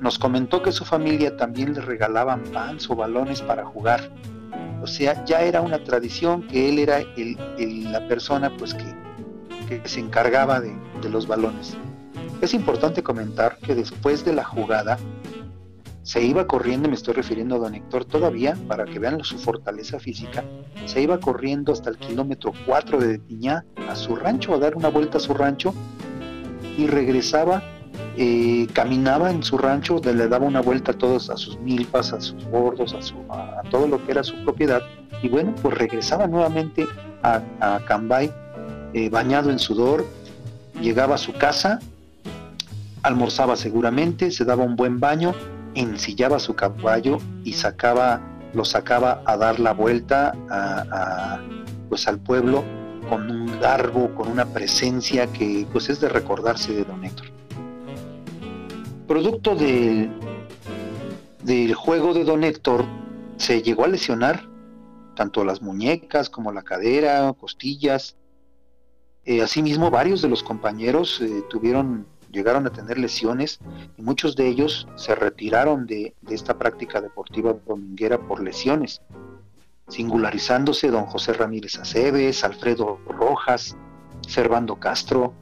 nos 0.00 0.18
comentó 0.18 0.62
que 0.62 0.72
su 0.72 0.84
familia 0.84 1.36
también 1.36 1.74
le 1.74 1.80
regalaban 1.80 2.42
pans 2.44 2.88
o 2.88 2.96
balones 2.96 3.42
para 3.42 3.64
jugar. 3.66 4.10
O 4.82 4.86
sea, 4.86 5.22
ya 5.24 5.42
era 5.42 5.60
una 5.60 5.82
tradición 5.84 6.46
que 6.46 6.68
él 6.68 6.78
era 6.78 7.00
la 7.56 8.08
persona 8.08 8.54
pues 8.56 8.74
que, 8.74 8.94
se 9.84 10.00
encargaba 10.00 10.60
de, 10.60 10.72
de 11.02 11.10
los 11.10 11.26
balones. 11.26 11.76
Es 12.40 12.54
importante 12.54 13.02
comentar 13.02 13.58
que 13.58 13.74
después 13.74 14.24
de 14.24 14.32
la 14.32 14.44
jugada 14.44 14.96
se 16.06 16.22
iba 16.22 16.46
corriendo, 16.46 16.88
me 16.88 16.94
estoy 16.94 17.14
refiriendo 17.14 17.56
a 17.56 17.58
don 17.58 17.74
Héctor 17.74 18.04
todavía, 18.04 18.56
para 18.68 18.84
que 18.84 19.00
vean 19.00 19.24
su 19.24 19.38
fortaleza 19.38 19.98
física, 19.98 20.44
se 20.84 21.02
iba 21.02 21.18
corriendo 21.18 21.72
hasta 21.72 21.90
el 21.90 21.98
kilómetro 21.98 22.52
4 22.64 23.00
de 23.00 23.18
Tiñá 23.18 23.64
a 23.88 23.96
su 23.96 24.14
rancho, 24.14 24.54
a 24.54 24.58
dar 24.58 24.76
una 24.76 24.88
vuelta 24.88 25.18
a 25.18 25.20
su 25.20 25.34
rancho, 25.34 25.74
y 26.78 26.86
regresaba, 26.86 27.60
eh, 28.16 28.68
caminaba 28.72 29.32
en 29.32 29.42
su 29.42 29.58
rancho, 29.58 30.00
le 30.00 30.28
daba 30.28 30.46
una 30.46 30.60
vuelta 30.60 30.92
a 30.92 30.94
todos, 30.96 31.28
a 31.28 31.36
sus 31.36 31.58
milpas, 31.58 32.12
a 32.12 32.20
sus 32.20 32.48
bordos, 32.50 32.94
a, 33.28 33.62
todo 33.68 33.88
lo 33.88 34.06
que 34.06 34.12
era 34.12 34.22
su 34.22 34.36
propiedad, 34.44 34.82
y 35.22 35.28
bueno, 35.28 35.56
pues 35.60 35.76
regresaba 35.76 36.28
nuevamente 36.28 36.86
a, 37.24 37.42
a 37.58 37.80
Cambay, 37.84 38.32
eh, 38.92 39.10
bañado 39.10 39.50
en 39.50 39.58
sudor, 39.58 40.06
llegaba 40.80 41.16
a 41.16 41.18
su 41.18 41.32
casa, 41.32 41.80
almorzaba 43.02 43.56
seguramente, 43.56 44.30
se 44.30 44.44
daba 44.44 44.62
un 44.62 44.76
buen 44.76 45.00
baño, 45.00 45.34
ensillaba 45.76 46.38
su 46.38 46.54
caballo 46.54 47.18
y 47.44 47.52
sacaba, 47.52 48.20
lo 48.54 48.64
sacaba 48.64 49.22
a 49.24 49.36
dar 49.36 49.60
la 49.60 49.72
vuelta 49.72 50.34
a, 50.50 51.40
pues 51.88 52.08
al 52.08 52.18
pueblo 52.18 52.64
con 53.08 53.30
un 53.30 53.60
garbo, 53.60 54.12
con 54.14 54.28
una 54.28 54.46
presencia 54.46 55.26
que 55.28 55.66
pues 55.72 55.88
es 55.88 56.00
de 56.00 56.08
recordarse 56.08 56.72
de 56.72 56.84
don 56.84 57.04
Héctor. 57.04 57.26
Producto 59.06 59.54
del, 59.54 60.10
del 61.44 61.74
juego 61.74 62.12
de 62.12 62.24
don 62.24 62.42
Héctor, 62.42 62.84
se 63.36 63.62
llegó 63.62 63.84
a 63.84 63.88
lesionar 63.88 64.42
tanto 65.16 65.44
las 65.44 65.62
muñecas 65.62 66.30
como 66.30 66.52
la 66.52 66.62
cadera, 66.62 67.32
costillas. 67.32 68.16
Eh, 69.24 69.42
asimismo, 69.42 69.90
varios 69.90 70.22
de 70.22 70.28
los 70.28 70.44
compañeros 70.44 71.20
eh, 71.20 71.42
tuvieron 71.50 72.06
llegaron 72.36 72.66
a 72.66 72.70
tener 72.70 72.98
lesiones 72.98 73.58
y 73.96 74.02
muchos 74.02 74.36
de 74.36 74.46
ellos 74.46 74.86
se 74.96 75.14
retiraron 75.14 75.86
de, 75.86 76.14
esta 76.28 76.58
práctica 76.58 77.00
deportiva 77.00 77.54
dominguera 77.66 78.18
por 78.18 78.42
lesiones, 78.42 79.00
singularizándose 79.88 80.90
don 80.90 81.06
José 81.06 81.32
Ramírez 81.32 81.78
Aceves, 81.78 82.44
Alfredo 82.44 82.98
Rojas, 83.08 83.76
Servando 84.20 84.76
Castro 84.76 85.32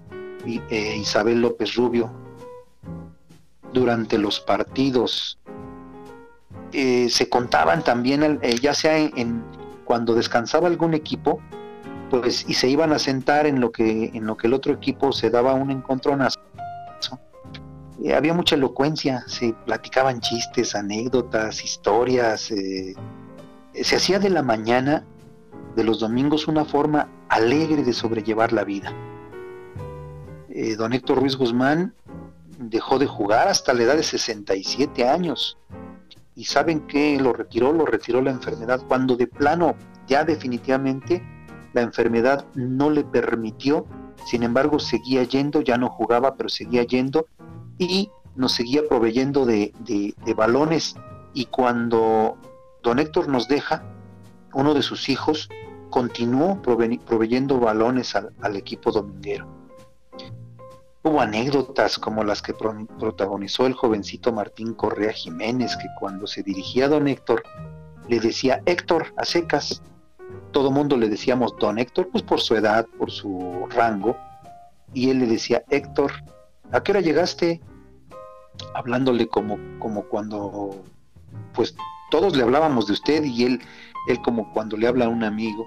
y 0.46 0.60
e 0.70 0.96
Isabel 0.96 1.40
López 1.40 1.74
Rubio. 1.74 2.12
Durante 3.72 4.16
los 4.18 4.38
partidos 4.38 5.38
eh, 6.72 7.08
se 7.08 7.28
contaban 7.28 7.82
también, 7.82 8.38
eh, 8.42 8.58
ya 8.60 8.72
sea 8.72 8.96
en, 8.98 9.42
cuando 9.84 10.14
descansaba 10.14 10.68
algún 10.68 10.94
equipo, 10.94 11.40
pues 12.10 12.44
y 12.48 12.54
se 12.54 12.68
iban 12.68 12.92
a 12.92 13.00
sentar 13.00 13.46
en 13.46 13.60
lo 13.60 13.72
que 13.72 14.12
en 14.14 14.26
lo 14.26 14.36
que 14.36 14.46
el 14.46 14.54
otro 14.54 14.72
equipo 14.72 15.10
se 15.10 15.30
daba 15.30 15.54
un 15.54 15.70
encontronazo 15.70 16.38
eh, 18.02 18.14
había 18.14 18.34
mucha 18.34 18.56
elocuencia, 18.56 19.24
se 19.26 19.54
platicaban 19.64 20.20
chistes, 20.20 20.74
anécdotas, 20.74 21.64
historias. 21.64 22.50
Eh, 22.50 22.94
se 23.74 23.96
hacía 23.96 24.18
de 24.18 24.30
la 24.30 24.42
mañana 24.42 25.04
de 25.76 25.84
los 25.84 26.00
domingos 26.00 26.48
una 26.48 26.64
forma 26.64 27.08
alegre 27.28 27.82
de 27.82 27.92
sobrellevar 27.92 28.52
la 28.52 28.64
vida. 28.64 28.92
Eh, 30.48 30.76
don 30.76 30.92
Héctor 30.92 31.18
Ruiz 31.18 31.36
Guzmán 31.36 31.94
dejó 32.58 32.98
de 32.98 33.06
jugar 33.06 33.48
hasta 33.48 33.72
la 33.74 33.82
edad 33.82 33.96
de 33.96 34.02
67 34.02 35.08
años. 35.08 35.58
Y 36.36 36.44
saben 36.44 36.86
que 36.86 37.18
lo 37.20 37.32
retiró, 37.32 37.72
lo 37.72 37.86
retiró 37.86 38.20
la 38.20 38.30
enfermedad, 38.30 38.82
cuando 38.88 39.16
de 39.16 39.28
plano 39.28 39.76
ya 40.08 40.24
definitivamente 40.24 41.22
la 41.72 41.82
enfermedad 41.82 42.46
no 42.54 42.90
le 42.90 43.04
permitió, 43.04 43.86
sin 44.26 44.42
embargo 44.42 44.78
seguía 44.78 45.22
yendo, 45.24 45.60
ya 45.60 45.76
no 45.76 45.88
jugaba, 45.88 46.36
pero 46.36 46.48
seguía 46.48 46.82
yendo 46.84 47.26
y 47.78 48.10
nos 48.36 48.52
seguía 48.52 48.82
proveyendo 48.88 49.46
de, 49.46 49.72
balones 50.36 50.96
y 51.32 51.46
cuando 51.46 52.36
don 52.82 52.98
Héctor 52.98 53.28
nos 53.28 53.48
deja, 53.48 53.84
uno 54.52 54.74
de 54.74 54.82
sus 54.82 55.08
hijos 55.08 55.48
continuó 55.90 56.60
proveyendo 56.62 57.58
balones 57.58 58.14
al, 58.16 58.56
equipo 58.56 58.90
dominguero. 58.90 59.46
Hubo 61.02 61.20
anécdotas 61.20 61.98
como 61.98 62.24
las 62.24 62.40
que 62.40 62.54
protagonizó 62.54 63.66
el 63.66 63.74
jovencito 63.74 64.32
Martín 64.32 64.72
Correa 64.72 65.12
Jiménez, 65.12 65.76
que 65.76 65.86
cuando 66.00 66.26
se 66.26 66.42
dirigía 66.42 66.86
a 66.86 66.88
don 66.88 67.08
Héctor, 67.08 67.42
le 68.08 68.20
decía 68.20 68.62
Héctor 68.64 69.12
a 69.16 69.24
secas. 69.24 69.82
Todo 70.50 70.70
mundo 70.70 70.96
le 70.96 71.08
decíamos 71.08 71.54
don 71.58 71.78
Héctor, 71.78 72.08
pues 72.10 72.24
por 72.24 72.40
su 72.40 72.56
edad, 72.56 72.86
por 72.98 73.10
su 73.10 73.66
rango, 73.70 74.16
y 74.94 75.10
él 75.10 75.18
le 75.18 75.26
decía 75.26 75.62
Héctor, 75.68 76.12
¿a 76.72 76.82
qué 76.82 76.92
hora 76.92 77.00
llegaste? 77.00 77.60
Hablándole 78.74 79.28
como, 79.28 79.58
como 79.78 80.04
cuando, 80.04 80.84
pues 81.52 81.74
todos 82.10 82.36
le 82.36 82.42
hablábamos 82.42 82.86
de 82.86 82.92
usted 82.92 83.24
y 83.24 83.44
él, 83.44 83.60
él 84.08 84.22
como 84.22 84.52
cuando 84.52 84.76
le 84.76 84.86
habla 84.86 85.06
a 85.06 85.08
un 85.08 85.24
amigo. 85.24 85.66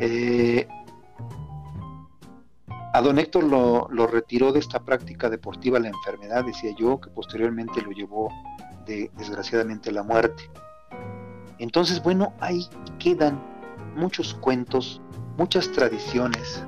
Eh, 0.00 0.66
a 2.94 3.00
don 3.00 3.18
Héctor 3.18 3.44
lo, 3.44 3.88
lo, 3.90 4.06
retiró 4.06 4.52
de 4.52 4.58
esta 4.58 4.84
práctica 4.84 5.30
deportiva 5.30 5.78
la 5.78 5.88
enfermedad, 5.88 6.44
decía 6.44 6.74
yo, 6.76 7.00
que 7.00 7.08
posteriormente 7.08 7.80
lo 7.80 7.90
llevó 7.90 8.28
de, 8.86 9.10
desgraciadamente 9.16 9.90
la 9.92 10.02
muerte. 10.02 10.50
Entonces, 11.58 12.02
bueno, 12.02 12.34
ahí 12.40 12.68
quedan 12.98 13.40
muchos 13.94 14.34
cuentos, 14.34 15.00
muchas 15.38 15.70
tradiciones, 15.72 16.64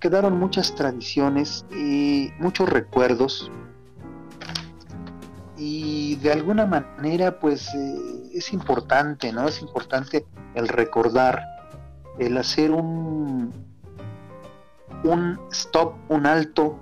quedaron 0.00 0.38
muchas 0.38 0.74
tradiciones 0.74 1.64
y 1.70 2.30
muchos 2.38 2.68
recuerdos 2.68 3.50
y 5.58 6.16
de 6.16 6.32
alguna 6.32 6.66
manera 6.66 7.38
pues 7.38 7.74
eh, 7.74 8.30
es 8.32 8.52
importante, 8.52 9.32
¿no? 9.32 9.48
Es 9.48 9.60
importante 9.60 10.24
el 10.54 10.68
recordar, 10.68 11.42
el 12.18 12.38
hacer 12.38 12.70
un, 12.70 13.52
un 15.02 15.40
stop, 15.50 15.94
un 16.08 16.26
alto 16.26 16.78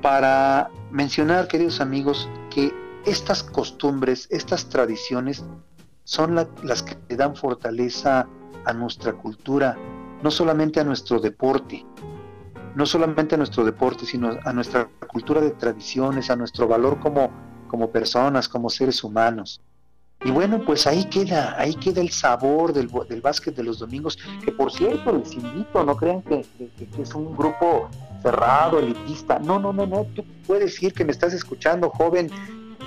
para 0.00 0.70
mencionar, 0.90 1.48
queridos 1.48 1.80
amigos, 1.80 2.28
que 2.50 2.72
estas 3.04 3.42
costumbres, 3.42 4.28
estas 4.30 4.68
tradiciones 4.68 5.44
son 6.04 6.34
las 6.34 6.82
que 6.82 7.16
dan 7.16 7.34
fortaleza 7.34 8.28
a 8.64 8.72
nuestra 8.72 9.12
cultura, 9.12 9.76
no 10.22 10.30
solamente 10.30 10.80
a 10.80 10.84
nuestro 10.84 11.20
deporte, 11.20 11.84
no 12.74 12.86
solamente 12.86 13.34
a 13.34 13.38
nuestro 13.38 13.64
deporte, 13.64 14.06
sino 14.06 14.38
a 14.44 14.52
nuestra 14.52 14.88
cultura 15.08 15.40
de 15.40 15.50
tradiciones, 15.50 16.30
a 16.30 16.36
nuestro 16.36 16.66
valor 16.66 16.98
como, 17.00 17.30
como 17.68 17.90
personas, 17.90 18.48
como 18.48 18.70
seres 18.70 19.02
humanos. 19.04 19.60
Y 20.24 20.30
bueno, 20.30 20.64
pues 20.64 20.86
ahí 20.86 21.04
queda, 21.06 21.58
ahí 21.58 21.74
queda 21.74 22.00
el 22.00 22.10
sabor 22.10 22.72
del, 22.72 22.88
del 23.08 23.20
básquet 23.20 23.56
de 23.56 23.64
los 23.64 23.80
domingos, 23.80 24.16
que 24.44 24.52
por 24.52 24.70
cierto 24.70 25.12
les 25.12 25.34
invito, 25.34 25.84
no 25.84 25.96
crean 25.96 26.22
que, 26.22 26.46
es 26.98 27.14
un 27.14 27.36
grupo 27.36 27.90
cerrado, 28.22 28.78
elitista. 28.78 29.40
No, 29.40 29.58
no, 29.58 29.72
no, 29.72 29.84
no, 29.84 30.06
tú 30.14 30.24
puedes 30.46 30.66
decir 30.66 30.94
que 30.94 31.04
me 31.04 31.10
estás 31.10 31.32
escuchando, 31.32 31.90
joven, 31.90 32.30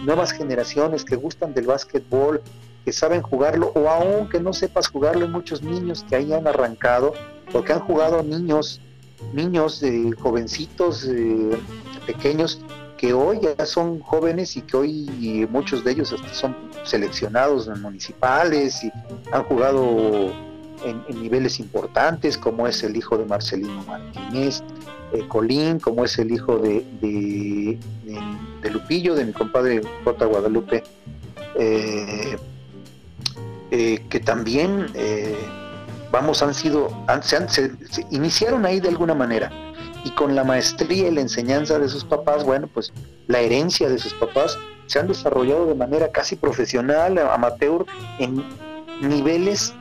nuevas 0.06 0.32
generaciones 0.32 1.04
que 1.04 1.18
gustan 1.18 1.54
del 1.54 1.68
básquetbol, 1.68 2.42
que 2.86 2.94
saben 2.94 3.24
jugarlo, 3.24 3.72
o 3.74 3.90
aún 3.90 4.30
que 4.30 4.40
no 4.40 4.54
sepas 4.54 4.88
jugarlo, 4.88 5.26
hay 5.26 5.32
muchos 5.32 5.64
niños 5.64 6.06
que 6.08 6.16
ahí 6.16 6.32
han 6.32 6.48
arrancado, 6.48 7.14
porque 7.52 7.74
han 7.74 7.80
jugado 7.80 8.22
niños, 8.22 8.80
niños, 9.34 9.80
de 9.82 10.12
jovencitos, 10.22 11.06
eh, 11.10 11.58
pequeños, 12.06 12.62
que 12.98 13.14
hoy 13.14 13.40
ya 13.42 13.66
son 13.66 14.00
jóvenes 14.00 14.56
y 14.56 14.62
que 14.62 14.78
hoy 14.78 15.48
muchos 15.52 15.84
de 15.84 15.92
ellos 15.92 16.16
son 16.32 16.56
seleccionados 16.84 17.68
municipales 17.80 18.84
y 18.84 18.92
han 19.32 19.44
jugado 19.44 20.32
en, 20.86 21.22
niveles 21.22 21.60
importantes, 21.60 22.38
como 22.38 22.68
es 22.68 22.84
el 22.84 22.96
hijo 22.96 23.18
de 23.18 23.26
Marcelino 23.26 23.84
Martínez, 23.84 24.64
eh, 25.12 25.28
Colín, 25.28 25.80
como 25.80 26.06
es 26.06 26.18
el 26.20 26.32
hijo 26.32 26.58
de, 26.60 26.86
de, 27.02 27.80
Lupillo, 28.70 29.16
de 29.16 29.26
mi 29.26 29.32
compadre 29.32 29.82
J. 30.04 30.26
Guadalupe, 30.26 30.84
eh, 31.58 32.38
eh, 33.78 34.06
que 34.10 34.20
también, 34.20 34.88
vamos, 36.12 36.42
han 36.42 36.54
sido, 36.54 36.90
se 37.50 37.72
iniciaron 38.10 38.66
ahí 38.66 38.80
de 38.80 38.88
alguna 38.90 39.14
manera 39.14 39.52
y 40.06 40.12
con 40.12 40.36
la 40.36 40.44
maestría 40.44 41.08
y 41.08 41.12
la 41.12 41.22
enseñanza 41.22 41.80
de 41.80 41.90
sus 41.90 42.06
papás, 42.06 42.44
bueno, 42.44 42.70
pues 42.72 42.94
la 43.28 43.40
herencia 43.40 43.90
de 43.90 43.98
sus 43.98 44.14
papás 44.14 44.58
se 44.86 45.00
han 45.00 45.08
desarrollado 45.08 45.66
de 45.66 45.74
manera 45.74 46.12
casi 46.12 46.36
profesional, 46.36 47.18
amateur, 47.18 47.86
en 48.20 48.44
niveles 49.02 49.74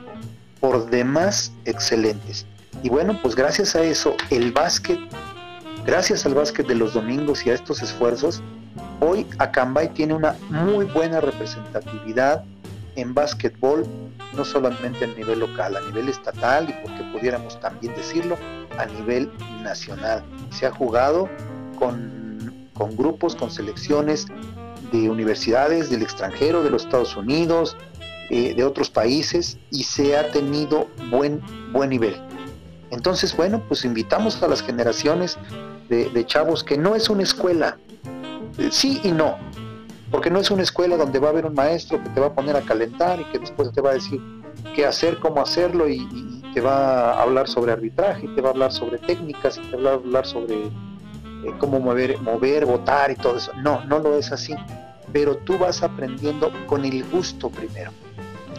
por 0.59 0.89
demás 0.89 1.53
excelentes. 1.65 2.47
Y 2.81 2.89
bueno, 2.89 3.17
pues 3.21 3.35
gracias 3.35 3.75
a 3.75 3.83
eso, 3.83 4.15
el 4.31 4.51
básquet, 4.51 4.99
gracias 5.85 6.25
al 6.25 6.33
básquet 6.33 6.67
de 6.67 6.75
los 6.75 6.95
domingos 6.95 7.45
y 7.45 7.51
a 7.51 7.53
estos 7.53 7.83
esfuerzos, 7.83 8.41
hoy 8.99 9.27
Acambay 9.37 9.89
tiene 9.93 10.15
una 10.15 10.35
muy 10.49 10.85
buena 10.85 11.21
representatividad 11.21 12.43
en 12.95 13.13
básquetbol, 13.13 13.85
no 14.33 14.45
solamente 14.45 15.05
a 15.05 15.07
nivel 15.07 15.39
local, 15.39 15.75
a 15.75 15.81
nivel 15.81 16.09
estatal 16.09 16.69
y 16.69 16.73
porque 16.85 17.03
pudiéramos 17.11 17.59
también 17.59 17.93
decirlo, 17.95 18.37
a 18.77 18.85
nivel 18.85 19.31
nacional. 19.63 20.23
Se 20.51 20.65
ha 20.65 20.71
jugado 20.71 21.29
con, 21.77 22.69
con 22.73 22.95
grupos, 22.95 23.35
con 23.35 23.51
selecciones 23.51 24.27
de 24.91 25.09
universidades 25.09 25.89
del 25.89 26.01
extranjero, 26.01 26.63
de 26.63 26.69
los 26.69 26.83
Estados 26.83 27.15
Unidos, 27.15 27.75
eh, 28.29 28.55
de 28.55 28.63
otros 28.63 28.89
países 28.89 29.57
y 29.69 29.83
se 29.83 30.17
ha 30.17 30.31
tenido 30.31 30.87
buen, 31.11 31.41
buen 31.71 31.91
nivel. 31.91 32.15
Entonces, 32.89 33.35
bueno, 33.35 33.61
pues 33.67 33.85
invitamos 33.85 34.41
a 34.41 34.47
las 34.47 34.63
generaciones 34.63 35.37
de, 35.89 36.25
chavos 36.25 36.63
que 36.63 36.75
no 36.75 36.95
es 36.95 37.07
una 37.09 37.21
escuela, 37.21 37.77
sí 38.71 38.99
y 39.03 39.11
no, 39.11 39.37
porque 40.11 40.29
no 40.29 40.39
es 40.39 40.51
una 40.51 40.63
escuela 40.63 40.97
donde 40.97 41.19
va 41.19 41.27
a 41.27 41.31
haber 41.31 41.45
un 41.45 41.53
maestro 41.53 42.01
que 42.01 42.09
te 42.09 42.19
va 42.19 42.27
a 42.27 42.33
poner 42.33 42.55
a 42.55 42.61
calentar 42.61 43.19
y 43.19 43.25
que 43.25 43.39
después 43.39 43.71
te 43.71 43.81
va 43.81 43.91
a 43.91 43.93
decir 43.93 44.21
qué 44.75 44.85
hacer, 44.85 45.19
cómo 45.19 45.41
hacerlo 45.41 45.87
y, 45.87 46.33
te 46.53 46.61
va 46.61 47.11
a 47.11 47.21
hablar 47.21 47.49
sobre 47.49 47.73
arbitraje, 47.73 48.29
te 48.33 48.39
va 48.39 48.47
a 48.47 48.51
hablar 48.53 48.71
sobre 48.71 48.97
técnicas 48.97 49.57
y 49.57 49.71
te 49.71 49.75
va 49.75 49.89
a 49.89 49.93
hablar 49.95 50.25
sobre 50.25 50.55
eh, 50.55 50.71
cómo 51.59 51.81
mover, 51.81 52.17
mover, 52.21 52.65
votar 52.65 53.11
y 53.11 53.15
todo 53.15 53.35
eso. 53.35 53.51
No, 53.57 53.83
no 53.83 53.99
lo 53.99 54.17
es 54.17 54.31
así. 54.31 54.55
Pero 55.11 55.35
tú 55.35 55.57
vas 55.57 55.83
aprendiendo 55.83 56.53
con 56.67 56.85
el 56.85 57.03
gusto 57.09 57.49
primero. 57.49 57.91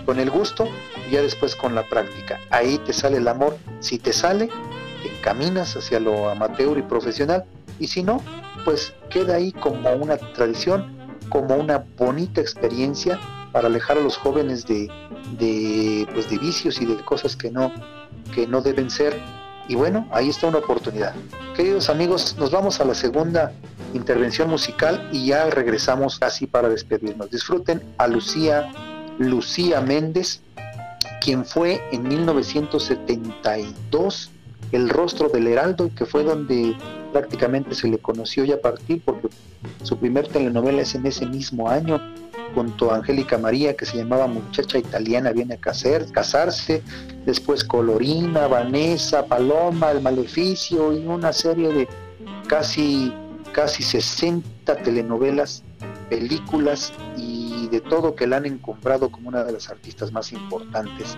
Con 0.04 0.20
el 0.20 0.28
gusto 0.28 0.68
y 1.08 1.12
ya 1.12 1.22
después 1.22 1.56
con 1.56 1.74
la 1.74 1.88
práctica. 1.88 2.38
Ahí 2.50 2.76
te 2.84 2.92
sale 2.92 3.16
el 3.16 3.28
amor. 3.28 3.56
Si 3.80 3.98
te 3.98 4.12
sale, 4.12 4.50
te 5.02 5.16
encaminas 5.16 5.74
hacia 5.74 5.98
lo 5.98 6.28
amateur 6.28 6.76
y 6.76 6.82
profesional. 6.82 7.46
Y 7.78 7.86
si 7.86 8.02
no, 8.02 8.20
pues 8.66 8.92
queda 9.08 9.36
ahí 9.36 9.52
como 9.52 9.90
una 9.94 10.18
tradición 10.18 10.95
como 11.28 11.56
una 11.56 11.84
bonita 11.96 12.40
experiencia 12.40 13.18
para 13.52 13.68
alejar 13.68 13.98
a 13.98 14.00
los 14.00 14.16
jóvenes 14.16 14.66
de, 14.66 14.88
de, 15.38 16.06
pues 16.12 16.28
de 16.30 16.38
vicios 16.38 16.80
y 16.80 16.86
de 16.86 16.96
cosas 17.04 17.36
que 17.36 17.50
no, 17.50 17.72
que 18.34 18.46
no 18.46 18.60
deben 18.60 18.90
ser. 18.90 19.18
Y 19.68 19.74
bueno, 19.74 20.06
ahí 20.12 20.28
está 20.28 20.46
una 20.46 20.58
oportunidad. 20.58 21.14
Queridos 21.54 21.90
amigos, 21.90 22.36
nos 22.38 22.50
vamos 22.50 22.80
a 22.80 22.84
la 22.84 22.94
segunda 22.94 23.52
intervención 23.94 24.50
musical 24.50 25.08
y 25.12 25.26
ya 25.26 25.48
regresamos 25.50 26.18
casi 26.18 26.46
para 26.46 26.68
despedirnos. 26.68 27.30
Disfruten 27.30 27.82
a 27.98 28.06
Lucía, 28.06 28.70
Lucía 29.18 29.80
Méndez, 29.80 30.42
quien 31.20 31.44
fue 31.44 31.82
en 31.90 32.06
1972 32.06 34.30
el 34.72 34.88
rostro 34.88 35.28
del 35.28 35.46
Heraldo, 35.46 35.90
que 35.94 36.06
fue 36.06 36.24
donde 36.24 36.76
prácticamente 37.12 37.74
se 37.74 37.88
le 37.88 37.98
conoció 37.98 38.44
ya 38.44 38.56
a 38.56 38.60
partir, 38.60 39.02
porque 39.04 39.28
su 39.82 39.96
primer 39.98 40.28
telenovela 40.28 40.82
es 40.82 40.94
en 40.94 41.06
ese 41.06 41.26
mismo 41.26 41.68
año, 41.68 42.00
junto 42.54 42.90
a 42.90 42.96
Angélica 42.96 43.38
María, 43.38 43.76
que 43.76 43.86
se 43.86 43.98
llamaba 43.98 44.26
Muchacha 44.26 44.78
Italiana 44.78 45.32
viene 45.32 45.54
a 45.54 45.58
casarse, 45.58 46.82
después 47.24 47.64
Colorina, 47.64 48.46
Vanessa, 48.46 49.26
Paloma, 49.26 49.90
El 49.90 50.00
Maleficio 50.00 50.92
y 50.92 51.06
una 51.06 51.32
serie 51.32 51.68
de 51.68 51.88
casi, 52.46 53.12
casi 53.52 53.82
60 53.82 54.76
telenovelas, 54.76 55.62
películas 56.08 56.92
y 57.16 57.68
de 57.68 57.80
todo 57.80 58.14
que 58.14 58.26
la 58.26 58.38
han 58.38 58.46
encumbrado 58.46 59.10
como 59.10 59.28
una 59.28 59.44
de 59.44 59.52
las 59.52 59.68
artistas 59.68 60.12
más 60.12 60.32
importantes 60.32 61.16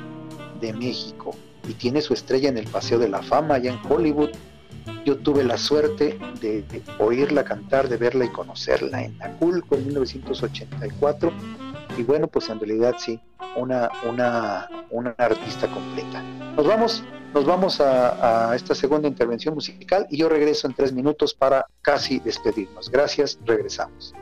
de 0.60 0.72
México 0.72 1.36
y 1.68 1.74
tiene 1.74 2.00
su 2.00 2.14
estrella 2.14 2.48
en 2.48 2.58
el 2.58 2.66
Paseo 2.66 2.98
de 2.98 3.08
la 3.08 3.22
Fama 3.22 3.56
allá 3.56 3.72
en 3.72 3.80
Hollywood. 3.88 4.30
Yo 5.04 5.18
tuve 5.18 5.44
la 5.44 5.58
suerte 5.58 6.18
de, 6.40 6.64
oírla 6.98 7.44
cantar, 7.44 7.88
de 7.88 7.96
verla 7.96 8.24
y 8.24 8.28
conocerla 8.28 9.04
en 9.04 9.22
Aculco 9.22 9.74
en 9.76 9.86
1984 9.86 11.32
y 11.96 12.02
bueno, 12.02 12.26
pues 12.26 12.48
en 12.48 12.58
realidad 12.58 12.96
sí, 12.98 13.20
una, 13.56 13.90
una, 14.08 14.68
una 14.90 15.14
artista 15.18 15.66
completa. 15.68 16.22
Nos 16.56 16.66
vamos, 16.66 17.04
nos 17.34 17.44
vamos 17.44 17.80
a, 17.80 18.50
a 18.50 18.56
esta 18.56 18.74
segunda 18.74 19.08
intervención 19.08 19.54
musical 19.54 20.06
y 20.10 20.18
yo 20.18 20.28
regreso 20.28 20.66
en 20.66 20.74
tres 20.74 20.92
minutos 20.92 21.34
para 21.34 21.66
casi 21.82 22.18
despedirnos. 22.20 22.90
Gracias, 22.90 23.38
regresamos. 23.44 24.14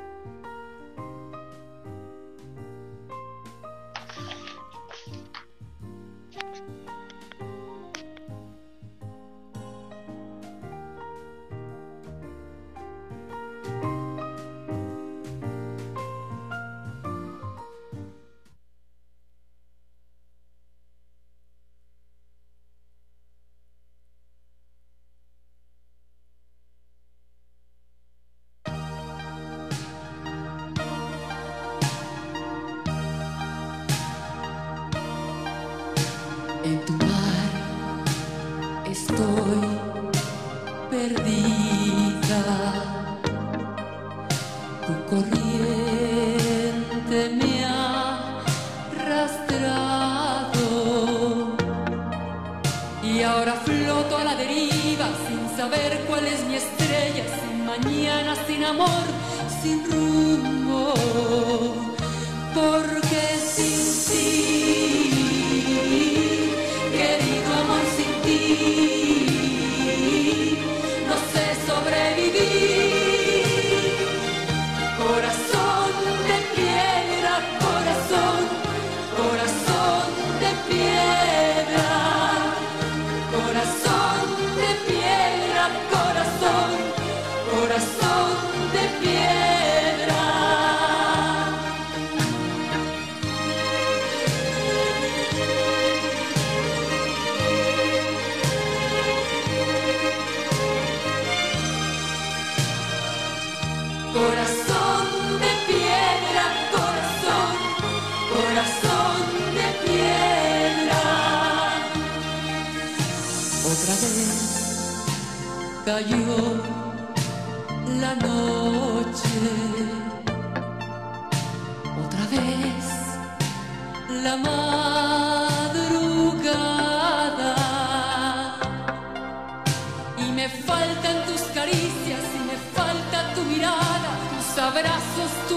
sin 59.67 59.83
rumbo. 59.91 60.95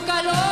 Calor, 0.10 0.49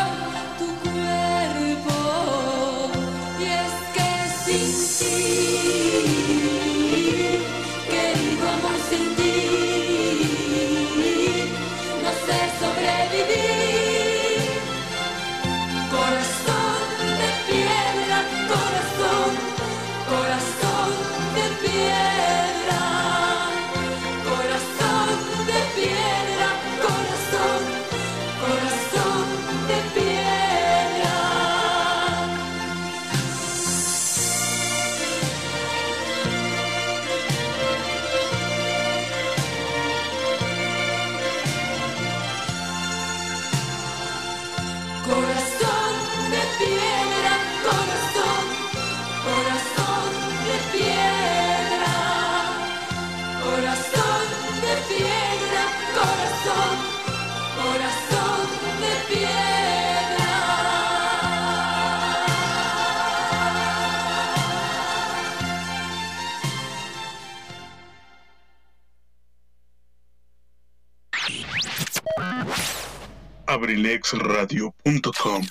abrilexradio.com 73.98 75.42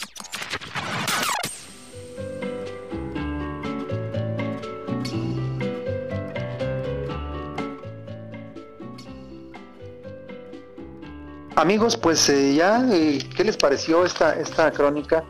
Amigos, 11.57 11.97
pues 11.97 12.29
eh, 12.29 12.55
ya, 12.55 12.87
eh, 12.93 13.19
¿qué 13.35 13.43
les 13.43 13.57
pareció 13.57 14.05
esta, 14.05 14.39
esta 14.39 14.71
crónica? 14.71 15.25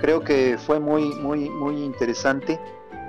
Creo 0.00 0.20
que 0.20 0.56
fue 0.56 0.78
muy, 0.78 1.12
muy, 1.16 1.50
muy 1.50 1.82
interesante. 1.82 2.58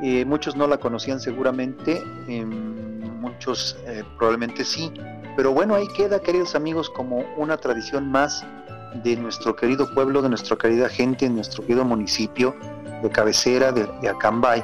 Eh, 0.02 0.26
muchos 0.26 0.56
no 0.56 0.68
la 0.68 0.78
conocían 0.78 1.20
seguramente, 1.20 2.02
em, 2.28 3.00
muchos 3.22 3.78
probablemente 4.18 4.66
sí. 4.66 4.92
Pero 5.38 5.54
bueno, 5.54 5.76
ahí 5.76 5.88
queda, 5.96 6.20
queridos 6.20 6.56
amigos, 6.56 6.90
como 6.90 7.24
una 7.38 7.58
tradición 7.58 8.10
más 8.12 8.44
de 9.04 9.16
nuestro 9.18 9.56
querido 9.56 9.94
pueblo, 9.94 10.22
de 10.22 10.30
nuestra 10.30 10.56
querida 10.58 10.90
gente, 10.90 11.26
de 11.26 11.32
nuestro 11.32 11.64
querido 11.64 11.84
municipio 11.86 12.56
de 13.02 13.10
cabecera 13.10 13.72
de, 13.72 13.88
de 14.02 14.10
Acambay. 14.10 14.64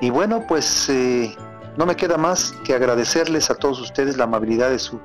Y 0.00 0.10
bueno, 0.10 0.44
pues 0.46 0.88
eh, 0.88 1.34
no 1.76 1.86
me 1.86 1.96
queda 1.96 2.16
más 2.16 2.52
que 2.64 2.74
agradecerles 2.74 3.50
a 3.50 3.54
todos 3.54 3.80
ustedes 3.80 4.16
la 4.16 4.24
amabilidad 4.24 4.70
de 4.70 4.78
su, 4.78 5.00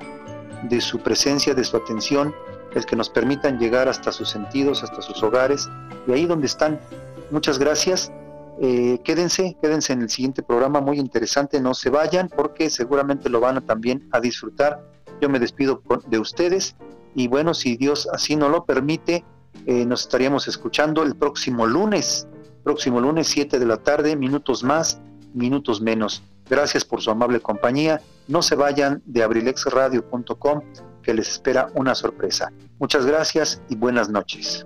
de 0.64 0.82
su 0.82 1.00
presencia, 1.00 1.54
de 1.54 1.64
su 1.64 1.78
atención, 1.78 2.34
el 2.74 2.86
que 2.86 2.96
nos 2.96 3.10
permitan 3.10 3.60
llegar 3.60 3.88
hasta 3.88 4.12
sus 4.12 4.30
sentidos, 4.30 4.84
hasta 4.84 5.02
sus 5.02 5.22
hogares 5.24 5.70
y 6.08 6.14
ahí 6.14 6.26
donde 6.26 6.48
están. 6.48 6.80
Muchas 7.30 7.60
gracias. 7.60 8.12
Eh, 8.62 9.00
quédense, 9.04 9.58
quédense 9.62 9.94
en 9.94 10.02
el 10.02 10.10
siguiente 10.10 10.44
programa 10.44 10.82
muy 10.82 11.00
interesante, 11.00 11.60
no 11.60 11.74
se 11.74 11.90
vayan 11.90 12.30
porque 12.30 12.70
seguramente 12.70 13.28
lo 13.30 13.40
van 13.40 13.58
a 13.58 13.62
también 13.62 14.08
a 14.12 14.20
disfrutar. 14.20 14.84
Yo 15.20 15.30
me 15.30 15.40
despido 15.40 15.82
de 16.08 16.20
ustedes 16.20 16.76
y 17.16 17.28
bueno, 17.28 17.54
si 17.54 17.78
Dios 17.78 18.08
así 18.12 18.36
nos 18.36 18.52
lo 18.52 18.66
permite, 18.66 19.24
eh, 19.66 19.86
nos 19.86 20.02
estaríamos 20.02 20.48
escuchando 20.48 21.04
el 21.04 21.16
próximo 21.16 21.66
lunes, 21.68 22.28
próximo 22.64 23.00
lunes 23.00 23.28
7 23.28 23.60
de 23.60 23.66
la 23.66 23.78
tarde, 23.78 24.16
minutos 24.16 24.64
más, 24.64 25.00
minutos 25.34 25.82
menos. 25.82 26.24
Gracias 26.50 26.84
por 26.84 27.02
su 27.02 27.12
amable 27.12 27.40
compañía. 27.40 28.02
No 28.28 28.42
se 28.42 28.56
vayan 28.56 29.02
de 29.06 29.24
abrilexradio.com 29.24 30.62
que 31.02 31.14
les 31.14 31.30
espera 31.30 31.70
una 31.76 31.96
sorpresa. 31.96 32.52
Muchas 32.80 33.06
gracias 33.06 33.62
y 33.70 33.76
buenas 33.76 34.10
noches. 34.10 34.66